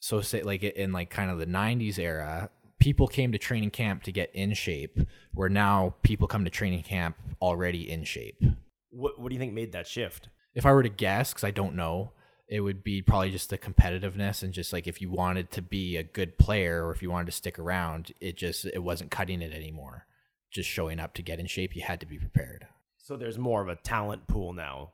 so 0.00 0.20
say 0.20 0.42
like 0.42 0.62
in 0.62 0.92
like 0.92 1.10
kind 1.10 1.30
of 1.30 1.38
the 1.38 1.46
90s 1.46 1.98
era, 1.98 2.50
people 2.78 3.08
came 3.08 3.32
to 3.32 3.38
training 3.38 3.70
camp 3.70 4.02
to 4.04 4.12
get 4.12 4.30
in 4.34 4.54
shape, 4.54 4.98
where 5.32 5.48
now 5.48 5.94
people 6.02 6.28
come 6.28 6.44
to 6.44 6.50
training 6.50 6.82
camp 6.82 7.16
already 7.40 7.90
in 7.90 8.04
shape. 8.04 8.42
What 8.90 9.20
what 9.20 9.30
do 9.30 9.34
you 9.34 9.40
think 9.40 9.54
made 9.54 9.72
that 9.72 9.86
shift? 9.86 10.28
if 10.58 10.66
I 10.66 10.72
were 10.72 10.82
to 10.82 10.88
guess, 10.88 11.32
because 11.32 11.44
I 11.44 11.52
don't 11.52 11.76
know, 11.76 12.10
it 12.48 12.60
would 12.60 12.82
be 12.82 13.00
probably 13.00 13.30
just 13.30 13.48
the 13.48 13.58
competitiveness 13.58 14.42
and 14.42 14.52
just 14.52 14.72
like 14.72 14.88
if 14.88 15.00
you 15.00 15.08
wanted 15.08 15.52
to 15.52 15.62
be 15.62 15.96
a 15.96 16.02
good 16.02 16.36
player 16.36 16.84
or 16.84 16.90
if 16.90 17.00
you 17.00 17.12
wanted 17.12 17.26
to 17.26 17.32
stick 17.32 17.60
around, 17.60 18.12
it 18.20 18.36
just 18.36 18.64
it 18.64 18.82
wasn't 18.82 19.12
cutting 19.12 19.40
it 19.40 19.52
anymore. 19.52 20.06
Just 20.50 20.68
showing 20.68 20.98
up 20.98 21.14
to 21.14 21.22
get 21.22 21.38
in 21.38 21.46
shape, 21.46 21.76
you 21.76 21.82
had 21.82 22.00
to 22.00 22.06
be 22.06 22.18
prepared. 22.18 22.66
So 23.08 23.16
there's 23.16 23.38
more 23.38 23.62
of 23.62 23.68
a 23.68 23.76
talent 23.76 24.26
pool 24.26 24.52
now. 24.52 24.90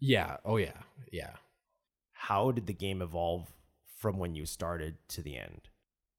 Yeah. 0.00 0.38
Oh 0.42 0.56
yeah. 0.56 0.72
Yeah. 1.12 1.32
How 2.14 2.50
did 2.50 2.66
the 2.66 2.72
game 2.72 3.02
evolve 3.02 3.52
from 3.98 4.18
when 4.18 4.34
you 4.34 4.46
started 4.46 4.96
to 5.08 5.22
the 5.22 5.36
end? 5.36 5.60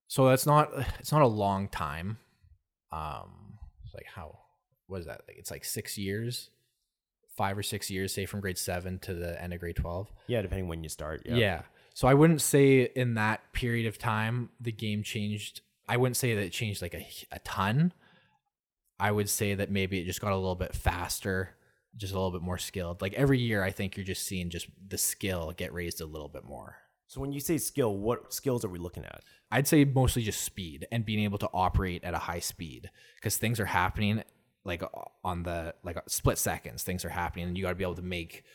So 0.07 0.29
that's 0.29 0.45
not 0.45 0.69
it's 0.99 1.11
not 1.11 1.23
a 1.23 1.27
long 1.27 1.69
time. 1.69 2.19
Um, 2.91 3.57
it's 3.83 3.95
like 3.95 4.05
how 4.13 4.41
what 4.85 4.99
is 4.99 5.07
that? 5.07 5.21
It's 5.27 5.49
like 5.49 5.65
six 5.65 5.97
years, 5.97 6.51
five 7.35 7.57
or 7.57 7.63
six 7.63 7.89
years, 7.89 8.13
say 8.13 8.27
from 8.27 8.39
grade 8.39 8.59
seven 8.59 8.99
to 8.99 9.15
the 9.15 9.41
end 9.41 9.53
of 9.53 9.59
grade 9.59 9.77
twelve. 9.77 10.13
Yeah, 10.27 10.43
depending 10.43 10.67
when 10.67 10.83
you 10.83 10.89
start. 10.89 11.23
Yeah. 11.25 11.33
Yeah. 11.33 11.61
So 11.95 12.07
I 12.07 12.13
wouldn't 12.13 12.41
say 12.41 12.91
in 12.95 13.15
that 13.15 13.41
period 13.53 13.87
of 13.87 13.97
time 13.97 14.49
the 14.61 14.71
game 14.71 15.01
changed. 15.01 15.61
I 15.89 15.97
wouldn't 15.97 16.17
say 16.17 16.35
that 16.35 16.43
it 16.43 16.51
changed 16.51 16.83
like 16.83 16.93
a, 16.93 17.07
a 17.31 17.39
ton. 17.39 17.91
I 19.03 19.11
would 19.11 19.29
say 19.29 19.53
that 19.55 19.69
maybe 19.69 19.99
it 19.99 20.05
just 20.05 20.21
got 20.21 20.31
a 20.31 20.37
little 20.37 20.55
bit 20.55 20.73
faster, 20.73 21.57
just 21.97 22.13
a 22.13 22.15
little 22.15 22.31
bit 22.31 22.41
more 22.41 22.57
skilled. 22.57 23.01
Like 23.01 23.13
every 23.15 23.37
year, 23.37 23.61
I 23.61 23.69
think 23.69 23.97
you're 23.97 24.05
just 24.05 24.25
seeing 24.25 24.49
just 24.49 24.67
the 24.87 24.97
skill 24.97 25.51
get 25.57 25.73
raised 25.73 25.99
a 25.99 26.05
little 26.05 26.29
bit 26.29 26.45
more. 26.45 26.77
So 27.07 27.19
when 27.19 27.33
you 27.33 27.41
say 27.41 27.57
skill, 27.57 27.97
what 27.97 28.33
skills 28.33 28.63
are 28.63 28.69
we 28.69 28.79
looking 28.79 29.03
at? 29.03 29.19
I'd 29.51 29.67
say 29.67 29.83
mostly 29.83 30.21
just 30.21 30.41
speed 30.41 30.87
and 30.89 31.03
being 31.03 31.19
able 31.19 31.37
to 31.39 31.49
operate 31.53 32.05
at 32.05 32.13
a 32.13 32.17
high 32.17 32.39
speed 32.39 32.89
because 33.15 33.35
things 33.35 33.59
are 33.59 33.65
happening 33.65 34.23
like 34.63 34.81
on 35.25 35.43
the 35.43 35.75
like 35.83 35.97
split 36.07 36.37
seconds. 36.37 36.83
Things 36.83 37.03
are 37.03 37.09
happening 37.09 37.49
and 37.49 37.57
you 37.57 37.63
got 37.63 37.71
to 37.71 37.75
be 37.75 37.83
able 37.83 37.95
to 37.95 38.01
make 38.01 38.45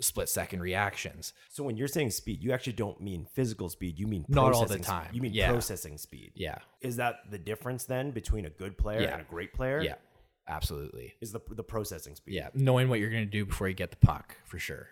split 0.00 0.28
second 0.28 0.60
reactions. 0.60 1.32
So 1.50 1.62
when 1.64 1.76
you're 1.76 1.88
saying 1.88 2.10
speed, 2.10 2.42
you 2.42 2.52
actually 2.52 2.72
don't 2.74 3.00
mean 3.00 3.26
physical 3.32 3.68
speed. 3.68 3.98
You 3.98 4.06
mean 4.06 4.24
Not 4.28 4.52
all 4.52 4.66
the 4.66 4.78
time. 4.78 5.08
You 5.12 5.22
mean 5.22 5.32
Yeah. 5.32 5.50
processing 5.50 5.98
speed. 5.98 6.32
Yeah. 6.34 6.58
Is 6.80 6.96
that 6.96 7.16
the 7.30 7.38
difference 7.38 7.84
then 7.84 8.10
between 8.10 8.44
a 8.44 8.50
good 8.50 8.76
player 8.76 9.00
Yeah. 9.02 9.12
and 9.12 9.22
a 9.22 9.24
great 9.24 9.52
player? 9.54 9.80
Yeah. 9.80 9.94
Absolutely. 10.46 11.14
Is 11.20 11.32
the 11.32 11.40
the 11.48 11.62
processing 11.64 12.14
speed? 12.16 12.34
Yeah, 12.34 12.48
knowing 12.52 12.88
what 12.90 13.00
you're 13.00 13.08
going 13.10 13.24
to 13.24 13.30
do 13.30 13.46
before 13.46 13.66
you 13.68 13.74
get 13.74 13.90
the 13.92 13.96
puck 13.96 14.36
for 14.44 14.58
sure. 14.58 14.88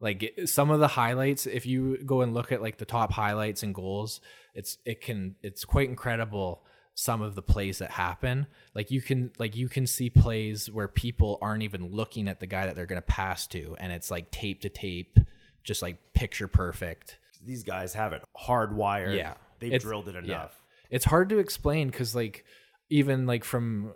Like 0.00 0.38
some 0.46 0.70
of 0.70 0.80
the 0.80 0.88
highlights, 0.88 1.46
if 1.46 1.66
you 1.66 1.98
go 2.04 2.22
and 2.22 2.32
look 2.34 2.50
at 2.50 2.62
like 2.62 2.78
the 2.78 2.84
top 2.84 3.12
highlights 3.12 3.62
and 3.62 3.74
goals, 3.74 4.20
it's 4.54 4.78
it 4.86 5.00
can 5.02 5.36
it's 5.42 5.64
quite 5.66 5.88
incredible 5.90 6.64
some 6.94 7.20
of 7.22 7.34
the 7.34 7.42
plays 7.42 7.78
that 7.78 7.90
happen. 7.90 8.46
Like 8.74 8.90
you 8.90 9.00
can 9.02 9.32
like 9.38 9.56
you 9.56 9.68
can 9.68 9.86
see 9.86 10.10
plays 10.10 10.70
where 10.70 10.88
people 10.88 11.38
aren't 11.42 11.62
even 11.64 11.90
looking 11.90 12.28
at 12.28 12.40
the 12.40 12.46
guy 12.46 12.66
that 12.66 12.76
they're 12.76 12.86
going 12.86 13.00
to 13.00 13.06
pass 13.06 13.46
to, 13.48 13.76
and 13.80 13.92
it's 13.92 14.10
like 14.10 14.30
tape 14.30 14.60
to 14.62 14.68
tape, 14.68 15.18
just 15.64 15.82
like 15.82 15.98
picture 16.14 16.48
perfect. 16.48 17.18
These 17.44 17.64
guys 17.64 17.94
have 17.94 18.12
it 18.12 18.22
hardwired. 18.46 19.16
Yeah. 19.16 19.34
They've 19.58 19.72
It's- 19.72 19.82
drilled 19.82 20.08
it 20.08 20.14
yeah. 20.14 20.20
enough. 20.22 20.60
it's 20.90 21.04
hard 21.04 21.28
to 21.30 21.38
explain 21.38 21.88
because 21.88 22.14
like 22.14 22.44
even 22.90 23.26
like 23.26 23.44
from 23.44 23.92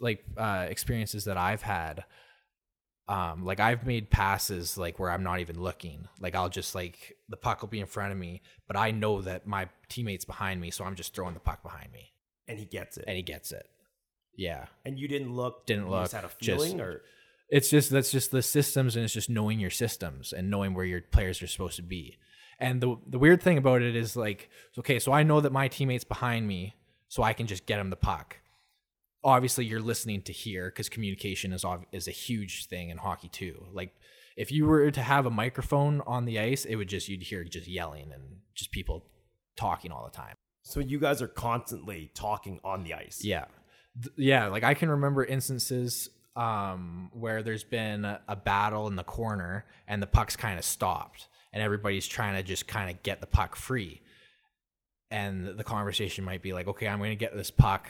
like 0.00 0.24
uh 0.38 0.66
experiences 0.70 1.24
that 1.26 1.36
i've 1.36 1.60
had 1.60 2.04
um 3.08 3.44
like 3.44 3.60
i've 3.60 3.86
made 3.86 4.10
passes 4.10 4.78
like 4.78 4.98
where 4.98 5.10
i'm 5.10 5.22
not 5.22 5.38
even 5.40 5.60
looking 5.60 6.08
like 6.18 6.34
i'll 6.34 6.48
just 6.48 6.74
like 6.74 7.14
the 7.28 7.36
puck 7.36 7.60
will 7.60 7.68
be 7.68 7.78
in 7.78 7.86
front 7.86 8.10
of 8.10 8.16
me 8.18 8.40
but 8.66 8.76
i 8.76 8.90
know 8.90 9.20
that 9.20 9.46
my 9.46 9.68
teammates 9.90 10.24
behind 10.24 10.60
me 10.62 10.70
so 10.70 10.82
i'm 10.84 10.94
just 10.94 11.14
throwing 11.14 11.34
the 11.34 11.40
puck 11.40 11.62
behind 11.62 11.92
me 11.92 12.10
And 12.48 12.58
he 12.58 12.64
gets 12.64 12.96
it. 12.96 13.04
and 13.06 13.16
he 13.16 13.22
gets 13.22 13.52
it. 13.52 13.68
Yeah. 14.36 14.66
And 14.84 14.98
you 14.98 15.08
didn't 15.08 15.34
look. 15.34 15.66
Didn't 15.66 15.88
look, 15.90 16.04
Just 16.04 16.12
had 16.14 16.24
a 16.24 16.30
just- 16.40 16.64
feeling, 16.64 16.80
or? 16.80 17.02
It's 17.48 17.70
just 17.70 17.90
that's 17.90 18.10
just 18.10 18.32
the 18.32 18.42
systems 18.42 18.96
and 18.96 19.04
it's 19.04 19.14
just 19.14 19.30
knowing 19.30 19.60
your 19.60 19.70
systems 19.70 20.32
and 20.32 20.50
knowing 20.50 20.74
where 20.74 20.84
your 20.84 21.00
players 21.00 21.40
are 21.42 21.46
supposed 21.46 21.76
to 21.76 21.82
be. 21.82 22.18
And 22.58 22.80
the 22.80 22.96
the 23.06 23.18
weird 23.20 23.40
thing 23.40 23.56
about 23.56 23.82
it 23.82 23.94
is 23.94 24.16
like 24.16 24.50
okay 24.78 24.98
so 24.98 25.12
i 25.12 25.22
know 25.22 25.40
that 25.40 25.52
my 25.52 25.68
teammates 25.68 26.02
behind 26.04 26.48
me 26.48 26.74
so 27.06 27.22
i 27.22 27.32
can 27.32 27.46
just 27.46 27.64
get 27.66 27.76
them 27.76 27.90
the 27.90 27.96
puck. 27.96 28.38
Obviously 29.22 29.64
you're 29.64 29.80
listening 29.80 30.22
to 30.22 30.32
hear 30.32 30.70
because 30.70 30.88
communication 30.88 31.52
is 31.52 31.64
is 31.92 32.08
a 32.08 32.12
huge 32.12 32.66
thing 32.66 32.90
in 32.90 32.98
hockey 32.98 33.28
too. 33.28 33.66
Like 33.72 33.94
if 34.36 34.50
you 34.50 34.66
were 34.66 34.90
to 34.90 35.02
have 35.02 35.24
a 35.26 35.30
microphone 35.30 36.00
on 36.04 36.24
the 36.24 36.40
ice 36.40 36.64
it 36.64 36.74
would 36.74 36.88
just 36.88 37.08
you'd 37.08 37.22
hear 37.22 37.44
just 37.44 37.68
yelling 37.68 38.10
and 38.12 38.22
just 38.56 38.72
people 38.72 39.04
talking 39.56 39.92
all 39.92 40.04
the 40.04 40.16
time 40.16 40.34
so 40.66 40.80
you 40.80 40.98
guys 40.98 41.22
are 41.22 41.28
constantly 41.28 42.10
talking 42.12 42.60
on 42.64 42.82
the 42.82 42.94
ice. 42.94 43.20
yeah. 43.24 43.44
Th- 44.02 44.12
yeah, 44.16 44.48
like 44.48 44.64
I 44.64 44.74
can 44.74 44.90
remember 44.90 45.24
instances 45.24 46.10
um 46.34 47.10
where 47.14 47.42
there's 47.42 47.64
been 47.64 48.04
a, 48.04 48.20
a 48.28 48.36
battle 48.36 48.88
in 48.88 48.96
the 48.96 49.04
corner 49.04 49.64
and 49.88 50.02
the 50.02 50.06
puck's 50.06 50.36
kind 50.36 50.58
of 50.58 50.64
stopped 50.66 51.28
and 51.52 51.62
everybody's 51.62 52.06
trying 52.06 52.36
to 52.36 52.42
just 52.42 52.68
kind 52.68 52.90
of 52.90 53.02
get 53.02 53.20
the 53.20 53.26
puck 53.26 53.56
free. 53.56 54.02
And 55.10 55.56
the 55.56 55.64
conversation 55.64 56.24
might 56.24 56.42
be 56.42 56.52
like, 56.52 56.66
"Okay, 56.66 56.88
I'm 56.88 56.98
going 56.98 57.10
to 57.10 57.16
get 57.16 57.34
this 57.34 57.50
puck 57.50 57.88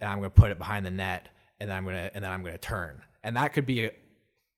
and 0.00 0.08
I'm 0.08 0.18
going 0.18 0.30
to 0.30 0.40
put 0.40 0.50
it 0.50 0.58
behind 0.58 0.84
the 0.86 0.90
net 0.90 1.28
and 1.58 1.68
then 1.68 1.76
I'm 1.76 1.84
going 1.84 1.96
to 1.96 2.14
and 2.14 2.22
then 2.22 2.30
I'm 2.30 2.42
going 2.42 2.54
to 2.54 2.58
turn." 2.58 3.02
And 3.24 3.36
that 3.36 3.52
could 3.52 3.66
be 3.66 3.86
a, 3.86 3.90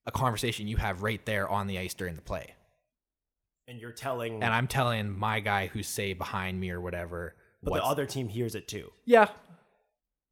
a 0.06 0.10
conversation 0.10 0.66
you 0.66 0.76
have 0.76 1.02
right 1.02 1.24
there 1.24 1.48
on 1.48 1.66
the 1.66 1.78
ice 1.78 1.94
during 1.94 2.16
the 2.16 2.22
play. 2.22 2.54
And 3.68 3.80
you're 3.80 3.92
telling, 3.92 4.42
And 4.42 4.52
I'm 4.52 4.66
telling 4.66 5.16
my 5.16 5.38
guy 5.38 5.68
who's 5.68 5.86
say 5.86 6.12
behind 6.12 6.58
me 6.58 6.70
or 6.70 6.80
whatever. 6.80 7.36
But 7.62 7.74
the 7.74 7.84
other 7.84 8.06
team 8.06 8.28
hears 8.28 8.54
it 8.54 8.68
too. 8.68 8.90
yeah, 9.04 9.28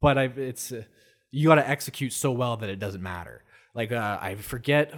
but 0.00 0.18
I 0.18 0.24
it's 0.24 0.72
uh, 0.72 0.84
you 1.30 1.48
got 1.48 1.56
to 1.56 1.68
execute 1.68 2.12
so 2.12 2.32
well 2.32 2.56
that 2.58 2.70
it 2.70 2.78
doesn't 2.78 3.02
matter. 3.02 3.42
Like 3.74 3.92
uh, 3.92 4.18
I 4.20 4.34
forget, 4.36 4.92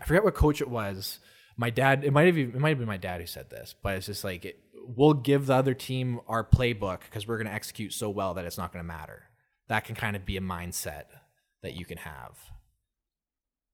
I 0.00 0.04
forget 0.04 0.24
what 0.24 0.34
coach 0.34 0.60
it 0.60 0.68
was. 0.68 1.20
My 1.56 1.70
dad, 1.70 2.04
it 2.04 2.12
might 2.12 2.26
have 2.26 2.38
even, 2.38 2.54
it 2.54 2.60
might 2.60 2.70
have 2.70 2.78
been 2.78 2.86
my 2.86 2.96
dad 2.96 3.20
who 3.20 3.26
said 3.26 3.50
this, 3.50 3.74
but 3.82 3.96
it's 3.96 4.06
just 4.06 4.22
like 4.22 4.44
it, 4.44 4.60
we'll 4.96 5.14
give 5.14 5.46
the 5.46 5.54
other 5.54 5.74
team 5.74 6.20
our 6.28 6.44
playbook 6.44 7.00
because 7.00 7.26
we're 7.26 7.36
going 7.36 7.48
to 7.48 7.52
execute 7.52 7.92
so 7.92 8.10
well 8.10 8.34
that 8.34 8.44
it's 8.44 8.58
not 8.58 8.72
going 8.72 8.84
to 8.84 8.86
matter. 8.86 9.24
That 9.68 9.84
can 9.84 9.94
kind 9.94 10.14
of 10.14 10.24
be 10.24 10.36
a 10.36 10.40
mindset 10.40 11.04
that 11.62 11.74
you 11.74 11.84
can 11.84 11.98
have. 11.98 12.38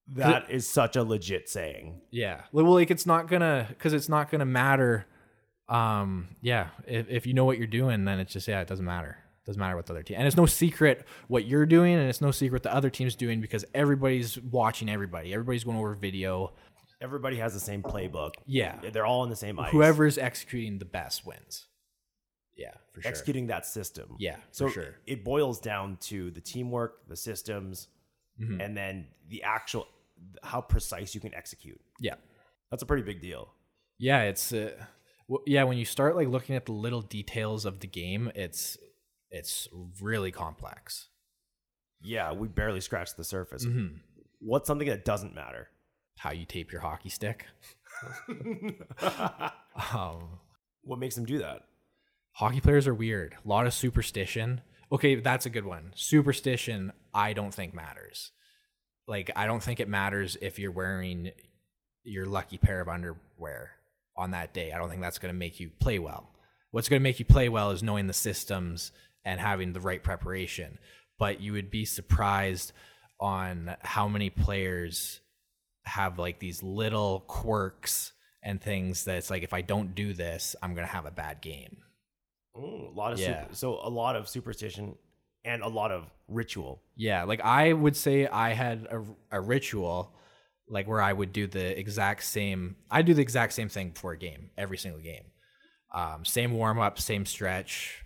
That 0.09 0.51
is 0.51 0.69
such 0.69 0.97
a 0.97 1.03
legit 1.03 1.49
saying. 1.49 2.03
Yeah. 2.11 2.43
Well, 2.53 2.67
like 2.73 2.91
it's 2.91 3.07
not 3.07 3.27
gonna 3.29 3.67
because 3.69 3.93
it's 3.93 4.09
not 4.09 4.31
gonna 4.31 4.45
matter. 4.45 5.07
Um, 5.69 6.29
yeah. 6.43 6.69
If 6.87 7.09
if 7.09 7.27
you 7.27 7.35
know 7.35 7.45
what 7.45 7.59
you're 7.59 7.67
doing, 7.67 8.05
then 8.05 8.19
it's 8.21 8.33
just 8.33 8.47
yeah, 8.49 8.61
it 8.61 8.69
doesn't 8.69 8.85
matter. 8.85 9.19
It 9.43 9.47
doesn't 9.47 9.61
matter 9.61 9.77
what 9.77 9.87
the 9.87 9.93
other 9.93 10.03
team 10.03 10.17
and 10.19 10.27
it's 10.27 10.37
no 10.37 10.47
secret 10.47 11.07
what 11.29 11.45
you're 11.47 11.67
doing, 11.67 11.95
and 11.95 12.09
it's 12.09 12.21
no 12.21 12.31
secret 12.31 12.63
the 12.63 12.75
other 12.75 12.91
team's 12.91 13.15
doing 13.15 13.41
because 13.41 13.65
everybody's 13.75 14.41
watching 14.41 14.89
everybody. 14.89 15.33
Everybody's 15.33 15.65
going 15.65 15.77
over 15.79 15.95
video. 15.95 16.53
Everybody 17.01 17.37
has 17.37 17.53
the 17.53 17.61
same 17.61 17.83
playbook. 17.83 18.33
Yeah. 18.47 18.79
They're 18.93 19.05
all 19.05 19.25
in 19.25 19.31
the 19.31 19.37
same 19.37 19.59
ice. 19.61 19.71
Whoever's 19.73 20.17
executing 20.17 20.79
the 20.79 20.87
best 20.87 21.27
wins. 21.27 21.67
Yeah, 22.57 22.71
for 22.93 23.03
sure. 23.03 23.09
executing 23.11 23.49
that 23.49 23.67
system. 23.67 24.15
Yeah, 24.19 24.37
So 24.53 24.69
for 24.69 24.73
sure. 24.75 24.95
it 25.07 25.25
boils 25.25 25.59
down 25.61 25.97
to 26.03 26.31
the 26.31 26.41
teamwork, 26.41 27.07
the 27.09 27.17
systems, 27.17 27.89
Mm-hmm. 28.41 28.61
and 28.61 28.77
then 28.77 29.07
the 29.29 29.43
actual 29.45 29.87
how 30.43 30.61
precise 30.61 31.15
you 31.15 31.21
can 31.21 31.33
execute. 31.35 31.81
Yeah. 32.01 32.15
That's 32.71 32.83
a 32.83 32.87
pretty 32.87 33.05
big 33.05 33.21
deal. 33.21 33.53
Yeah, 33.99 34.23
it's 34.23 34.53
uh, 34.53 34.73
w- 35.29 35.45
yeah. 35.47 35.65
When 35.65 35.79
you 35.79 35.85
start 35.85 36.17
like 36.17 36.29
looking 36.29 36.57
at 36.57 36.67
the 36.67 36.73
little 36.73 37.03
details 37.03 37.65
of 37.65 37.81
the 37.81 37.87
game, 37.87 38.31
it's 38.35 38.77
it's 39.31 39.69
really 40.01 40.31
complex. 40.31 41.09
Yeah, 42.01 42.33
we 42.33 42.49
barely 42.49 42.81
scratched 42.81 43.17
the 43.17 43.25
surface. 43.25 43.65
Mm-hmm. 43.65 43.97
What's 44.41 44.67
something 44.67 44.89
that 44.89 45.05
doesn't 45.05 45.35
matter? 45.35 45.69
How 46.19 46.33
you 46.33 46.45
tape 46.45 46.71
your 46.71 46.81
hockey 46.83 47.09
stick. 47.09 47.47
um, 49.93 50.39
What 50.83 50.99
makes 50.99 51.15
them 51.15 51.25
do 51.25 51.39
that? 51.39 51.63
hockey 52.33 52.61
players 52.61 52.87
are 52.89 52.95
weird. 52.95 53.37
A 53.45 53.49
lot 53.49 53.67
of 53.67 53.73
superstition. 53.73 54.61
Okay, 54.91 55.15
that's 55.17 55.47
a 55.47 55.51
good 55.51 55.65
one. 55.65 55.93
Superstition, 55.95 56.93
I 57.15 57.33
don't 57.33 57.55
think 57.55 57.75
matters. 57.75 58.33
Like, 59.07 59.31
I 59.37 59.47
don't 59.47 59.63
think 59.63 59.79
it 59.81 59.89
matters 59.89 60.37
if 60.43 60.59
you're 60.59 60.73
wearing 60.73 61.31
your 62.03 62.27
lucky 62.27 62.59
pair 62.59 62.81
of 62.81 62.89
underwear 62.89 63.71
on 64.17 64.31
that 64.33 64.55
day. 64.55 64.73
I 64.73 64.79
don't 64.79 64.89
think 64.91 65.03
that's 65.03 65.19
going 65.19 65.33
to 65.33 65.39
make 65.39 65.61
you 65.61 65.71
play 65.81 65.99
well. 65.99 66.31
What's 66.71 66.89
going 66.89 67.01
to 67.01 67.05
make 67.05 67.19
you 67.19 67.25
play 67.25 67.49
well 67.49 67.71
is 67.71 67.83
knowing 67.83 68.07
the 68.07 68.13
systems 68.13 68.93
and 69.25 69.41
having 69.41 69.73
the 69.73 69.81
right 69.81 70.03
preparation. 70.03 70.79
But 71.19 71.41
you 71.41 71.53
would 71.53 71.71
be 71.71 71.85
surprised 71.85 72.73
on 73.21 73.77
how 73.81 74.09
many 74.09 74.31
players 74.31 75.21
have 75.85 76.19
like 76.19 76.39
these 76.41 76.63
little 76.63 77.21
quirks 77.27 78.13
and 78.43 78.61
things 78.61 79.05
that 79.05 79.17
it's 79.17 79.31
like, 79.31 79.43
if 79.43 79.53
I 79.53 79.61
don't 79.61 79.95
do 79.95 80.13
this, 80.13 80.57
I'm 80.63 80.75
going 80.75 80.87
to 80.87 80.93
have 80.93 81.07
a 81.07 81.11
bad 81.11 81.41
game. 81.41 81.79
Mm, 82.57 82.89
a 82.95 82.99
lot 82.99 83.13
of 83.13 83.21
Yeah. 83.21 83.43
super, 83.43 83.55
so 83.55 83.79
a 83.83 83.89
lot 83.89 84.17
of 84.17 84.29
superstition 84.29 84.97
and 85.45 85.63
a 85.63 85.69
lot 85.69 85.91
of 85.93 86.11
ritual. 86.29 86.83
Yeah, 86.97 87.25
like 87.25 87.41
I 87.41 87.73
would 87.73 87.97
say 87.97 88.27
I 88.27 88.53
had 88.53 88.87
a, 88.91 89.05
a 89.31 89.41
ritual 89.41 90.15
like 90.69 90.89
where 90.89 91.01
I 91.01 91.13
would 91.13 91.33
do 91.33 91.47
the 91.47 91.79
exact 91.79 92.25
same 92.25 92.77
I 92.91 93.03
do 93.03 93.15
the 93.15 93.23
exact 93.23 93.53
same 93.53 93.69
thing 93.69 93.91
before 93.91 94.13
a 94.13 94.19
game, 94.19 94.51
every 94.57 94.79
single 94.79 95.01
game. 95.01 95.25
Um, 95.93 96.25
same 96.25 96.53
warm 96.53 96.81
up, 96.81 96.99
same 96.99 97.27
stretch, 97.27 98.05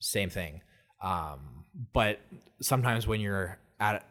same 0.00 0.30
thing. 0.30 0.62
Um, 1.02 1.64
but 1.92 2.20
sometimes 2.60 3.06
when 3.06 3.20
you're 3.20 3.58
at 3.78 4.04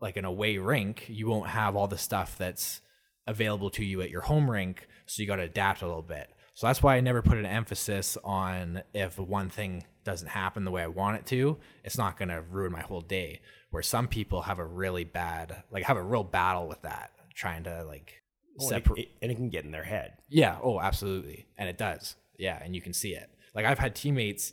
like 0.00 0.16
an 0.16 0.24
away 0.24 0.58
rink, 0.58 1.06
you 1.08 1.26
won't 1.26 1.50
have 1.50 1.76
all 1.76 1.88
the 1.88 1.98
stuff 1.98 2.36
that's 2.38 2.80
available 3.26 3.70
to 3.70 3.84
you 3.84 4.02
at 4.02 4.10
your 4.10 4.20
home 4.20 4.50
rink, 4.50 4.86
so 5.06 5.22
you 5.22 5.26
got 5.26 5.36
to 5.36 5.42
adapt 5.42 5.82
a 5.82 5.86
little 5.86 6.02
bit. 6.02 6.28
So 6.54 6.66
that's 6.66 6.82
why 6.82 6.96
I 6.96 7.00
never 7.00 7.20
put 7.22 7.38
an 7.38 7.46
emphasis 7.46 8.16
on 8.22 8.82
if 8.92 9.18
one 9.18 9.50
thing 9.50 9.84
doesn't 10.04 10.28
happen 10.28 10.64
the 10.64 10.70
way 10.70 10.82
I 10.82 10.86
want 10.86 11.16
it 11.16 11.26
to, 11.26 11.58
it's 11.82 11.98
not 11.98 12.16
going 12.16 12.28
to 12.28 12.42
ruin 12.42 12.70
my 12.70 12.82
whole 12.82 13.00
day. 13.00 13.40
Where 13.70 13.82
some 13.82 14.06
people 14.06 14.42
have 14.42 14.60
a 14.60 14.64
really 14.64 15.02
bad, 15.02 15.64
like 15.72 15.84
have 15.84 15.96
a 15.96 16.02
real 16.02 16.22
battle 16.22 16.68
with 16.68 16.82
that, 16.82 17.10
trying 17.34 17.64
to 17.64 17.84
like 17.84 18.20
Oh, 18.60 18.68
and, 18.70 18.84
separate. 18.84 19.08
and 19.20 19.32
it 19.32 19.34
can 19.34 19.48
get 19.48 19.64
in 19.64 19.72
their 19.72 19.82
head. 19.82 20.12
Yeah. 20.28 20.58
Oh, 20.62 20.78
absolutely. 20.80 21.46
And 21.58 21.68
it 21.68 21.76
does. 21.76 22.14
Yeah. 22.38 22.60
And 22.62 22.74
you 22.74 22.80
can 22.80 22.92
see 22.92 23.14
it. 23.14 23.28
Like 23.52 23.66
I've 23.66 23.80
had 23.80 23.96
teammates 23.96 24.52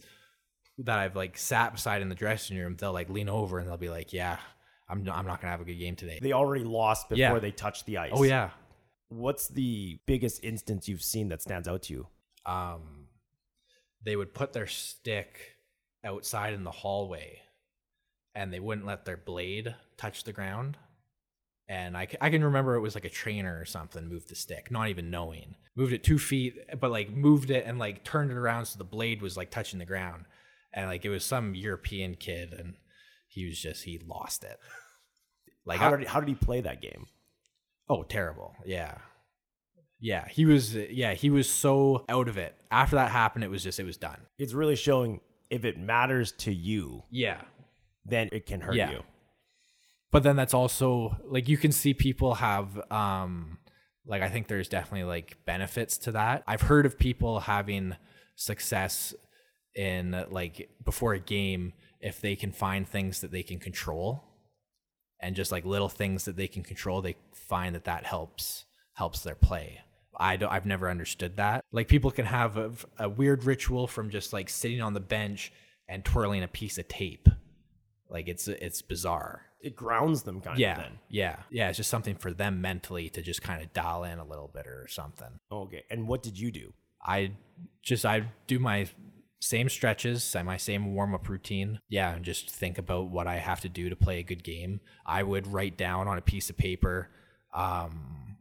that 0.79 0.97
I've 0.97 1.15
like 1.15 1.37
sat 1.37 1.73
beside 1.73 2.01
in 2.01 2.09
the 2.09 2.15
dressing 2.15 2.57
room. 2.57 2.75
They'll 2.79 2.93
like 2.93 3.09
lean 3.09 3.29
over 3.29 3.59
and 3.59 3.67
they'll 3.67 3.77
be 3.77 3.89
like, 3.89 4.11
"Yeah, 4.13 4.37
I'm 4.89 5.07
I'm 5.09 5.27
not 5.27 5.39
gonna 5.41 5.51
have 5.51 5.61
a 5.61 5.65
good 5.65 5.77
game 5.77 5.95
today." 5.95 6.17
They 6.21 6.33
already 6.33 6.63
lost 6.63 7.09
before 7.09 7.19
Yeah. 7.19 7.37
they 7.39 7.51
touch 7.51 7.85
the 7.85 7.99
ice. 7.99 8.11
Oh 8.13 8.23
yeah. 8.23 8.49
What's 9.09 9.47
the 9.49 9.99
biggest 10.07 10.43
instance 10.43 10.87
you've 10.87 11.03
seen 11.03 11.29
that 11.29 11.41
stands 11.43 11.67
out 11.67 11.83
to 11.83 11.93
you? 11.93 12.07
Um, 12.45 13.07
they 14.03 14.15
would 14.15 14.33
put 14.33 14.53
their 14.53 14.65
stick 14.67 15.57
outside 16.03 16.53
in 16.55 16.63
the 16.63 16.71
hallway, 16.71 17.41
and 18.33 18.51
they 18.51 18.59
wouldn't 18.59 18.87
let 18.87 19.05
their 19.05 19.17
blade 19.17 19.75
touch 19.97 20.23
the 20.23 20.33
ground. 20.33 20.77
And 21.71 21.95
I, 21.95 22.05
I 22.19 22.29
can 22.29 22.43
remember 22.43 22.75
it 22.75 22.81
was 22.81 22.95
like 22.95 23.05
a 23.05 23.09
trainer 23.09 23.57
or 23.57 23.63
something 23.63 24.05
moved 24.09 24.27
the 24.27 24.35
stick, 24.35 24.69
not 24.71 24.89
even 24.89 25.09
knowing. 25.09 25.55
Moved 25.73 25.93
it 25.93 26.03
two 26.03 26.19
feet, 26.19 26.57
but 26.81 26.91
like 26.91 27.09
moved 27.11 27.49
it 27.49 27.63
and 27.65 27.79
like 27.79 28.03
turned 28.03 28.29
it 28.29 28.35
around 28.35 28.65
so 28.65 28.77
the 28.77 28.83
blade 28.83 29.21
was 29.21 29.37
like 29.37 29.51
touching 29.51 29.79
the 29.79 29.85
ground. 29.85 30.25
And 30.73 30.87
like 30.87 31.05
it 31.05 31.09
was 31.09 31.23
some 31.23 31.55
European 31.55 32.15
kid, 32.15 32.51
and 32.51 32.73
he 33.29 33.45
was 33.45 33.57
just 33.57 33.83
he 33.85 33.99
lost 34.05 34.43
it. 34.43 34.57
Like 35.63 35.79
how 35.79 35.95
did 35.95 36.07
how 36.07 36.19
did 36.19 36.27
he 36.27 36.35
play 36.35 36.59
that 36.61 36.81
game? 36.81 37.05
Oh, 37.87 38.01
terrible. 38.03 38.55
Yeah. 38.65 38.97
Yeah, 39.99 40.27
he 40.27 40.45
was 40.45 40.73
yeah, 40.75 41.13
he 41.13 41.29
was 41.29 41.47
so 41.47 42.03
out 42.09 42.27
of 42.27 42.37
it. 42.37 42.55
After 42.71 42.95
that 42.95 43.11
happened, 43.11 43.43
it 43.43 43.51
was 43.51 43.63
just 43.63 43.79
it 43.79 43.83
was 43.85 43.95
done. 43.97 44.19
It's 44.39 44.53
really 44.53 44.75
showing 44.75 45.21
if 45.51 45.63
it 45.63 45.77
matters 45.77 46.31
to 46.39 46.51
you, 46.51 47.03
Yeah. 47.11 47.41
then 48.05 48.29
it 48.31 48.47
can 48.47 48.59
hurt 48.61 48.73
Yeah. 48.75 48.89
you. 48.91 49.03
But 50.11 50.23
then 50.23 50.35
that's 50.35 50.53
also 50.53 51.17
like 51.23 51.47
you 51.47 51.57
can 51.57 51.71
see 51.71 51.93
people 51.93 52.35
have 52.35 52.79
um 52.91 53.57
like 54.05 54.21
I 54.21 54.29
think 54.29 54.47
there's 54.47 54.67
definitely 54.67 55.05
like 55.05 55.37
benefits 55.45 55.97
to 55.99 56.11
that. 56.11 56.43
I've 56.47 56.63
heard 56.63 56.85
of 56.85 56.99
people 56.99 57.41
having 57.41 57.95
success 58.35 59.13
in 59.75 60.25
like 60.29 60.69
before 60.83 61.13
a 61.13 61.19
game 61.19 61.73
if 62.01 62.19
they 62.19 62.35
can 62.35 62.51
find 62.51 62.87
things 62.87 63.21
that 63.21 63.31
they 63.31 63.43
can 63.43 63.59
control. 63.59 64.23
And 65.23 65.35
just 65.35 65.51
like 65.51 65.65
little 65.65 65.89
things 65.89 66.25
that 66.25 66.35
they 66.35 66.47
can 66.47 66.63
control 66.63 67.01
they 67.01 67.15
find 67.33 67.75
that 67.75 67.85
that 67.85 68.05
helps 68.05 68.65
helps 68.95 69.21
their 69.21 69.35
play. 69.35 69.79
I 70.19 70.35
don't 70.35 70.51
i've 70.51 70.65
never 70.65 70.89
understood 70.89 71.37
that. 71.37 71.63
Like 71.71 71.87
people 71.87 72.11
can 72.11 72.25
have 72.25 72.57
a, 72.57 72.71
a 72.99 73.07
weird 73.07 73.45
ritual 73.45 73.87
from 73.87 74.09
just 74.09 74.33
like 74.33 74.49
sitting 74.49 74.81
on 74.81 74.93
the 74.93 74.99
bench 74.99 75.53
and 75.87 76.03
twirling 76.03 76.43
a 76.43 76.49
piece 76.49 76.77
of 76.77 76.89
tape. 76.89 77.29
Like 78.09 78.27
it's 78.27 78.49
it's 78.49 78.81
bizarre 78.81 79.43
It 79.63 79.75
grounds 79.75 80.23
them 80.23 80.41
kind 80.41 80.57
yeah 80.59 80.71
of 80.71 80.77
then. 80.83 80.91
yeah 81.09 81.35
yeah 81.49 81.69
it's 81.69 81.77
just 81.77 81.89
something 81.89 82.15
for 82.15 82.31
them 82.31 82.61
mentally 82.61 83.09
to 83.09 83.21
just 83.21 83.41
kind 83.41 83.61
of 83.61 83.71
dial 83.73 84.03
in 84.03 84.19
a 84.19 84.25
little 84.25 84.49
bit 84.53 84.67
or 84.67 84.87
something 84.87 85.39
Okay. 85.51 85.83
And 85.89 86.07
what 86.07 86.23
did 86.23 86.39
you 86.39 86.51
do? 86.51 86.73
I 87.03 87.31
just 87.83 88.05
I 88.05 88.23
do 88.47 88.59
my 88.59 88.87
same 89.39 89.69
stretches, 89.69 90.35
I 90.35 90.43
my 90.43 90.57
same 90.57 90.93
warm 90.93 91.15
up 91.15 91.27
routine. 91.27 91.79
Yeah, 91.89 92.13
and 92.13 92.23
just 92.23 92.49
think 92.51 92.77
about 92.77 93.09
what 93.09 93.25
I 93.27 93.37
have 93.37 93.59
to 93.61 93.69
do 93.69 93.89
to 93.89 93.95
play 93.95 94.19
a 94.19 94.23
good 94.23 94.43
game. 94.43 94.81
I 95.05 95.23
would 95.23 95.47
write 95.47 95.77
down 95.77 96.07
on 96.07 96.17
a 96.17 96.21
piece 96.21 96.49
of 96.51 96.57
paper 96.57 97.09
um, 97.53 98.37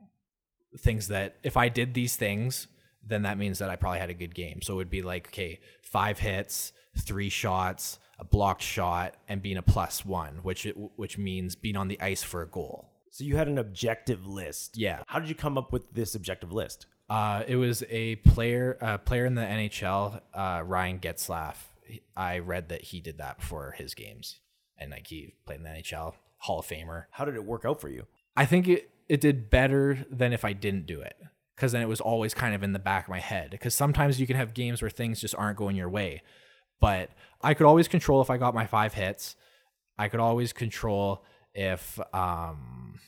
things 0.79 1.09
that 1.09 1.37
if 1.43 1.57
I 1.57 1.69
did 1.69 1.95
these 1.95 2.17
things, 2.17 2.67
then 3.07 3.23
that 3.23 3.39
means 3.39 3.59
that 3.61 3.71
I 3.71 3.77
probably 3.77 3.99
had 3.99 4.11
a 4.11 4.15
good 4.15 4.35
game. 4.35 4.61
So 4.63 4.75
it 4.75 4.77
would 4.77 4.91
be 4.91 5.03
like, 5.03 5.29
okay, 5.29 5.61
five 5.83 6.19
hits, 6.19 6.73
three 6.99 7.31
shots, 7.31 7.99
a 8.21 8.25
blocked 8.25 8.63
shot, 8.63 9.15
and 9.29 9.43
being 9.43 9.57
a 9.57 9.63
plus 9.63 10.05
one, 10.05 10.41
which 10.43 10.69
which 10.97 11.19
means 11.19 11.57
being 11.57 11.77
on 11.77 11.89
the 11.89 12.01
ice 12.01 12.23
for 12.23 12.43
a 12.43 12.47
goal. 12.47 12.91
So 13.11 13.25
you 13.25 13.37
had 13.37 13.49
an 13.49 13.59
objective 13.59 14.27
list. 14.27 14.77
Yeah. 14.77 15.03
How 15.07 15.19
did 15.19 15.29
you 15.29 15.35
come 15.35 15.59
up 15.59 15.73
with 15.73 15.93
this 15.93 16.15
objective 16.15 16.53
list? 16.53 16.87
Uh, 17.09 17.43
it 17.49 17.57
was 17.57 17.83
a 17.91 18.17
player, 18.17 18.79
uh, 18.81 18.99
player 18.99 19.27
in 19.27 19.35
the 19.35 19.43
NHL, 19.43 20.21
uh, 20.33 20.63
Ryan 20.65 21.01
Getzlaf. 21.01 21.57
I 22.17 22.39
read 22.39 22.69
that 22.69 22.83
he 22.83 23.01
did 23.01 23.19
that 23.19 23.41
before 23.41 23.75
his 23.77 23.95
games, 23.95 24.39
and 24.79 24.93
like 24.93 25.09
he 25.09 25.35
played 25.45 25.57
in 25.57 25.65
the 25.65 25.71
NHL, 25.71 26.15
Hall 26.37 26.61
of 26.61 26.67
Famer. 26.67 27.07
How 27.11 27.25
did 27.25 27.35
it 27.35 27.45
work 27.45 27.65
out 27.65 27.81
for 27.81 27.89
you? 27.89 28.07
I 28.37 28.47
think 28.47 28.69
it 28.69 28.91
it 29.09 29.21
did 29.21 29.51
better 29.51 30.07
than 30.09 30.33
if 30.33 30.45
I 30.45 30.53
didn't 30.53 30.87
do 30.87 31.01
it, 31.01 31.17
because 31.57 31.73
then 31.73 31.83
it 31.83 31.89
was 31.89 32.01
always 32.01 32.33
kind 32.33 32.55
of 32.55 32.63
in 32.63 32.75
the 32.75 32.79
back 32.79 33.07
of 33.07 33.11
my 33.11 33.19
head. 33.19 33.51
Because 33.51 33.75
sometimes 33.75 34.21
you 34.21 34.27
can 34.29 34.37
have 34.37 34.55
games 34.55 34.81
where 34.81 34.91
things 34.91 35.21
just 35.21 35.35
aren't 35.35 35.59
going 35.59 35.75
your 35.75 35.89
way, 35.89 36.23
but 36.81 37.11
I 37.43 37.55
could 37.55 37.67
always 37.67 37.89
control 37.89 38.21
if 38.21 38.31
I 38.31 38.37
got 38.37 38.55
my 38.55 38.67
five 38.67 38.95
hits. 38.95 39.37
I 39.99 40.09
could 40.09 40.21
always 40.21 40.53
control 40.53 41.25
if 41.55 41.99
um 42.15 42.99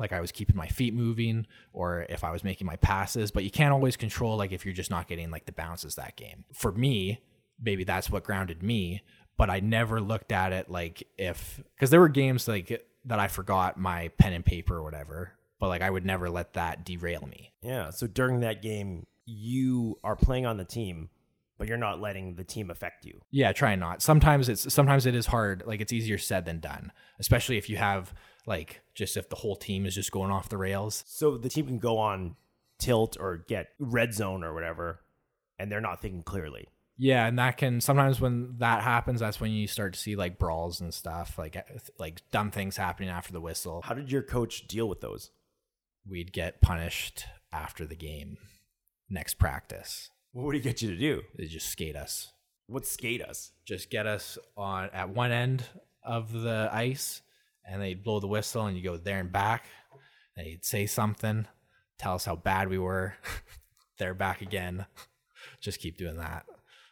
like 0.00 0.12
I 0.12 0.20
was 0.20 0.30
keeping 0.30 0.56
my 0.56 0.68
feet 0.68 0.94
moving 0.94 1.46
or 1.72 2.06
if 2.08 2.22
I 2.22 2.30
was 2.30 2.44
making 2.44 2.66
my 2.66 2.76
passes, 2.76 3.30
but 3.30 3.44
you 3.44 3.50
can't 3.50 3.72
always 3.72 3.96
control 3.96 4.36
like 4.36 4.52
if 4.52 4.64
you're 4.64 4.74
just 4.74 4.90
not 4.90 5.08
getting 5.08 5.30
like 5.30 5.46
the 5.46 5.52
bounces 5.52 5.96
that 5.96 6.16
game. 6.16 6.44
For 6.52 6.70
me, 6.72 7.20
maybe 7.60 7.84
that's 7.84 8.10
what 8.10 8.24
grounded 8.24 8.62
me, 8.62 9.02
but 9.36 9.50
I 9.50 9.60
never 9.60 10.00
looked 10.00 10.30
at 10.30 10.52
it 10.52 10.70
like 10.70 11.02
if 11.16 11.60
cuz 11.78 11.90
there 11.90 12.00
were 12.00 12.08
games 12.08 12.46
like 12.46 12.84
that 13.04 13.18
I 13.18 13.28
forgot 13.28 13.78
my 13.78 14.08
pen 14.18 14.32
and 14.32 14.44
paper 14.44 14.76
or 14.76 14.82
whatever, 14.82 15.32
but 15.58 15.68
like 15.68 15.82
I 15.82 15.90
would 15.90 16.04
never 16.04 16.30
let 16.30 16.52
that 16.54 16.84
derail 16.84 17.26
me. 17.26 17.52
Yeah. 17.62 17.90
So 17.90 18.06
during 18.06 18.40
that 18.40 18.62
game, 18.62 19.06
you 19.24 19.98
are 20.04 20.16
playing 20.16 20.46
on 20.46 20.56
the 20.56 20.64
team, 20.64 21.10
but 21.58 21.66
you're 21.66 21.76
not 21.76 22.00
letting 22.00 22.36
the 22.36 22.44
team 22.44 22.70
affect 22.70 23.04
you. 23.04 23.20
Yeah, 23.30 23.52
try 23.52 23.74
not. 23.74 24.00
Sometimes 24.00 24.48
it's 24.48 24.72
sometimes 24.72 25.04
it 25.04 25.14
is 25.14 25.26
hard. 25.26 25.64
Like 25.66 25.80
it's 25.80 25.92
easier 25.92 26.16
said 26.16 26.44
than 26.44 26.60
done, 26.60 26.92
especially 27.18 27.58
if 27.58 27.68
you 27.68 27.76
have 27.76 28.14
like 28.46 28.80
just 28.94 29.16
if 29.16 29.28
the 29.28 29.36
whole 29.36 29.56
team 29.56 29.84
is 29.84 29.94
just 29.94 30.12
going 30.12 30.30
off 30.30 30.48
the 30.48 30.56
rails. 30.56 31.04
So 31.06 31.36
the 31.36 31.48
team 31.48 31.66
can 31.66 31.78
go 31.78 31.98
on 31.98 32.36
tilt 32.78 33.16
or 33.18 33.44
get 33.48 33.70
red 33.78 34.14
zone 34.14 34.44
or 34.44 34.54
whatever, 34.54 35.00
and 35.58 35.70
they're 35.70 35.80
not 35.80 36.00
thinking 36.00 36.22
clearly. 36.22 36.68
Yeah, 36.96 37.26
and 37.26 37.38
that 37.38 37.56
can 37.56 37.80
sometimes 37.80 38.20
when 38.20 38.56
that 38.58 38.82
happens, 38.82 39.20
that's 39.20 39.40
when 39.40 39.52
you 39.52 39.68
start 39.68 39.92
to 39.92 39.98
see 39.98 40.16
like 40.16 40.38
brawls 40.38 40.80
and 40.80 40.92
stuff, 40.94 41.38
like 41.38 41.56
eh, 41.56 41.62
like 41.98 42.22
dumb 42.30 42.50
things 42.50 42.76
happening 42.76 43.08
after 43.08 43.32
the 43.32 43.40
whistle. 43.40 43.82
How 43.84 43.94
did 43.94 44.10
your 44.10 44.22
coach 44.22 44.66
deal 44.66 44.88
with 44.88 45.00
those? 45.00 45.30
We'd 46.08 46.32
get 46.32 46.60
punished 46.60 47.26
after 47.52 47.84
the 47.86 47.94
game, 47.94 48.38
next 49.08 49.34
practice. 49.34 50.10
What 50.38 50.44
would 50.44 50.54
he 50.54 50.60
get 50.60 50.82
you 50.82 50.90
to 50.90 50.96
do? 50.96 51.22
They 51.36 51.46
just 51.46 51.68
skate 51.68 51.96
us. 51.96 52.30
What 52.68 52.86
skate 52.86 53.22
us? 53.22 53.50
Just 53.64 53.90
get 53.90 54.06
us 54.06 54.38
on 54.56 54.88
at 54.92 55.08
one 55.08 55.32
end 55.32 55.64
of 56.04 56.30
the 56.30 56.70
ice, 56.72 57.22
and 57.64 57.82
they'd 57.82 58.04
blow 58.04 58.20
the 58.20 58.28
whistle, 58.28 58.64
and 58.64 58.76
you 58.76 58.84
go 58.84 58.96
there 58.96 59.18
and 59.18 59.32
back. 59.32 59.64
And 60.36 60.46
he'd 60.46 60.64
say 60.64 60.86
something, 60.86 61.48
tell 61.98 62.14
us 62.14 62.24
how 62.24 62.36
bad 62.36 62.68
we 62.68 62.78
were. 62.78 63.14
They're 63.98 64.14
back 64.14 64.40
again. 64.40 64.86
Just 65.60 65.80
keep 65.80 65.98
doing 65.98 66.18
that 66.18 66.46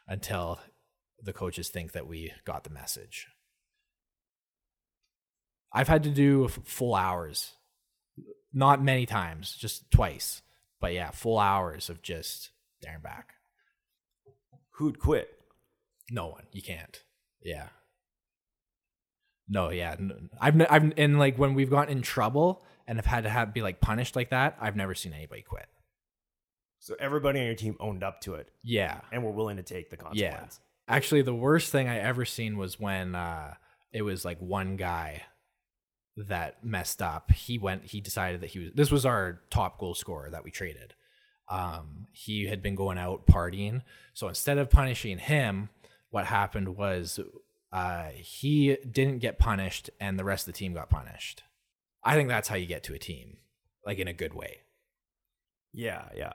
until 0.09 0.59
the 1.23 1.31
coaches 1.31 1.69
think 1.69 1.93
that 1.93 2.05
we 2.05 2.33
got 2.43 2.65
the 2.65 2.69
message. 2.69 3.27
I've 5.71 5.87
had 5.87 6.03
to 6.03 6.09
do 6.09 6.49
full 6.49 6.95
hours, 6.95 7.53
not 8.51 8.83
many 8.83 9.05
times, 9.05 9.55
just 9.55 9.89
twice. 9.89 10.41
But 10.81 10.91
yeah, 10.91 11.11
full 11.11 11.39
hours 11.39 11.89
of 11.89 12.01
just 12.01 12.49
there 12.81 12.95
and 12.95 13.01
back. 13.01 13.35
Who'd 14.77 14.99
quit? 14.99 15.29
No 16.11 16.27
one. 16.27 16.43
You 16.51 16.61
can't. 16.61 17.03
Yeah. 17.41 17.67
No, 19.49 19.69
yeah. 19.69 19.95
I've 20.39 20.61
I've 20.69 20.93
and 20.97 21.19
like 21.19 21.37
when 21.37 21.53
we've 21.53 21.69
gotten 21.69 21.97
in 21.97 22.03
trouble 22.03 22.63
and 22.87 22.97
have 22.97 23.05
had 23.05 23.23
to 23.23 23.29
have 23.29 23.53
be 23.53 23.61
like 23.61 23.81
punished 23.81 24.15
like 24.15 24.29
that, 24.29 24.57
I've 24.61 24.75
never 24.75 24.93
seen 24.93 25.13
anybody 25.13 25.41
quit. 25.41 25.67
So 26.79 26.95
everybody 26.99 27.39
on 27.39 27.45
your 27.45 27.55
team 27.55 27.75
owned 27.79 28.03
up 28.03 28.21
to 28.21 28.35
it. 28.35 28.49
Yeah. 28.63 29.01
And 29.11 29.23
were 29.23 29.31
willing 29.31 29.57
to 29.57 29.63
take 29.63 29.89
the 29.89 29.97
consequence. 29.97 30.59
Yeah. 30.59 30.95
Actually, 30.95 31.23
the 31.23 31.35
worst 31.35 31.71
thing 31.71 31.87
I 31.87 31.97
ever 31.97 32.23
seen 32.23 32.57
was 32.57 32.79
when 32.79 33.15
uh, 33.15 33.55
it 33.91 34.03
was 34.03 34.23
like 34.23 34.39
one 34.39 34.77
guy 34.77 35.23
that 36.15 36.63
messed 36.63 37.01
up. 37.01 37.31
He 37.31 37.57
went. 37.57 37.85
He 37.85 37.99
decided 37.99 38.41
that 38.41 38.51
he 38.51 38.59
was. 38.59 38.69
This 38.73 38.91
was 38.91 39.05
our 39.05 39.41
top 39.49 39.79
goal 39.79 39.95
scorer 39.95 40.29
that 40.29 40.43
we 40.43 40.51
traded. 40.51 40.93
Um, 41.49 42.07
he 42.11 42.47
had 42.47 42.61
been 42.61 42.75
going 42.75 42.97
out 42.97 43.25
partying. 43.25 43.81
So 44.13 44.27
instead 44.27 44.57
of 44.57 44.69
punishing 44.69 45.17
him, 45.17 45.69
what 46.09 46.25
happened 46.25 46.75
was 46.75 47.19
uh, 47.71 48.09
he 48.15 48.75
didn't 48.89 49.19
get 49.19 49.39
punished, 49.39 49.89
and 49.99 50.17
the 50.19 50.23
rest 50.23 50.47
of 50.47 50.53
the 50.53 50.57
team 50.57 50.73
got 50.73 50.89
punished. 50.89 51.43
I 52.03 52.15
think 52.15 52.29
that's 52.29 52.47
how 52.47 52.55
you 52.55 52.65
get 52.65 52.83
to 52.83 52.93
a 52.93 52.99
team, 52.99 53.37
like 53.85 53.99
in 53.99 54.07
a 54.07 54.13
good 54.13 54.33
way. 54.33 54.57
Yeah, 55.73 56.05
yeah. 56.15 56.33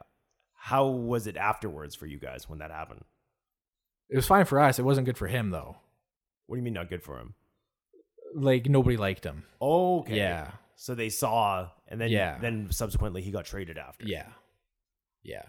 How 0.54 0.86
was 0.86 1.26
it 1.26 1.36
afterwards 1.36 1.94
for 1.94 2.06
you 2.06 2.18
guys 2.18 2.48
when 2.48 2.58
that 2.60 2.70
happened? 2.70 3.04
It 4.08 4.16
was 4.16 4.26
fine 4.26 4.44
for 4.44 4.60
us. 4.60 4.78
It 4.78 4.84
wasn't 4.84 5.06
good 5.06 5.16
for 5.18 5.26
him 5.26 5.50
though. 5.50 5.76
What 6.46 6.56
do 6.56 6.58
you 6.60 6.62
mean 6.64 6.74
not 6.74 6.90
good 6.90 7.02
for 7.02 7.18
him? 7.18 7.34
Like 8.34 8.66
nobody 8.68 8.96
liked 8.96 9.24
him. 9.24 9.44
Okay. 9.60 10.16
Yeah. 10.16 10.50
So 10.76 10.94
they 10.94 11.08
saw, 11.08 11.68
and 11.88 12.00
then 12.00 12.10
Yeah. 12.10 12.38
then 12.38 12.68
subsequently 12.70 13.22
he 13.22 13.30
got 13.30 13.44
traded 13.46 13.78
after. 13.78 14.04
Yeah. 14.06 14.26
Yeah. 15.22 15.44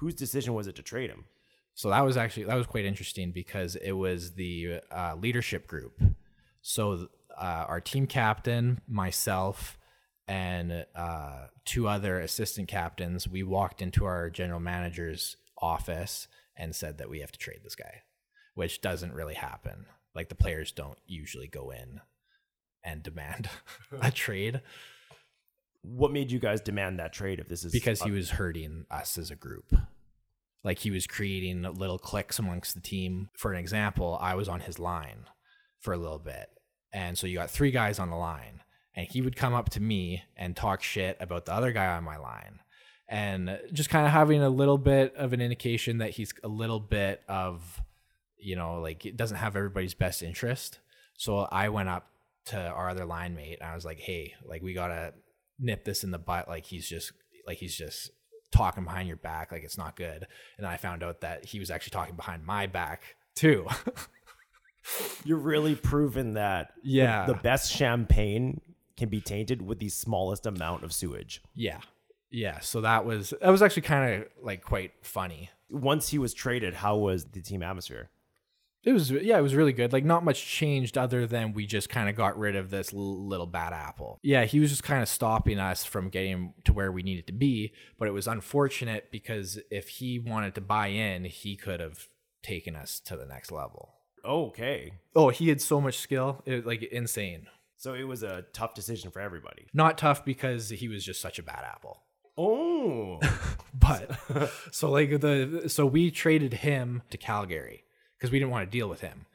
Whose 0.00 0.14
decision 0.14 0.54
was 0.54 0.66
it 0.66 0.76
to 0.76 0.82
trade 0.82 1.10
him? 1.10 1.24
So 1.74 1.90
that 1.90 2.04
was 2.04 2.16
actually 2.16 2.44
that 2.44 2.54
was 2.54 2.66
quite 2.66 2.84
interesting 2.84 3.32
because 3.32 3.76
it 3.76 3.92
was 3.92 4.34
the 4.34 4.80
uh, 4.90 5.14
leadership 5.18 5.66
group. 5.66 6.00
So 6.60 7.08
uh, 7.36 7.64
our 7.68 7.80
team 7.80 8.06
captain, 8.06 8.80
myself, 8.86 9.78
and 10.28 10.84
uh, 10.94 11.46
two 11.64 11.88
other 11.88 12.20
assistant 12.20 12.68
captains, 12.68 13.26
we 13.26 13.42
walked 13.42 13.82
into 13.82 14.04
our 14.04 14.30
general 14.30 14.60
manager's 14.60 15.36
office 15.60 16.28
and 16.56 16.74
said 16.74 16.98
that 16.98 17.08
we 17.08 17.20
have 17.20 17.32
to 17.32 17.38
trade 17.38 17.60
this 17.64 17.74
guy, 17.74 18.02
which 18.54 18.80
doesn't 18.80 19.14
really 19.14 19.34
happen. 19.34 19.86
Like 20.14 20.28
the 20.28 20.34
players 20.34 20.72
don't 20.72 20.98
usually 21.06 21.48
go 21.48 21.70
in 21.70 22.00
and 22.84 23.02
demand 23.02 23.48
a 24.00 24.10
trade 24.10 24.60
What 25.82 26.12
made 26.12 26.30
you 26.30 26.38
guys 26.38 26.60
demand 26.60 26.98
that 26.98 27.12
trade 27.12 27.40
if 27.40 27.48
this 27.48 27.64
is 27.64 27.72
because 27.72 28.02
he 28.02 28.10
was 28.10 28.30
hurting 28.30 28.86
us 28.90 29.18
as 29.18 29.30
a 29.30 29.36
group. 29.36 29.74
Like 30.64 30.78
he 30.78 30.90
was 30.90 31.06
creating 31.08 31.62
little 31.62 31.98
cliques 31.98 32.38
amongst 32.38 32.74
the 32.74 32.80
team. 32.80 33.30
For 33.36 33.52
an 33.52 33.58
example, 33.58 34.16
I 34.20 34.36
was 34.36 34.48
on 34.48 34.60
his 34.60 34.78
line 34.78 35.26
for 35.80 35.92
a 35.92 35.98
little 35.98 36.20
bit. 36.20 36.48
And 36.92 37.18
so 37.18 37.26
you 37.26 37.36
got 37.36 37.50
three 37.50 37.72
guys 37.72 37.98
on 37.98 38.10
the 38.10 38.16
line. 38.16 38.60
And 38.94 39.08
he 39.08 39.22
would 39.22 39.36
come 39.36 39.54
up 39.54 39.70
to 39.70 39.80
me 39.80 40.22
and 40.36 40.54
talk 40.54 40.82
shit 40.82 41.16
about 41.18 41.46
the 41.46 41.52
other 41.52 41.72
guy 41.72 41.86
on 41.96 42.04
my 42.04 42.18
line. 42.18 42.60
And 43.08 43.58
just 43.72 43.90
kind 43.90 44.06
of 44.06 44.12
having 44.12 44.42
a 44.42 44.50
little 44.50 44.78
bit 44.78 45.14
of 45.16 45.32
an 45.32 45.40
indication 45.40 45.98
that 45.98 46.10
he's 46.10 46.32
a 46.44 46.48
little 46.48 46.80
bit 46.80 47.22
of, 47.28 47.82
you 48.36 48.54
know, 48.54 48.80
like 48.80 49.04
it 49.04 49.16
doesn't 49.16 49.38
have 49.38 49.56
everybody's 49.56 49.94
best 49.94 50.22
interest. 50.22 50.78
So 51.16 51.38
I 51.38 51.70
went 51.70 51.88
up 51.88 52.06
to 52.46 52.58
our 52.58 52.90
other 52.90 53.04
line 53.04 53.34
mate 53.34 53.58
and 53.60 53.68
I 53.68 53.74
was 53.74 53.84
like, 53.84 53.98
hey, 53.98 54.34
like 54.44 54.62
we 54.62 54.74
gotta 54.74 55.14
nip 55.58 55.84
this 55.84 56.04
in 56.04 56.10
the 56.10 56.18
butt. 56.18 56.48
Like 56.48 56.66
he's 56.66 56.88
just 56.88 57.12
like 57.46 57.58
he's 57.58 57.76
just 57.76 58.10
talking 58.52 58.84
behind 58.84 59.08
your 59.08 59.16
back, 59.16 59.50
like 59.52 59.62
it's 59.64 59.78
not 59.78 59.96
good. 59.96 60.26
And 60.58 60.66
I 60.66 60.76
found 60.76 61.02
out 61.02 61.20
that 61.22 61.44
he 61.46 61.58
was 61.58 61.70
actually 61.70 61.90
talking 61.92 62.16
behind 62.16 62.44
my 62.44 62.66
back 62.66 63.02
too. 63.34 63.66
You're 65.24 65.38
really 65.38 65.74
proving 65.74 66.34
that 66.34 66.72
the- 66.82 66.90
Yeah. 66.90 67.26
the, 67.26 67.34
best 67.34 67.72
champagne 67.72 68.60
can 68.96 69.08
be 69.08 69.20
tainted 69.20 69.62
with 69.62 69.78
the 69.78 69.88
smallest 69.88 70.44
amount 70.46 70.82
of 70.84 70.92
sewage. 70.92 71.42
yeah. 71.54 71.80
Yeah. 72.34 72.60
So 72.60 72.80
that 72.80 73.04
was 73.04 73.34
that 73.42 73.50
was 73.50 73.60
actually 73.60 73.82
kind 73.82 74.22
of 74.22 74.28
like 74.42 74.64
quite 74.64 74.92
funny. 75.02 75.50
Once 75.68 76.08
he 76.08 76.16
was 76.18 76.32
traded, 76.32 76.72
how 76.72 76.96
was 76.96 77.26
the 77.26 77.42
team 77.42 77.62
atmosphere? 77.62 78.08
It 78.84 78.92
was 78.92 79.10
yeah, 79.10 79.38
it 79.38 79.42
was 79.42 79.54
really 79.54 79.72
good. 79.72 79.92
Like 79.92 80.04
not 80.04 80.24
much 80.24 80.44
changed 80.44 80.98
other 80.98 81.26
than 81.26 81.52
we 81.52 81.66
just 81.66 81.88
kind 81.88 82.08
of 82.08 82.16
got 82.16 82.36
rid 82.36 82.56
of 82.56 82.70
this 82.70 82.92
l- 82.92 83.26
little 83.26 83.46
bad 83.46 83.72
apple. 83.72 84.18
Yeah, 84.22 84.44
he 84.44 84.58
was 84.58 84.70
just 84.70 84.82
kind 84.82 85.02
of 85.02 85.08
stopping 85.08 85.60
us 85.60 85.84
from 85.84 86.08
getting 86.08 86.54
to 86.64 86.72
where 86.72 86.90
we 86.90 87.02
needed 87.02 87.28
to 87.28 87.32
be, 87.32 87.72
but 87.98 88.08
it 88.08 88.12
was 88.12 88.26
unfortunate 88.26 89.10
because 89.12 89.58
if 89.70 89.88
he 89.88 90.18
wanted 90.18 90.56
to 90.56 90.60
buy 90.60 90.88
in, 90.88 91.24
he 91.24 91.56
could 91.56 91.78
have 91.78 92.08
taken 92.42 92.74
us 92.74 92.98
to 93.00 93.16
the 93.16 93.26
next 93.26 93.52
level. 93.52 93.94
Okay. 94.24 94.92
Oh, 95.14 95.28
he 95.28 95.48
had 95.48 95.60
so 95.60 95.80
much 95.80 95.98
skill, 95.98 96.42
it, 96.44 96.56
was 96.56 96.64
like 96.66 96.82
insane. 96.82 97.46
So 97.76 97.94
it 97.94 98.04
was 98.04 98.22
a 98.22 98.44
tough 98.52 98.74
decision 98.74 99.10
for 99.10 99.20
everybody. 99.20 99.66
Not 99.72 99.98
tough 99.98 100.24
because 100.24 100.70
he 100.70 100.88
was 100.88 101.04
just 101.04 101.20
such 101.20 101.38
a 101.38 101.42
bad 101.42 101.64
apple. 101.64 102.02
Oh. 102.36 103.20
But 103.74 104.52
so 104.70 104.90
like 104.90 105.20
the 105.20 105.64
so 105.66 105.86
we 105.86 106.10
traded 106.10 106.52
him 106.52 107.02
to 107.10 107.16
Calgary 107.16 107.84
because 108.22 108.30
we 108.30 108.38
didn't 108.38 108.52
want 108.52 108.64
to 108.70 108.70
deal 108.78 108.88
with 108.88 109.00
him. 109.00 109.26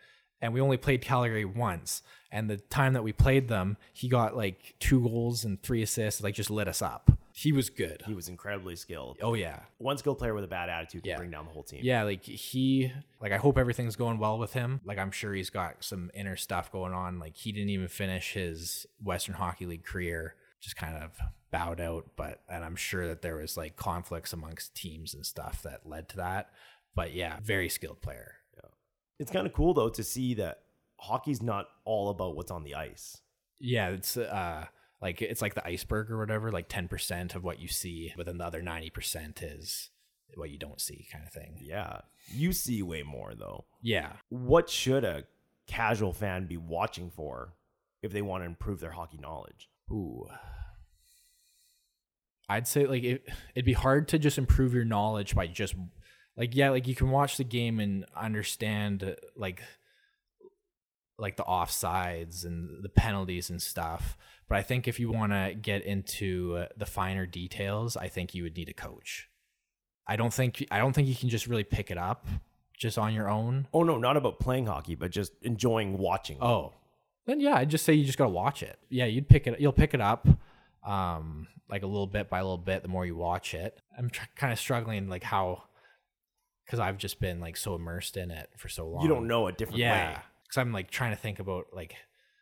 And 0.41 0.53
we 0.53 0.61
only 0.61 0.77
played 0.77 1.01
Calgary 1.01 1.43
once. 1.45 2.03
And 2.31 2.49
the 2.49 2.57
time 2.57 2.93
that 2.93 3.03
we 3.03 3.11
played 3.11 3.47
them, 3.49 3.75
he 3.91 4.07
got 4.07 4.38
like 4.38 4.75
two 4.79 5.01
goals 5.01 5.43
and 5.43 5.61
three 5.61 5.81
assists, 5.81 6.21
like 6.23 6.35
just 6.35 6.49
lit 6.49 6.67
us 6.69 6.81
up. 6.81 7.11
He 7.33 7.51
was 7.51 7.69
good. 7.69 8.03
he 8.07 8.13
was 8.13 8.29
incredibly 8.29 8.75
skilled. 8.75 9.17
Oh 9.21 9.33
yeah. 9.33 9.59
One 9.77 9.97
skilled 9.97 10.17
player 10.19 10.33
with 10.33 10.43
a 10.43 10.47
bad 10.47 10.69
attitude 10.69 11.03
can 11.03 11.09
Yeah. 11.11 11.17
bring 11.17 11.31
down 11.31 11.45
the 11.45 11.51
whole 11.51 11.63
team. 11.63 11.81
Yeah, 11.83 12.03
like 12.03 12.23
he 12.23 12.91
like 13.21 13.31
I 13.31 13.38
hope 13.38 13.57
everything's 13.57 13.95
going 13.95 14.17
well 14.19 14.38
with 14.39 14.53
him. 14.53 14.79
Like 14.85 14.97
I'm 14.97 15.11
sure 15.11 15.33
he's 15.33 15.49
got 15.49 15.83
some 15.83 16.09
inner 16.15 16.35
stuff 16.38 16.71
going 16.71 16.93
on. 16.93 17.19
Like 17.19 17.35
he 17.35 17.51
didn't 17.51 17.69
even 17.71 17.88
finish 17.89 18.33
his 18.33 18.85
Western 19.03 19.35
Hockey 19.35 19.65
League 19.65 19.83
career. 19.85 20.35
Just 20.61 20.75
kind 20.77 20.95
of 20.97 21.11
bowed 21.51 21.79
out, 21.79 22.05
but 22.15 22.41
and 22.49 22.63
I'm 22.65 22.75
sure 22.75 23.07
that 23.07 23.21
there 23.21 23.35
was 23.38 23.55
like 23.57 23.75
conflicts 23.75 24.33
amongst 24.33 24.73
teams 24.75 25.13
and 25.13 25.23
stuff 25.25 25.61
that 25.63 25.85
led 25.85 26.09
to 26.09 26.17
that. 26.17 26.49
But 26.95 27.13
yeah, 27.13 27.38
very 27.43 27.69
skilled 27.69 28.01
player. 28.01 28.36
It's 29.20 29.32
kind 29.32 29.47
of 29.47 29.53
cool 29.53 29.74
though 29.74 29.89
to 29.89 30.03
see 30.03 30.36
that 30.36 30.59
hockey's 30.97 31.41
not 31.41 31.68
all 31.86 32.09
about 32.09 32.36
what's 32.36 32.51
on 32.51 32.63
the 32.63 32.76
ice. 32.76 33.22
Yeah, 33.59 33.89
it's 33.89 34.18
uh 34.18 34.65
like 35.01 35.22
it's 35.22 35.41
like 35.41 35.53
the 35.53 35.65
iceberg 35.65 36.11
or 36.11 36.18
whatever, 36.18 36.51
like 36.51 36.70
10% 36.70 37.36
of 37.36 37.43
what 37.43 37.59
you 37.59 37.68
see, 37.68 38.13
but 38.18 38.26
then 38.26 38.38
the 38.38 38.45
other 38.45 38.61
90% 38.61 39.43
is 39.43 39.89
what 40.36 40.49
you 40.49 40.57
don't 40.57 40.82
see 40.82 41.07
kind 41.11 41.24
of 41.26 41.32
thing. 41.32 41.57
Yeah. 41.61 41.99
You 42.32 42.51
see 42.51 42.82
way 42.84 43.03
more 43.03 43.34
though. 43.36 43.65
Yeah. 43.82 44.13
What 44.30 44.70
should 44.70 45.03
a 45.03 45.24
casual 45.68 46.13
fan 46.13 46.47
be 46.47 46.57
watching 46.57 47.09
for 47.09 47.53
if 48.01 48.11
they 48.11 48.22
want 48.22 48.41
to 48.41 48.45
improve 48.47 48.80
their 48.80 48.91
hockey 48.91 49.18
knowledge? 49.20 49.70
Ooh. 49.91 50.28
I'd 52.49 52.68
say 52.68 52.86
like 52.86 53.03
it, 53.03 53.28
it'd 53.55 53.65
be 53.65 53.74
hard 53.74 54.07
to 54.09 54.20
just 54.20 54.38
improve 54.38 54.74
your 54.74 54.86
knowledge 54.86 55.36
by 55.36 55.47
just 55.47 55.76
like 56.38 56.55
yeah, 56.55 56.69
like 56.69 56.88
you 56.88 56.95
can 56.95 57.09
watch 57.09 57.38
the 57.38 57.43
game 57.43 57.79
and 57.79 58.05
understand 58.15 59.15
like 59.35 59.61
like 61.17 61.35
the 61.35 61.43
offsides 61.43 62.45
and 62.45 62.83
the 62.83 62.89
penalties 62.89 63.49
and 63.49 63.61
stuff. 63.61 64.15
But 64.47 64.59
I 64.59 64.61
think 64.61 64.88
if 64.88 64.99
you 64.99 65.11
want 65.11 65.33
to 65.33 65.55
get 65.59 65.83
into 65.83 66.55
uh, 66.57 66.67
the 66.77 66.85
finer 66.85 67.25
details, 67.25 67.97
I 67.97 68.07
think 68.07 68.33
you 68.33 68.43
would 68.43 68.55
need 68.55 68.69
a 68.69 68.73
coach. 68.73 69.27
I 70.07 70.15
don't 70.15 70.33
think 70.33 70.65
I 70.71 70.77
don't 70.77 70.93
think 70.93 71.07
you 71.07 71.15
can 71.15 71.29
just 71.29 71.47
really 71.47 71.65
pick 71.65 71.91
it 71.91 71.97
up 71.97 72.27
just 72.77 72.97
on 72.97 73.13
your 73.13 73.29
own. 73.29 73.67
Oh 73.73 73.83
no, 73.83 73.97
not 73.97 74.15
about 74.15 74.39
playing 74.39 74.67
hockey, 74.67 74.95
but 74.95 75.11
just 75.11 75.33
enjoying 75.41 75.97
watching. 75.97 76.38
Oh, 76.41 76.73
then 77.25 77.39
yeah, 77.41 77.55
I'd 77.55 77.69
just 77.69 77.83
say 77.83 77.93
you 77.93 78.05
just 78.05 78.17
gotta 78.17 78.29
watch 78.29 78.63
it. 78.63 78.79
Yeah, 78.89 79.05
you'd 79.05 79.27
pick 79.27 79.47
it. 79.47 79.59
You'll 79.59 79.73
pick 79.73 79.93
it 79.93 79.99
up, 79.99 80.27
um, 80.85 81.47
like 81.69 81.83
a 81.83 81.88
little 81.88 82.07
bit 82.07 82.29
by 82.29 82.39
a 82.39 82.43
little 82.43 82.57
bit. 82.57 82.83
The 82.83 82.88
more 82.88 83.05
you 83.05 83.17
watch 83.17 83.53
it, 83.53 83.81
I'm 83.97 84.09
tr- 84.09 84.27
kind 84.38 84.53
of 84.53 84.59
struggling 84.59 85.09
like 85.09 85.23
how, 85.23 85.63
because 86.68 86.80
I've 86.80 86.97
just 86.97 87.22
been 87.22 87.39
like 87.39 87.55
so 87.55 87.76
immersed 87.76 88.18
in 88.18 88.30
it 88.30 88.49
for 88.57 88.68
so 88.68 88.88
long. 88.88 89.01
You 89.01 89.07
don't 89.07 89.28
know 89.28 89.47
a 89.47 89.53
different 89.53 89.80
yeah, 89.80 90.09
way. 90.09 90.18
because 90.43 90.57
I'm 90.57 90.74
like 90.74 90.91
trying 90.91 91.11
to 91.11 91.18
think 91.18 91.39
about 91.39 91.68
like, 91.72 91.95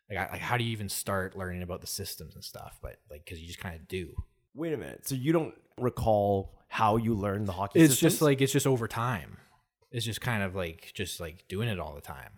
like, 0.09 0.17
I, 0.17 0.31
like 0.31 0.41
how 0.41 0.57
do 0.57 0.63
you 0.63 0.71
even 0.71 0.89
start 0.89 1.37
learning 1.37 1.61
about 1.61 1.81
the 1.81 1.87
systems 1.87 2.33
and 2.33 2.43
stuff? 2.43 2.79
But 2.81 2.97
like, 3.09 3.23
because 3.23 3.39
you 3.39 3.47
just 3.47 3.59
kind 3.59 3.75
of 3.75 3.87
do. 3.87 4.15
Wait 4.55 4.73
a 4.73 4.77
minute. 4.77 5.07
So 5.07 5.13
you 5.13 5.31
don't 5.31 5.53
recall 5.79 6.57
how 6.69 6.97
you 6.97 7.13
learned 7.13 7.47
the 7.47 7.51
hockey 7.51 7.79
It's 7.79 7.93
systems? 7.93 8.13
just 8.13 8.21
like 8.21 8.41
it's 8.41 8.51
just 8.51 8.65
over 8.65 8.87
time. 8.87 9.37
It's 9.91 10.05
just 10.05 10.21
kind 10.21 10.41
of 10.41 10.55
like 10.55 10.91
just 10.95 11.19
like 11.19 11.47
doing 11.47 11.69
it 11.69 11.79
all 11.79 11.93
the 11.93 12.01
time. 12.01 12.31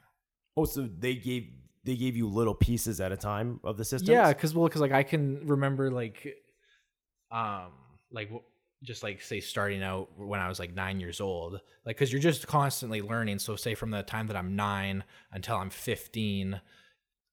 Oh, 0.58 0.66
so 0.66 0.90
they 1.00 1.16
gave 1.16 1.50
they 1.86 1.96
gave 1.96 2.18
you 2.18 2.28
little 2.28 2.54
pieces 2.54 3.00
at 3.00 3.14
a 3.14 3.18
time 3.18 3.62
of 3.64 3.78
the 3.78 3.86
system. 3.86 4.12
Yeah, 4.14 4.28
because 4.28 4.54
well, 4.54 4.68
because 4.68 4.82
like 4.82 4.92
I 4.92 5.04
can 5.04 5.48
remember 5.48 5.90
like, 5.90 6.36
um, 7.32 7.72
like 8.12 8.30
just 8.84 9.04
like 9.04 9.22
say 9.22 9.40
starting 9.40 9.84
out 9.84 10.10
when 10.18 10.40
I 10.40 10.48
was 10.48 10.60
like 10.60 10.74
nine 10.74 11.00
years 11.00 11.20
old, 11.20 11.60
like 11.86 11.96
because 11.98 12.12
you're 12.12 12.22
just 12.22 12.48
constantly 12.48 13.02
learning. 13.02 13.40
So 13.40 13.56
say 13.56 13.76
from 13.76 13.92
the 13.92 14.04
time 14.04 14.28
that 14.28 14.36
I'm 14.36 14.56
nine 14.56 15.04
until 15.32 15.58
I'm 15.58 15.70
15, 15.70 16.62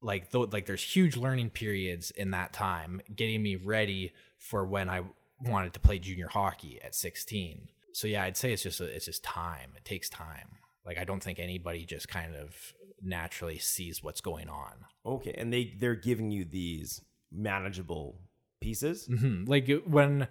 like 0.01 0.31
though 0.31 0.49
like 0.51 0.67
there's 0.67 0.83
huge 0.83 1.17
learning 1.17 1.51
periods 1.51 2.11
in 2.13 2.31
that 2.33 2.53
time, 2.53 3.01
getting 3.15 3.43
me 3.43 3.57
ready 3.57 4.13
for 4.39 4.65
when 4.65 4.89
I 4.89 5.03
wanted 5.41 5.75
to 5.75 5.81
play 5.81 5.99
junior 5.99 6.29
hockey 6.29 6.81
at 6.83 6.95
16. 6.95 7.69
So 7.93 8.09
yeah, 8.09 8.25
I'd 8.25 8.37
say 8.37 8.53
it's 8.53 8.63
just 8.63 8.81
a, 8.81 8.85
it's 8.85 9.05
just 9.07 9.23
time. 9.23 9.73
It 9.77 9.85
takes 9.85 10.09
time. 10.09 10.49
Like 10.85 10.99
I 10.99 11.05
don't 11.05 11.23
think 11.23 11.39
anybody 11.39 11.85
just 11.85 12.09
kind 12.09 12.35
of 12.35 12.75
naturally 13.03 13.59
sees 13.59 14.03
what's 14.03 14.21
going 14.21 14.49
on. 14.49 14.73
Okay, 15.05 15.35
and 15.37 15.53
they 15.53 15.75
they're 15.79 15.95
giving 15.95 16.31
you 16.31 16.45
these 16.45 17.03
manageable 17.31 18.21
pieces. 18.61 19.07
hmm 19.07 19.45
Like 19.47 19.71
when, 19.87 20.29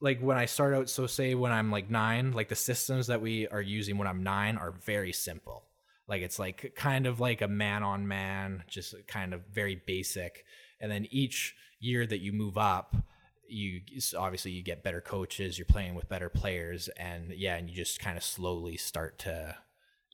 like 0.00 0.20
when 0.20 0.36
I 0.36 0.46
start 0.46 0.74
out, 0.74 0.88
so 0.88 1.06
say 1.06 1.34
when 1.34 1.52
I'm 1.52 1.70
like 1.70 1.90
nine, 1.90 2.32
like 2.32 2.48
the 2.48 2.54
systems 2.54 3.08
that 3.08 3.20
we 3.20 3.48
are 3.48 3.62
using 3.62 3.98
when 3.98 4.08
I'm 4.08 4.22
nine 4.22 4.56
are 4.56 4.72
very 4.84 5.12
simple. 5.12 5.64
Like 6.06 6.22
it's 6.22 6.38
like 6.38 6.72
kind 6.76 7.06
of 7.06 7.20
like 7.20 7.42
a 7.42 7.48
man 7.48 7.82
on 7.82 8.08
man, 8.08 8.64
just 8.68 8.94
kind 9.06 9.34
of 9.34 9.42
very 9.52 9.80
basic. 9.86 10.44
And 10.80 10.90
then 10.90 11.06
each 11.10 11.54
year 11.80 12.06
that 12.06 12.20
you 12.20 12.32
move 12.32 12.56
up, 12.56 12.96
you 13.48 13.80
obviously 14.16 14.52
you 14.52 14.62
get 14.62 14.84
better 14.84 15.00
coaches, 15.00 15.58
you're 15.58 15.66
playing 15.66 15.94
with 15.94 16.08
better 16.08 16.28
players, 16.28 16.88
and 16.96 17.32
yeah, 17.34 17.56
and 17.56 17.68
you 17.68 17.76
just 17.76 18.00
kind 18.00 18.16
of 18.16 18.22
slowly 18.22 18.76
start 18.76 19.18
to 19.20 19.56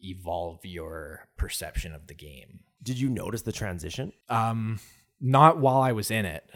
evolve 0.00 0.64
your 0.64 1.28
perception 1.36 1.94
of 1.94 2.06
the 2.06 2.14
game. 2.14 2.60
Did 2.82 2.98
you 2.98 3.08
notice 3.08 3.42
the 3.42 3.52
transition? 3.52 4.12
Um, 4.28 4.80
not 5.20 5.58
while 5.58 5.80
I 5.80 5.92
was 5.92 6.10
in 6.10 6.26
it, 6.26 6.48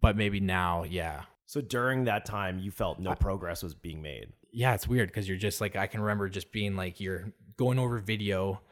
but 0.00 0.16
maybe 0.16 0.40
now, 0.40 0.84
yeah. 0.84 1.22
So 1.52 1.60
during 1.60 2.04
that 2.04 2.24
time, 2.24 2.58
you 2.58 2.70
felt 2.70 2.98
no 2.98 3.14
progress 3.14 3.62
was 3.62 3.74
being 3.74 4.00
made. 4.00 4.32
yeah, 4.52 4.72
it's 4.72 4.88
weird 4.88 5.10
because 5.10 5.28
you're 5.28 5.36
just 5.36 5.60
like 5.60 5.76
I 5.76 5.86
can 5.86 6.00
remember 6.00 6.30
just 6.30 6.50
being 6.50 6.76
like 6.76 6.98
you're 6.98 7.34
going 7.58 7.78
over 7.78 7.98
video 7.98 8.62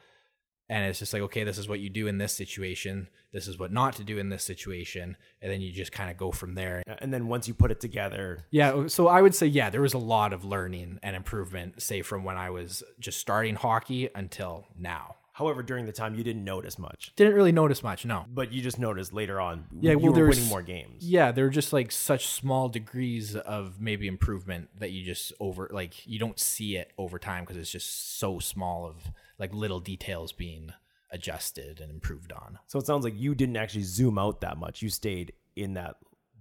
and 0.70 0.86
it's 0.86 0.98
just 0.98 1.12
like 1.12 1.20
okay, 1.20 1.44
this 1.44 1.58
is 1.58 1.68
what 1.68 1.80
you 1.80 1.90
do 1.90 2.06
in 2.06 2.16
this 2.16 2.32
situation, 2.32 3.08
this 3.34 3.46
is 3.48 3.58
what 3.58 3.70
not 3.70 3.96
to 3.96 4.02
do 4.02 4.16
in 4.16 4.30
this 4.30 4.44
situation, 4.44 5.18
and 5.42 5.52
then 5.52 5.60
you 5.60 5.72
just 5.72 5.92
kind 5.92 6.10
of 6.10 6.16
go 6.16 6.32
from 6.32 6.54
there. 6.54 6.82
And 7.00 7.12
then 7.12 7.28
once 7.28 7.46
you 7.46 7.52
put 7.52 7.70
it 7.70 7.80
together, 7.80 8.46
Yeah, 8.50 8.86
so 8.86 9.08
I 9.08 9.20
would 9.20 9.34
say 9.34 9.46
yeah, 9.46 9.68
there 9.68 9.82
was 9.82 9.92
a 9.92 9.98
lot 9.98 10.32
of 10.32 10.42
learning 10.46 11.00
and 11.02 11.14
improvement 11.14 11.82
say 11.82 12.00
from 12.00 12.24
when 12.24 12.38
I 12.38 12.48
was 12.48 12.82
just 12.98 13.18
starting 13.18 13.56
hockey 13.56 14.08
until 14.14 14.68
now. 14.74 15.16
However, 15.41 15.62
during 15.62 15.86
the 15.86 15.93
time 15.93 16.14
you 16.14 16.22
didn't 16.22 16.45
notice 16.45 16.78
much, 16.78 17.12
Didn't 17.16 17.34
really 17.34 17.51
notice 17.53 17.82
much, 17.82 18.05
no. 18.05 18.26
but 18.32 18.53
you 18.53 18.62
just 18.62 18.78
noticed 18.78 19.12
later 19.12 19.41
on. 19.41 19.64
Yeah, 19.80 19.93
you 19.93 19.99
well, 19.99 20.12
were 20.12 20.14
there's- 20.16 20.36
winning 20.36 20.49
more 20.51 20.62
games. 20.62 21.03
Yeah, 21.09 21.32
there 21.32 21.45
were 21.47 21.51
just 21.51 21.72
like 21.72 21.91
such 21.91 22.26
small 22.28 22.68
degrees 22.68 23.34
of 23.34 23.80
maybe 23.80 24.07
improvement 24.07 24.68
that 24.78 24.91
you 24.93 25.05
just 25.05 25.32
over 25.41 25.68
like 25.72 26.07
you 26.07 26.18
don't 26.18 26.38
see 26.38 26.76
it 26.76 26.93
over 26.99 27.18
time 27.18 27.43
because 27.45 27.57
it's 27.57 27.72
just 27.72 28.18
so 28.20 28.38
small 28.38 28.86
of 28.86 29.11
like 29.38 29.53
little 29.53 29.80
details 29.80 30.30
being 30.32 30.72
adjusted 31.11 31.80
and 31.80 31.91
improved 31.91 32.32
on. 32.32 32.59
So 32.68 32.78
it 32.78 32.86
sounds 32.86 33.05
like 33.05 33.18
you 33.18 33.34
didn't 33.34 33.57
actually 33.57 33.82
zoom 33.82 34.18
out 34.18 34.41
that 34.43 34.59
much. 34.59 34.82
You 34.82 34.91
stayed 34.91 35.32
in 35.57 35.74
that 35.74 35.97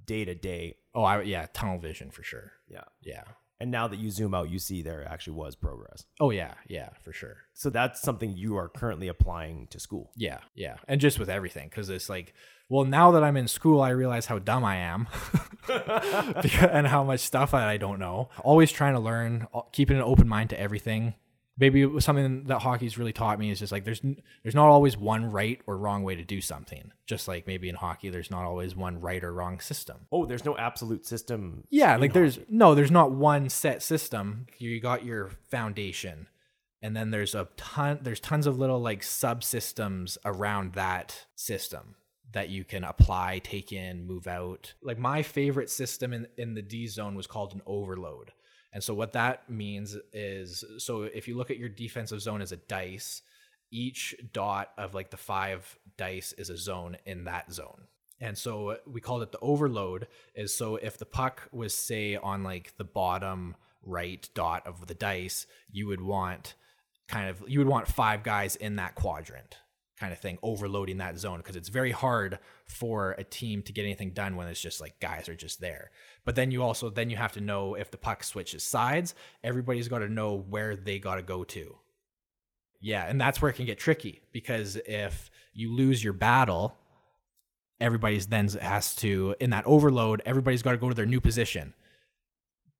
day 0.05 0.25
to 0.25 0.35
day. 0.35 0.75
Oh, 0.93 1.03
I 1.03 1.21
yeah, 1.23 1.47
tunnel 1.53 1.79
vision 1.79 2.11
for 2.11 2.23
sure. 2.23 2.51
Yeah. 2.67 2.83
Yeah. 3.01 3.23
And 3.61 3.71
now 3.71 3.87
that 3.89 3.99
you 3.99 4.09
zoom 4.09 4.33
out, 4.33 4.49
you 4.49 4.57
see 4.57 4.81
there 4.81 5.05
actually 5.07 5.33
was 5.33 5.55
progress. 5.55 6.05
Oh 6.19 6.29
yeah, 6.29 6.53
yeah, 6.67 6.89
for 7.01 7.11
sure. 7.11 7.37
So 7.53 7.69
that's 7.69 8.01
something 8.01 8.37
you 8.37 8.55
are 8.57 8.69
currently 8.69 9.09
applying 9.09 9.67
to 9.67 9.79
school. 9.79 10.11
Yeah, 10.15 10.39
yeah, 10.55 10.77
and 10.87 11.01
just 11.01 11.19
with 11.19 11.29
everything 11.29 11.67
because 11.67 11.89
it's 11.89 12.09
like, 12.09 12.33
well, 12.69 12.85
now 12.85 13.11
that 13.11 13.23
I'm 13.23 13.35
in 13.35 13.49
school, 13.49 13.81
I 13.81 13.89
realize 13.89 14.27
how 14.27 14.39
dumb 14.39 14.63
I 14.63 14.77
am, 14.77 15.07
and 15.69 16.87
how 16.87 17.03
much 17.03 17.19
stuff 17.19 17.51
that 17.51 17.67
I 17.67 17.75
don't 17.77 17.99
know. 17.99 18.29
Always 18.43 18.71
trying 18.71 18.93
to 18.93 18.99
learn, 18.99 19.47
keeping 19.73 19.97
an 19.97 20.03
open 20.03 20.27
mind 20.27 20.51
to 20.51 20.59
everything. 20.59 21.15
Maybe 21.59 21.81
it 21.81 21.91
was 21.91 22.05
something 22.05 22.45
that 22.45 22.59
hockey's 22.59 22.97
really 22.97 23.11
taught 23.11 23.37
me 23.37 23.51
is 23.51 23.59
just 23.59 23.71
like 23.71 23.83
there's 23.83 24.01
there's 24.43 24.55
not 24.55 24.69
always 24.69 24.95
one 24.97 25.29
right 25.29 25.59
or 25.67 25.77
wrong 25.77 26.03
way 26.03 26.15
to 26.15 26.23
do 26.23 26.39
something. 26.39 26.91
Just 27.05 27.27
like 27.27 27.47
maybe 27.47 27.67
in 27.67 27.75
hockey, 27.75 28.09
there's 28.09 28.31
not 28.31 28.45
always 28.45 28.75
one 28.75 29.01
right 29.01 29.23
or 29.23 29.33
wrong 29.33 29.59
system. 29.59 30.07
Oh, 30.11 30.25
there's 30.25 30.45
no 30.45 30.57
absolute 30.57 31.05
system. 31.05 31.63
Yeah, 31.69 31.97
like 31.97 32.13
there's 32.13 32.35
hockey. 32.35 32.47
no, 32.49 32.75
there's 32.75 32.91
not 32.91 33.11
one 33.11 33.49
set 33.49 33.83
system. 33.83 34.47
You 34.57 34.79
got 34.79 35.03
your 35.03 35.31
foundation, 35.49 36.27
and 36.81 36.95
then 36.95 37.11
there's 37.11 37.35
a 37.35 37.49
ton. 37.57 37.99
There's 38.01 38.21
tons 38.21 38.47
of 38.47 38.57
little 38.57 38.79
like 38.79 39.01
subsystems 39.01 40.17
around 40.23 40.73
that 40.73 41.25
system 41.35 41.95
that 42.31 42.49
you 42.49 42.63
can 42.63 42.83
apply, 42.83 43.39
take 43.43 43.71
in, 43.71 44.05
move 44.05 44.27
out. 44.27 44.73
Like 44.81 44.99
my 44.99 45.23
favorite 45.23 45.69
system 45.69 46.13
in 46.13 46.27
in 46.37 46.53
the 46.53 46.61
D 46.61 46.87
zone 46.87 47.15
was 47.15 47.27
called 47.27 47.53
an 47.53 47.61
overload, 47.65 48.31
and 48.71 48.83
so 48.83 48.93
what 48.93 49.13
that 49.13 49.49
means 49.49 49.97
is, 50.13 50.63
so 50.77 51.03
if 51.03 51.27
you 51.27 51.35
look 51.35 51.49
at 51.49 51.57
your 51.57 51.69
defensive 51.69 52.21
zone 52.21 52.41
as 52.41 52.51
a 52.51 52.57
dice, 52.57 53.21
each 53.71 54.15
dot 54.33 54.71
of 54.77 54.93
like 54.93 55.09
the 55.09 55.17
five 55.17 55.77
dice 55.97 56.33
is 56.33 56.49
a 56.49 56.57
zone 56.57 56.97
in 57.05 57.23
that 57.25 57.51
zone. 57.51 57.83
And 58.21 58.37
so 58.37 58.77
we 58.85 59.01
called 59.01 59.23
it 59.23 59.31
the 59.31 59.39
overload 59.39 60.07
is 60.35 60.53
so 60.53 60.75
if 60.75 60.97
the 60.97 61.05
puck 61.05 61.47
was 61.51 61.73
say 61.73 62.15
on 62.15 62.43
like 62.43 62.75
the 62.77 62.83
bottom 62.83 63.55
right 63.81 64.27
dot 64.35 64.67
of 64.67 64.87
the 64.87 64.93
dice, 64.93 65.47
you 65.71 65.87
would 65.87 66.01
want 66.01 66.55
kind 67.07 67.29
of 67.29 67.43
you 67.47 67.59
would 67.59 67.67
want 67.67 67.87
five 67.87 68.23
guys 68.23 68.55
in 68.55 68.75
that 68.75 68.93
quadrant 68.95 69.57
kind 69.99 70.13
of 70.13 70.19
thing 70.19 70.37
overloading 70.41 70.97
that 70.97 71.17
zone 71.17 71.37
because 71.37 71.55
it's 71.55 71.69
very 71.69 71.91
hard 71.91 72.39
for 72.65 73.11
a 73.17 73.23
team 73.23 73.61
to 73.63 73.73
get 73.73 73.83
anything 73.83 74.11
done 74.11 74.35
when 74.35 74.47
it's 74.47 74.61
just 74.61 74.79
like 74.79 74.99
guys 74.99 75.27
are 75.27 75.35
just 75.35 75.59
there. 75.59 75.91
But 76.25 76.35
then 76.35 76.51
you 76.51 76.63
also 76.63 76.89
then 76.89 77.09
you 77.09 77.17
have 77.17 77.33
to 77.33 77.41
know 77.41 77.75
if 77.75 77.91
the 77.91 77.97
puck 77.97 78.23
switches 78.23 78.63
sides, 78.63 79.13
everybody's 79.43 79.87
got 79.87 79.99
to 79.99 80.09
know 80.09 80.37
where 80.37 80.75
they 80.75 80.99
got 80.99 81.15
to 81.15 81.21
go 81.21 81.43
to. 81.43 81.75
Yeah, 82.81 83.05
and 83.05 83.19
that's 83.19 83.41
where 83.41 83.51
it 83.51 83.55
can 83.55 83.65
get 83.65 83.77
tricky 83.77 84.21
because 84.31 84.77
if 84.85 85.29
you 85.53 85.75
lose 85.75 86.01
your 86.01 86.13
battle, 86.13 86.77
everybody's 87.81 88.27
then 88.27 88.47
has 88.47 88.95
to 88.97 89.35
in 89.39 89.49
that 89.49 89.65
overload, 89.65 90.21
everybody's 90.25 90.61
got 90.61 90.71
to 90.71 90.77
go 90.77 90.87
to 90.87 90.95
their 90.95 91.05
new 91.05 91.19
position. 91.19 91.73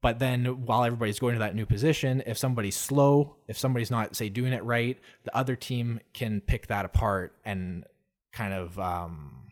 But 0.01 0.19
then 0.19 0.65
while 0.65 0.85
everybody's 0.85 1.19
going 1.19 1.33
to 1.33 1.39
that 1.39 1.55
new 1.55 1.65
position, 1.65 2.23
if 2.25 2.37
somebody's 2.37 2.77
slow, 2.77 3.35
if 3.47 3.57
somebody's 3.57 3.91
not 3.91 4.15
say 4.15 4.29
doing 4.29 4.53
it 4.53 4.63
right, 4.63 4.97
the 5.23 5.35
other 5.35 5.55
team 5.55 5.99
can 6.13 6.39
pick 6.41 6.67
that 6.67 6.85
apart 6.85 7.35
and 7.43 7.83
kind 8.31 8.53
of 8.53 8.79
um 8.79 9.47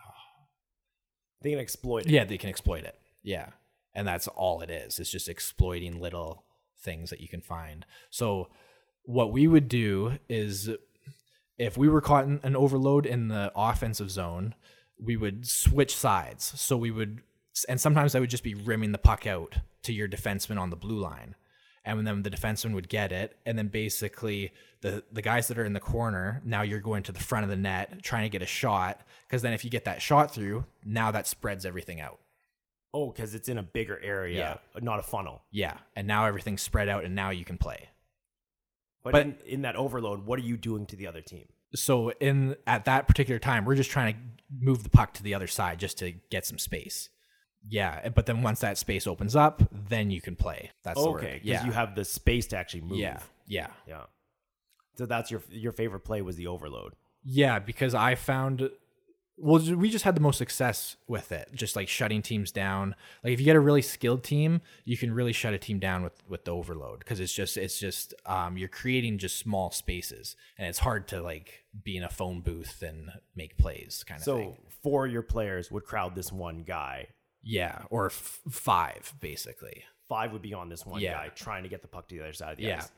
They 1.42 1.50
can 1.50 1.58
exploit 1.58 2.06
it. 2.06 2.10
yeah, 2.10 2.24
they 2.24 2.38
can 2.38 2.50
exploit 2.50 2.84
it. 2.84 2.96
Yeah. 3.22 3.48
And 3.94 4.06
that's 4.06 4.28
all 4.28 4.60
it 4.60 4.70
is. 4.70 5.00
It's 5.00 5.10
just 5.10 5.28
exploiting 5.28 6.00
little 6.00 6.44
things 6.80 7.10
that 7.10 7.20
you 7.20 7.28
can 7.28 7.40
find. 7.40 7.84
So 8.10 8.48
what 9.02 9.32
we 9.32 9.48
would 9.48 9.68
do 9.68 10.18
is 10.28 10.70
if 11.56 11.76
we 11.76 11.88
were 11.88 12.00
caught 12.00 12.24
in 12.26 12.38
an 12.44 12.54
overload 12.54 13.06
in 13.06 13.28
the 13.28 13.50
offensive 13.56 14.10
zone, 14.10 14.54
we 15.00 15.16
would 15.16 15.48
switch 15.48 15.96
sides. 15.96 16.44
So 16.60 16.76
we 16.76 16.92
would 16.92 17.22
and 17.64 17.80
sometimes 17.80 18.14
I 18.14 18.20
would 18.20 18.30
just 18.30 18.44
be 18.44 18.54
rimming 18.54 18.92
the 18.92 18.98
puck 18.98 19.26
out 19.26 19.56
to 19.82 19.92
your 19.92 20.08
defenseman 20.08 20.58
on 20.58 20.70
the 20.70 20.76
blue 20.76 20.98
line. 20.98 21.34
And 21.84 22.06
then 22.06 22.22
the 22.22 22.30
defenseman 22.30 22.74
would 22.74 22.88
get 22.90 23.12
it, 23.12 23.38
and 23.46 23.56
then 23.56 23.68
basically 23.68 24.52
the 24.82 25.04
the 25.10 25.22
guys 25.22 25.48
that 25.48 25.58
are 25.58 25.64
in 25.64 25.72
the 25.72 25.80
corner, 25.80 26.42
now 26.44 26.60
you're 26.62 26.80
going 26.80 27.02
to 27.04 27.12
the 27.12 27.20
front 27.20 27.44
of 27.44 27.50
the 27.50 27.56
net 27.56 28.02
trying 28.02 28.24
to 28.24 28.28
get 28.28 28.42
a 28.42 28.46
shot. 28.46 29.00
Because 29.26 29.40
then 29.42 29.54
if 29.54 29.64
you 29.64 29.70
get 29.70 29.86
that 29.86 30.02
shot 30.02 30.34
through, 30.34 30.64
now 30.84 31.10
that 31.10 31.26
spreads 31.26 31.64
everything 31.64 32.00
out. 32.00 32.18
Oh, 32.92 33.10
because 33.10 33.34
it's 33.34 33.48
in 33.48 33.56
a 33.58 33.62
bigger 33.62 33.98
area, 34.02 34.60
not 34.82 34.98
a 34.98 35.02
funnel. 35.02 35.42
Yeah, 35.50 35.78
and 35.96 36.06
now 36.06 36.26
everything's 36.26 36.62
spread 36.62 36.88
out, 36.88 37.04
and 37.04 37.14
now 37.14 37.30
you 37.30 37.44
can 37.44 37.56
play. 37.58 37.88
But, 39.02 39.12
But- 39.12 39.22
in, 39.22 39.36
in 39.46 39.62
that 39.62 39.76
overload, 39.76 40.26
what 40.26 40.38
are 40.38 40.42
you 40.42 40.56
doing 40.56 40.84
to 40.86 40.96
the 40.96 41.06
other 41.06 41.20
team? 41.20 41.46
So 41.74 42.10
in 42.12 42.56
at 42.66 42.86
that 42.86 43.06
particular 43.06 43.38
time, 43.38 43.64
we're 43.66 43.74
just 43.76 43.90
trying 43.90 44.14
to 44.14 44.20
move 44.58 44.82
the 44.82 44.88
puck 44.90 45.12
to 45.14 45.22
the 45.22 45.34
other 45.34 45.46
side 45.46 45.78
just 45.78 45.98
to 45.98 46.12
get 46.30 46.46
some 46.46 46.58
space. 46.58 47.10
Yeah, 47.66 48.08
but 48.10 48.26
then 48.26 48.42
once 48.42 48.60
that 48.60 48.78
space 48.78 49.06
opens 49.06 49.34
up, 49.36 49.62
then 49.88 50.10
you 50.10 50.20
can 50.20 50.36
play. 50.36 50.70
That's 50.84 51.02
the 51.02 51.10
word. 51.10 51.18
Okay, 51.24 51.34
because 51.34 51.48
Yeah, 51.48 51.66
you 51.66 51.72
have 51.72 51.94
the 51.94 52.04
space 52.04 52.46
to 52.48 52.56
actually 52.56 52.82
move. 52.82 52.98
yeah, 52.98 53.20
yeah, 53.46 53.68
yeah. 53.86 54.04
So 54.96 55.06
that's 55.06 55.30
your 55.30 55.42
your 55.50 55.72
favorite 55.72 56.00
play 56.00 56.22
was 56.22 56.36
the 56.36 56.46
overload. 56.46 56.94
yeah. 57.22 57.58
Because 57.58 57.94
I 57.94 58.14
found, 58.14 58.70
well, 59.36 59.60
we 59.76 59.90
just 59.90 60.04
had 60.04 60.16
the 60.16 60.20
most 60.20 60.38
success 60.38 60.96
with 61.06 61.30
it, 61.30 61.50
just 61.54 61.76
like 61.76 61.88
shutting 61.88 62.22
teams 62.22 62.50
down. 62.50 62.94
Like 63.22 63.32
if 63.32 63.38
you 63.38 63.44
get 63.44 63.54
a 63.56 63.60
really 63.60 63.82
skilled 63.82 64.24
team, 64.24 64.60
you 64.84 64.96
can 64.96 65.12
really 65.12 65.32
shut 65.32 65.52
a 65.54 65.58
team 65.58 65.78
down 65.78 66.02
with 66.02 66.14
with 66.28 66.44
the 66.44 66.52
overload 66.52 67.00
because 67.00 67.20
it's 67.20 67.32
just 67.32 67.56
it's 67.56 67.78
just 67.78 68.14
um, 68.26 68.56
you're 68.56 68.68
creating 68.68 69.18
just 69.18 69.36
small 69.38 69.70
spaces, 69.70 70.36
and 70.56 70.66
it's 70.68 70.78
hard 70.80 71.06
to 71.08 71.20
like 71.20 71.64
be 71.84 71.96
in 71.96 72.02
a 72.02 72.08
phone 72.08 72.40
booth 72.40 72.82
and 72.82 73.10
make 73.36 73.56
plays 73.58 74.04
kind 74.06 74.18
of 74.20 74.24
So 74.24 74.36
thing. 74.38 74.56
four 74.82 75.06
of 75.06 75.12
your 75.12 75.22
players 75.22 75.70
would 75.70 75.84
crowd 75.84 76.14
this 76.16 76.32
one 76.32 76.62
guy. 76.64 77.08
Yeah, 77.50 77.84
or 77.88 78.06
f- 78.06 78.40
five 78.50 79.14
basically. 79.20 79.84
Five 80.06 80.32
would 80.32 80.42
be 80.42 80.52
on 80.52 80.68
this 80.68 80.84
one 80.84 81.00
Yeah. 81.00 81.14
guy 81.14 81.28
trying 81.30 81.62
to 81.62 81.68
get 81.70 81.80
the 81.82 81.88
puck 81.88 82.06
to 82.08 82.14
the 82.14 82.20
other 82.22 82.32
side 82.34 82.52
of 82.52 82.56
the 82.58 82.64
Yeah. 82.64 82.78
ice. 82.78 82.92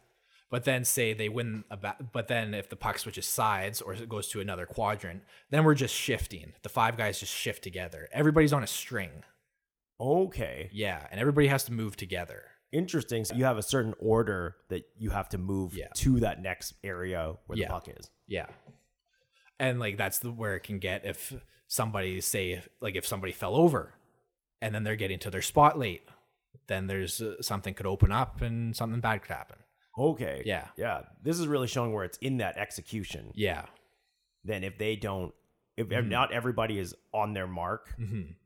But 0.50 0.64
then 0.64 0.84
say 0.84 1.12
they 1.12 1.28
win 1.28 1.62
about 1.70 2.12
but 2.12 2.26
then 2.26 2.52
if 2.54 2.68
the 2.68 2.74
puck 2.74 2.98
switches 2.98 3.26
sides 3.26 3.80
or 3.80 3.94
it 3.94 4.08
goes 4.08 4.28
to 4.30 4.40
another 4.40 4.66
quadrant, 4.66 5.22
then 5.50 5.62
we're 5.62 5.76
just 5.76 5.94
shifting. 5.94 6.54
The 6.62 6.68
five 6.68 6.96
guys 6.96 7.20
just 7.20 7.32
shift 7.32 7.62
together. 7.62 8.08
Everybody's 8.12 8.52
on 8.52 8.64
a 8.64 8.66
string. 8.66 9.22
Okay, 10.00 10.68
Yeah, 10.72 11.06
and 11.10 11.20
everybody 11.20 11.46
has 11.48 11.64
to 11.64 11.72
move 11.72 11.96
together. 11.96 12.46
interesting. 12.72 13.24
So 13.24 13.34
you 13.34 13.44
have 13.44 13.58
a 13.58 13.62
certain 13.64 13.94
order 13.98 14.56
that 14.68 14.84
you 14.96 15.10
have 15.10 15.28
to 15.30 15.38
move 15.38 15.74
Yeah. 15.74 15.88
to 15.94 16.20
that 16.20 16.40
next 16.40 16.74
area 16.84 17.36
where 17.46 17.58
Yeah. 17.58 17.66
the 17.66 17.72
puck 17.72 17.88
is. 17.88 18.10
Yeah. 18.28 18.46
And 19.58 19.78
like 19.80 19.96
that's 19.96 20.20
the 20.20 20.30
where 20.32 20.54
it 20.54 20.60
can 20.60 20.78
get 20.78 21.04
if 21.04 21.34
somebody 21.66 22.20
say 22.20 22.62
like 22.80 22.94
if 22.96 23.04
somebody 23.06 23.32
fell 23.32 23.54
over 23.56 23.94
and 24.60 24.74
then 24.74 24.84
they're 24.84 24.96
getting 24.96 25.18
to 25.20 25.30
their 25.30 25.42
spot 25.42 25.78
late, 25.78 26.02
then 26.66 26.86
there's 26.86 27.20
uh, 27.20 27.40
something 27.40 27.74
could 27.74 27.86
open 27.86 28.12
up 28.12 28.40
and 28.42 28.74
something 28.76 29.00
bad 29.00 29.22
could 29.22 29.30
happen. 29.34 29.56
Okay. 29.98 30.42
Yeah. 30.46 30.68
Yeah. 30.76 31.02
This 31.22 31.38
is 31.38 31.46
really 31.48 31.66
showing 31.66 31.92
where 31.92 32.04
it's 32.04 32.18
in 32.18 32.38
that 32.38 32.56
execution. 32.56 33.32
Yeah. 33.34 33.66
Then 34.44 34.64
if 34.64 34.78
they 34.78 34.96
don't, 34.96 35.34
if 35.76 35.88
Mm-hmm. 35.88 36.08
not 36.08 36.32
everybody 36.32 36.78
is 36.78 36.94
on 37.12 37.32
their 37.32 37.46
mark, 37.46 37.94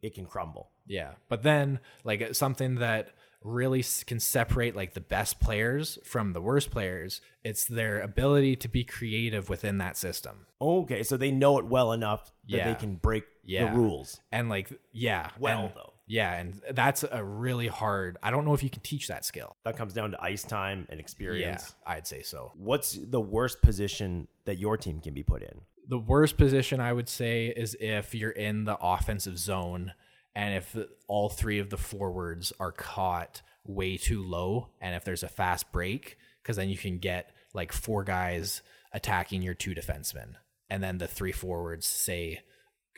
it 0.03 0.15
can 0.15 0.25
crumble. 0.27 0.71
Yeah. 0.87 1.13
But 1.29 1.43
then, 1.43 1.81
like, 2.05 2.35
something 2.35 2.77
that 2.77 3.09
really 3.43 3.85
can 4.07 4.21
separate, 4.21 4.77
like, 4.77 4.95
the 4.95 5.01
best 5.01 5.41
players 5.41 5.99
from 6.05 6.33
the 6.33 6.41
worst 6.41 6.71
players, 6.71 7.21
it's 7.43 7.65
their 7.65 8.01
ability 8.01 8.57
to 8.57 8.69
be 8.69 8.85
creative 8.85 9.49
within 9.49 9.79
that 9.79 9.97
system. 9.97 10.47
Okay, 10.61 11.03
so 11.03 11.17
they 11.17 11.31
know 11.33 11.59
it 11.59 11.67
well 11.67 11.93
enough 11.93 12.31
that 12.49 12.57
Yeah. 12.57 12.73
they 12.73 12.79
can 12.79 12.95
break 12.97 13.25
Yeah. 13.43 13.71
the 13.73 13.77
rules. 13.79 14.21
And, 14.31 14.49
like, 14.49 14.73
yeah. 14.93 15.31
Well, 15.39 15.65
and- 15.67 15.75
though. 15.75 15.94
Yeah. 16.07 16.35
And 16.35 16.61
that's 16.73 17.05
a 17.11 17.25
really 17.25 17.67
hard, 17.69 18.19
I 18.23 18.31
don't 18.31 18.45
know 18.45 18.55
if 18.55 18.63
you 18.63 18.71
can 18.71 18.83
teach 18.83 19.09
that 19.09 19.25
skill. 19.25 19.57
That 19.65 19.77
comes 19.77 19.93
down 19.95 20.11
to 20.11 20.23
ice 20.23 20.43
time 20.43 20.87
and 20.91 20.99
Yeah. 20.99 21.03
experience. 21.03 21.75
I'd 21.87 22.07
say 22.07 22.23
so. 22.23 22.53
What's 22.57 22.93
the 22.93 23.21
worst 23.21 23.63
position 23.63 24.29
that 24.45 24.59
your 24.59 24.77
team 24.77 25.01
can 25.01 25.15
be 25.15 25.23
put 25.23 25.43
in? 25.43 25.63
The 25.89 25.99
worst 25.99 26.37
position 26.37 26.81
I 26.81 26.93
would 26.93 27.09
say 27.09 27.47
is 27.49 27.77
if 27.81 28.15
you're 28.15 28.31
in 28.31 28.65
the 28.65 28.77
offensive 28.81 29.39
zone 29.39 29.93
and 30.35 30.55
if 30.55 30.77
all 31.09 31.29
three 31.29 31.59
of 31.59 31.71
the 31.71 31.77
forwards 31.77 32.53
are 32.59 32.73
caught 32.73 33.43
way 33.65 33.97
too 33.97 34.23
low 34.23 34.69
and 34.81 34.95
if 34.95 35.05
there's 35.05 35.23
a 35.23 35.29
fast 35.29 35.73
break 35.73 36.19
because 36.43 36.57
then 36.57 36.69
you 36.69 36.77
can 36.77 36.99
get 36.99 37.35
like 37.55 37.73
four 37.73 38.05
guys 38.05 38.61
attacking 38.93 39.41
your 39.43 39.55
two 39.55 39.75
defensemen 39.75 40.35
and 40.69 40.83
then 40.83 40.99
the 40.99 41.07
three 41.07 41.33
forwards 41.33 41.87
say 41.87 42.41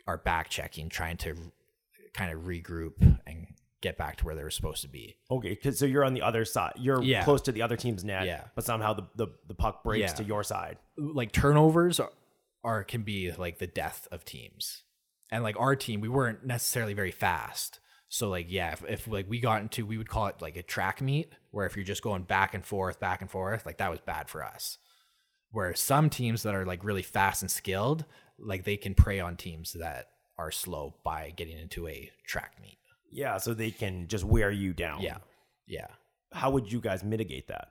are 0.05 0.17
back 0.17 0.49
checking 0.49 0.89
trying 0.89 1.15
to 1.17 1.35
kind 2.13 2.31
of 2.31 2.43
regroup 2.45 2.93
and 3.25 3.47
get 3.81 3.97
back 3.97 4.17
to 4.17 4.25
where 4.25 4.33
they 4.35 4.43
were 4.43 4.49
supposed 4.49 4.81
to 4.81 4.87
be. 4.89 5.17
Okay, 5.29 5.55
'cause- 5.55 5.77
so 5.77 5.85
you're 5.85 6.03
on 6.03 6.13
the 6.15 6.21
other 6.23 6.45
side. 6.45 6.73
You're 6.77 7.01
Yeah. 7.03 7.23
close 7.23 7.41
to 7.43 7.51
the 7.51 7.61
other 7.61 7.77
team's 7.77 8.03
net, 8.03 8.25
Yeah. 8.25 8.45
but 8.55 8.63
somehow 8.63 8.93
the, 8.93 9.03
the, 9.15 9.27
the 9.47 9.53
puck 9.53 9.83
breaks 9.83 10.11
Yeah. 10.11 10.15
to 10.15 10.23
your 10.23 10.43
side. 10.43 10.77
like 10.97 11.31
turnovers 11.31 11.99
are, 11.99 12.11
are 12.63 12.83
can 12.83 13.03
be 13.03 13.31
like 13.31 13.59
the 13.59 13.67
death 13.67 14.07
of 14.11 14.25
teams 14.25 14.83
and 15.29 15.43
like 15.43 15.59
our 15.59 15.75
team 15.75 16.01
we 16.01 16.09
weren't 16.09 16.43
necessarily 16.43 16.93
very 16.95 17.11
fast 17.11 17.79
so 18.09 18.29
like 18.29 18.47
yeah 18.49 18.71
if, 18.71 18.83
if 18.89 19.07
like 19.07 19.29
we 19.29 19.39
got 19.39 19.61
into 19.61 19.85
we 19.85 19.95
would 19.97 20.09
call 20.09 20.25
it 20.25 20.41
like 20.41 20.57
a 20.57 20.63
track 20.63 20.99
meet 21.01 21.31
where 21.51 21.67
if 21.67 21.75
you're 21.75 21.85
just 21.85 22.01
going 22.01 22.23
back 22.23 22.55
and 22.55 22.65
forth 22.65 22.99
back 22.99 23.21
and 23.21 23.29
forth 23.29 23.63
like 23.65 23.77
that 23.77 23.91
was 23.91 23.99
bad 24.01 24.27
for 24.27 24.43
us 24.43 24.79
where 25.51 25.73
some 25.75 26.09
teams 26.09 26.41
that 26.43 26.55
are 26.55 26.65
like 26.65 26.83
really 26.83 27.03
fast 27.03 27.43
and 27.43 27.51
skilled 27.51 28.05
like 28.39 28.63
they 28.63 28.75
can 28.77 28.95
prey 28.95 29.19
on 29.19 29.35
teams 29.37 29.73
that 29.73 30.07
are 30.37 30.51
slow 30.51 30.93
by 31.03 31.31
getting 31.35 31.57
into 31.57 31.87
a 31.87 32.11
track 32.25 32.53
meet 32.61 32.77
Yeah, 33.11 33.37
so 33.37 33.53
they 33.53 33.71
can 33.71 34.07
just 34.07 34.23
wear 34.23 34.51
you 34.51 34.73
down. 34.73 35.01
yeah 35.01 35.17
yeah 35.67 35.87
How 36.31 36.51
would 36.51 36.71
you 36.71 36.79
guys 36.81 37.03
mitigate 37.03 37.47
that? 37.47 37.69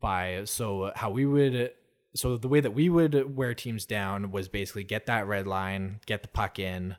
by 0.00 0.42
so 0.44 0.92
how 0.94 1.10
we 1.10 1.26
would 1.26 1.72
so 2.14 2.36
the 2.36 2.46
way 2.48 2.60
that 2.60 2.70
we 2.72 2.88
would 2.88 3.36
wear 3.36 3.54
teams 3.54 3.84
down 3.86 4.30
was 4.30 4.46
basically 4.48 4.84
get 4.84 5.06
that 5.06 5.26
red 5.26 5.46
line, 5.48 6.00
get 6.06 6.22
the 6.22 6.28
puck 6.28 6.58
in, 6.60 6.96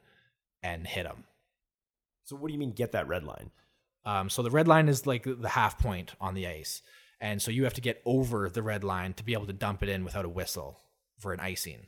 and 0.64 0.86
hit 0.88 1.04
them. 1.04 1.24
So 2.26 2.36
what 2.36 2.47
do 2.47 2.54
you 2.54 2.60
mean 2.60 2.72
get 2.72 2.91
that 2.93 3.08
red 3.08 3.24
line? 3.24 3.52
Um, 4.06 4.30
so 4.30 4.41
the 4.41 4.49
red 4.52 4.68
line 4.68 4.89
is 4.89 5.06
like 5.06 5.24
the 5.26 5.49
half 5.49 5.78
point 5.80 6.16
on 6.20 6.34
the 6.34 6.47
ice, 6.47 6.82
and 7.22 7.41
so 7.41 7.52
you 7.52 7.64
have 7.66 7.74
to 7.76 7.82
get 7.82 8.02
over 8.06 8.49
the 8.49 8.64
red 8.64 8.84
line 8.84 9.14
to 9.14 9.24
be 9.24 9.34
able 9.34 9.47
to 9.47 9.54
dump 9.54 9.84
it 9.84 9.89
in 9.89 10.04
without 10.04 10.26
a 10.26 10.30
whistle 10.30 10.80
for 11.20 11.32
an 11.34 11.39
icing. 11.39 11.88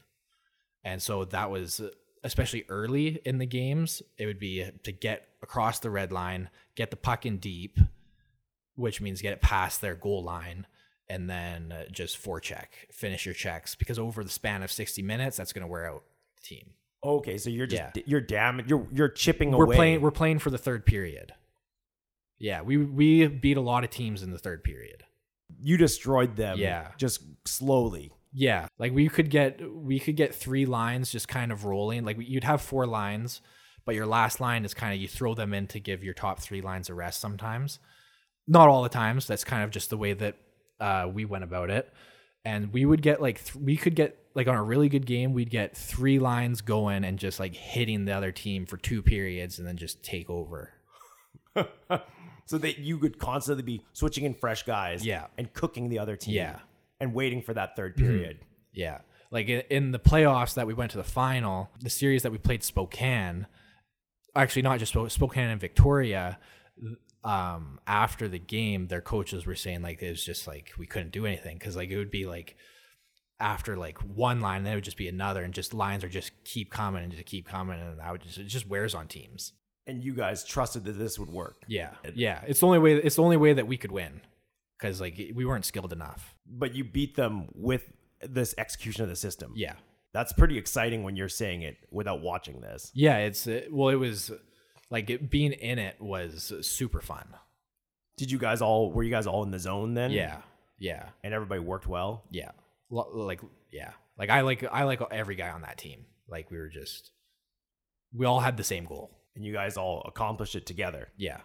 And 0.84 1.02
so 1.02 1.26
that 1.26 1.50
was 1.50 1.82
especially 2.24 2.66
early 2.70 3.20
in 3.26 3.38
the 3.38 3.46
games. 3.46 4.02
It 4.18 4.26
would 4.26 4.40
be 4.40 4.66
to 4.84 4.92
get 4.92 5.28
across 5.42 5.80
the 5.80 5.90
red 5.90 6.12
line, 6.12 6.50
get 6.76 6.90
the 6.92 6.98
puck 6.98 7.26
in 7.26 7.38
deep, 7.38 7.78
which 8.76 9.02
means 9.02 9.22
get 9.22 9.34
it 9.34 9.42
past 9.42 9.82
their 9.82 9.96
goal 9.96 10.24
line, 10.24 10.66
and 11.10 11.30
then 11.30 11.72
uh, 11.72 11.84
just 11.92 12.22
forecheck, 12.24 12.68
finish 12.92 13.26
your 13.26 13.36
checks. 13.36 13.76
Because 13.76 14.00
over 14.00 14.24
the 14.24 14.30
span 14.30 14.64
of 14.64 14.72
sixty 14.72 15.02
minutes, 15.02 15.38
that's 15.38 15.54
going 15.54 15.62
to 15.62 15.68
wear 15.68 15.90
out 15.90 16.04
the 16.38 16.42
team. 16.44 16.72
Okay, 17.06 17.38
so 17.38 17.50
you're 17.50 17.68
just 17.68 17.96
Yeah. 17.96 18.04
you're 18.06 18.22
damn 18.22 18.62
you're 18.68 18.88
you're 18.94 19.10
chipping 19.10 19.52
we're 19.52 19.66
away. 19.66 19.76
playing 19.76 20.02
we're 20.02 20.12
playing 20.12 20.40
for 20.40 20.50
the 20.50 20.58
third 20.58 20.86
period. 20.86 21.34
Yeah, 22.40 22.62
we 22.62 22.78
we 22.78 23.28
beat 23.28 23.58
a 23.58 23.62
lot 23.62 23.84
of 23.84 23.90
teams 23.90 24.24
in 24.24 24.32
the 24.32 24.40
third 24.40 24.64
period. 24.64 25.04
you 25.60 25.78
destroyed 25.78 26.36
them. 26.36 26.58
Yeah. 26.58 26.92
just 26.98 27.22
slowly. 27.46 28.12
Yeah, 28.34 28.68
like 28.80 28.94
we 28.94 29.10
could 29.10 29.30
get 29.30 29.62
we 29.74 30.00
could 30.00 30.16
get 30.16 30.34
three 30.34 30.66
lines 30.66 31.12
just 31.12 31.28
kind 31.28 31.52
of 31.52 31.66
rolling. 31.66 32.04
Like 32.04 32.18
you'd 32.20 32.44
have 32.44 32.62
four 32.62 32.88
lines, 32.88 33.42
but 33.86 33.96
your 33.96 34.08
last 34.08 34.40
line 34.40 34.66
is 34.66 34.74
kind 34.74 34.94
of 34.94 35.00
you 35.00 35.08
throw 35.08 35.36
them 35.36 35.54
in 35.54 35.68
to 35.68 35.80
give 35.80 36.04
your 36.04 36.14
top 36.14 36.40
three 36.40 36.62
lines 36.62 36.90
a 36.90 36.94
rest. 36.94 37.20
Sometimes, 37.20 37.80
not 38.48 38.70
all 38.70 38.82
the 38.84 38.90
times. 38.90 39.28
That's 39.28 39.44
kind 39.44 39.64
of 39.64 39.70
just 39.70 39.90
the 39.90 39.98
way 39.98 40.14
that 40.14 40.36
uh, 40.80 41.10
we 41.14 41.26
went 41.26 41.44
about 41.44 41.70
it. 41.70 41.92
And 42.46 42.74
we 42.74 42.86
would 42.86 43.02
get 43.02 43.22
like 43.22 43.44
th- 43.44 43.56
we 43.56 43.78
could 43.78 43.96
get 43.96 44.18
like 44.36 44.48
on 44.48 44.56
a 44.56 44.64
really 44.64 44.90
good 44.90 45.06
game, 45.06 45.34
we'd 45.34 45.50
get 45.50 45.78
three 45.78 46.20
lines 46.20 46.62
going 46.62 47.04
and 47.04 47.20
just 47.20 47.40
like 47.40 47.56
hitting 47.56 48.06
the 48.06 48.12
other 48.14 48.32
team 48.32 48.66
for 48.66 48.78
two 48.78 49.02
periods 49.02 49.60
and 49.60 49.68
then 49.68 49.78
just 49.78 50.04
take 50.04 50.30
over. 50.30 50.72
so 52.46 52.58
that 52.58 52.80
you 52.80 52.98
could 52.98 53.20
constantly 53.20 53.64
be 53.64 53.82
switching 53.94 54.26
in 54.26 54.34
fresh 54.34 54.64
guys. 54.64 55.06
Yeah. 55.06 55.28
and 55.38 55.54
cooking 55.54 55.90
the 55.90 56.00
other 56.00 56.16
team. 56.16 56.36
Yeah. 56.36 56.60
And 57.04 57.14
waiting 57.14 57.42
for 57.42 57.54
that 57.54 57.76
third 57.76 57.96
period. 57.96 58.40
Yeah. 58.74 59.00
Like 59.30 59.50
in, 59.50 59.92
the 59.92 60.00
playoffs 60.00 60.56
that 60.56 60.66
we 60.68 60.74
went 60.74 60.92
to 60.92 60.98
the 60.98 61.04
final, 61.04 61.70
the 61.80 61.90
series 61.90 62.24
that 62.24 62.32
we 62.32 62.38
played 62.38 62.64
Spokane, 62.64 63.48
actually 64.36 64.62
not 64.62 64.80
just 64.80 64.94
Spo- 64.94 65.12
Spokane 65.12 65.50
and 65.50 65.62
Victoria, 65.62 66.40
um, 67.24 67.80
after 67.88 68.28
the 68.28 68.40
game, 68.40 68.88
their 68.88 69.02
coaches 69.02 69.46
were 69.46 69.56
saying 69.56 69.82
like 69.82 70.02
it 70.02 70.10
was 70.10 70.24
just 70.24 70.48
like 70.48 70.72
we 70.78 70.86
couldn't 70.86 71.12
do 71.12 71.26
anything 71.26 71.58
because 71.58 71.76
like 71.76 71.90
it 71.90 71.98
would 71.98 72.12
be 72.12 72.26
like 72.26 72.56
after 73.40 73.76
like 73.76 73.98
one 74.00 74.40
line, 74.40 74.64
then 74.64 74.74
it 74.74 74.76
would 74.78 74.84
just 74.84 74.98
be 74.98 75.08
another, 75.08 75.44
and 75.44 75.54
just 75.54 75.74
lines 75.74 76.04
are 76.04 76.10
just 76.10 76.32
keep 76.46 76.72
coming 76.72 77.04
and 77.04 77.12
just 77.12 77.26
keep 77.26 77.48
coming, 77.48 77.80
and 77.80 78.02
I 78.02 78.12
would 78.12 78.22
just 78.22 78.38
it 78.38 78.46
just 78.46 78.68
wears 78.68 78.94
on 78.94 79.08
teams. 79.08 79.54
And 79.88 80.04
you 80.04 80.14
guys 80.14 80.46
trusted 80.46 80.86
that 80.86 80.94
this 80.94 81.20
would 81.20 81.30
work, 81.30 81.64
Yeah, 81.68 81.92
yeah. 82.16 82.42
It's 82.48 82.62
the 82.62 82.68
only 82.68 82.80
way. 82.80 82.96
It's 82.96 83.18
the 83.18 83.24
only 83.24 83.38
way 83.38 83.54
that 83.54 83.68
we 83.68 83.78
could 83.78 83.92
win 83.92 84.22
because 84.78 85.00
like 85.02 85.16
we 85.36 85.46
weren't 85.46 85.66
skilled 85.66 85.94
enough. 85.94 86.36
but 86.46 86.76
you 86.76 86.84
beat 86.84 87.16
them 87.16 87.48
with 87.54 87.84
this 88.22 88.54
execution 88.58 89.04
of 89.04 89.10
the 89.10 89.16
system. 89.16 89.54
Yeah. 89.56 89.76
That's 90.14 90.32
pretty 90.34 90.58
exciting 90.58 91.04
when 91.04 91.16
you're 91.16 91.28
saying 91.30 91.64
it 91.64 91.78
without 91.92 92.22
watching 92.22 92.62
this. 92.62 92.92
Yeah, 92.94 93.18
it's 93.18 93.48
uh, 93.48 93.62
well, 93.72 93.90
it 93.90 93.96
was 93.96 94.32
like 94.92 95.10
it, 95.10 95.30
being 95.32 95.54
in 95.54 95.80
it 95.80 96.00
was 96.00 96.54
super 96.62 97.02
fun. 97.02 97.28
Did 98.18 98.30
you 98.32 98.38
guys 98.38 98.62
all 98.62 98.92
were 98.92 99.02
you 99.04 99.10
guys 99.10 99.26
all 99.26 99.42
in 99.44 99.50
the 99.52 99.58
zone 99.60 99.96
then? 99.96 100.12
Yeah, 100.12 100.42
yeah, 100.78 101.10
And 101.24 101.34
everybody 101.34 101.60
worked 101.62 101.88
well? 101.88 102.26
yeah. 102.30 102.52
Lo- 102.92 103.10
Like 103.12 103.42
yeah, 103.72 103.92
like 104.18 104.30
I 104.30 104.42
like 104.42 104.64
I 104.72 104.84
like 104.84 105.02
every 105.10 105.36
guy 105.36 105.50
on 105.50 105.62
that 105.64 105.80
team. 105.80 106.06
Like 106.28 106.52
we 106.52 106.58
were 106.58 106.70
just 106.70 107.10
we 108.14 108.28
all 108.28 108.40
had 108.40 108.56
the 108.56 108.64
same 108.64 108.86
goal. 108.86 109.10
and 109.36 109.44
you 109.44 109.52
guys 109.52 109.78
all 109.78 110.04
accomplished 110.06 110.54
it 110.56 110.68
together. 110.68 111.08
Yeah. 111.18 111.40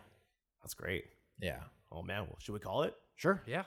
That's 0.62 0.74
great. 0.74 1.04
Yeah. 1.40 1.60
Oh 1.90 2.02
man, 2.02 2.24
well, 2.26 2.36
should 2.38 2.52
we 2.52 2.60
call 2.60 2.82
it? 2.82 2.94
Sure. 3.18 3.42
Yeah. 3.46 3.64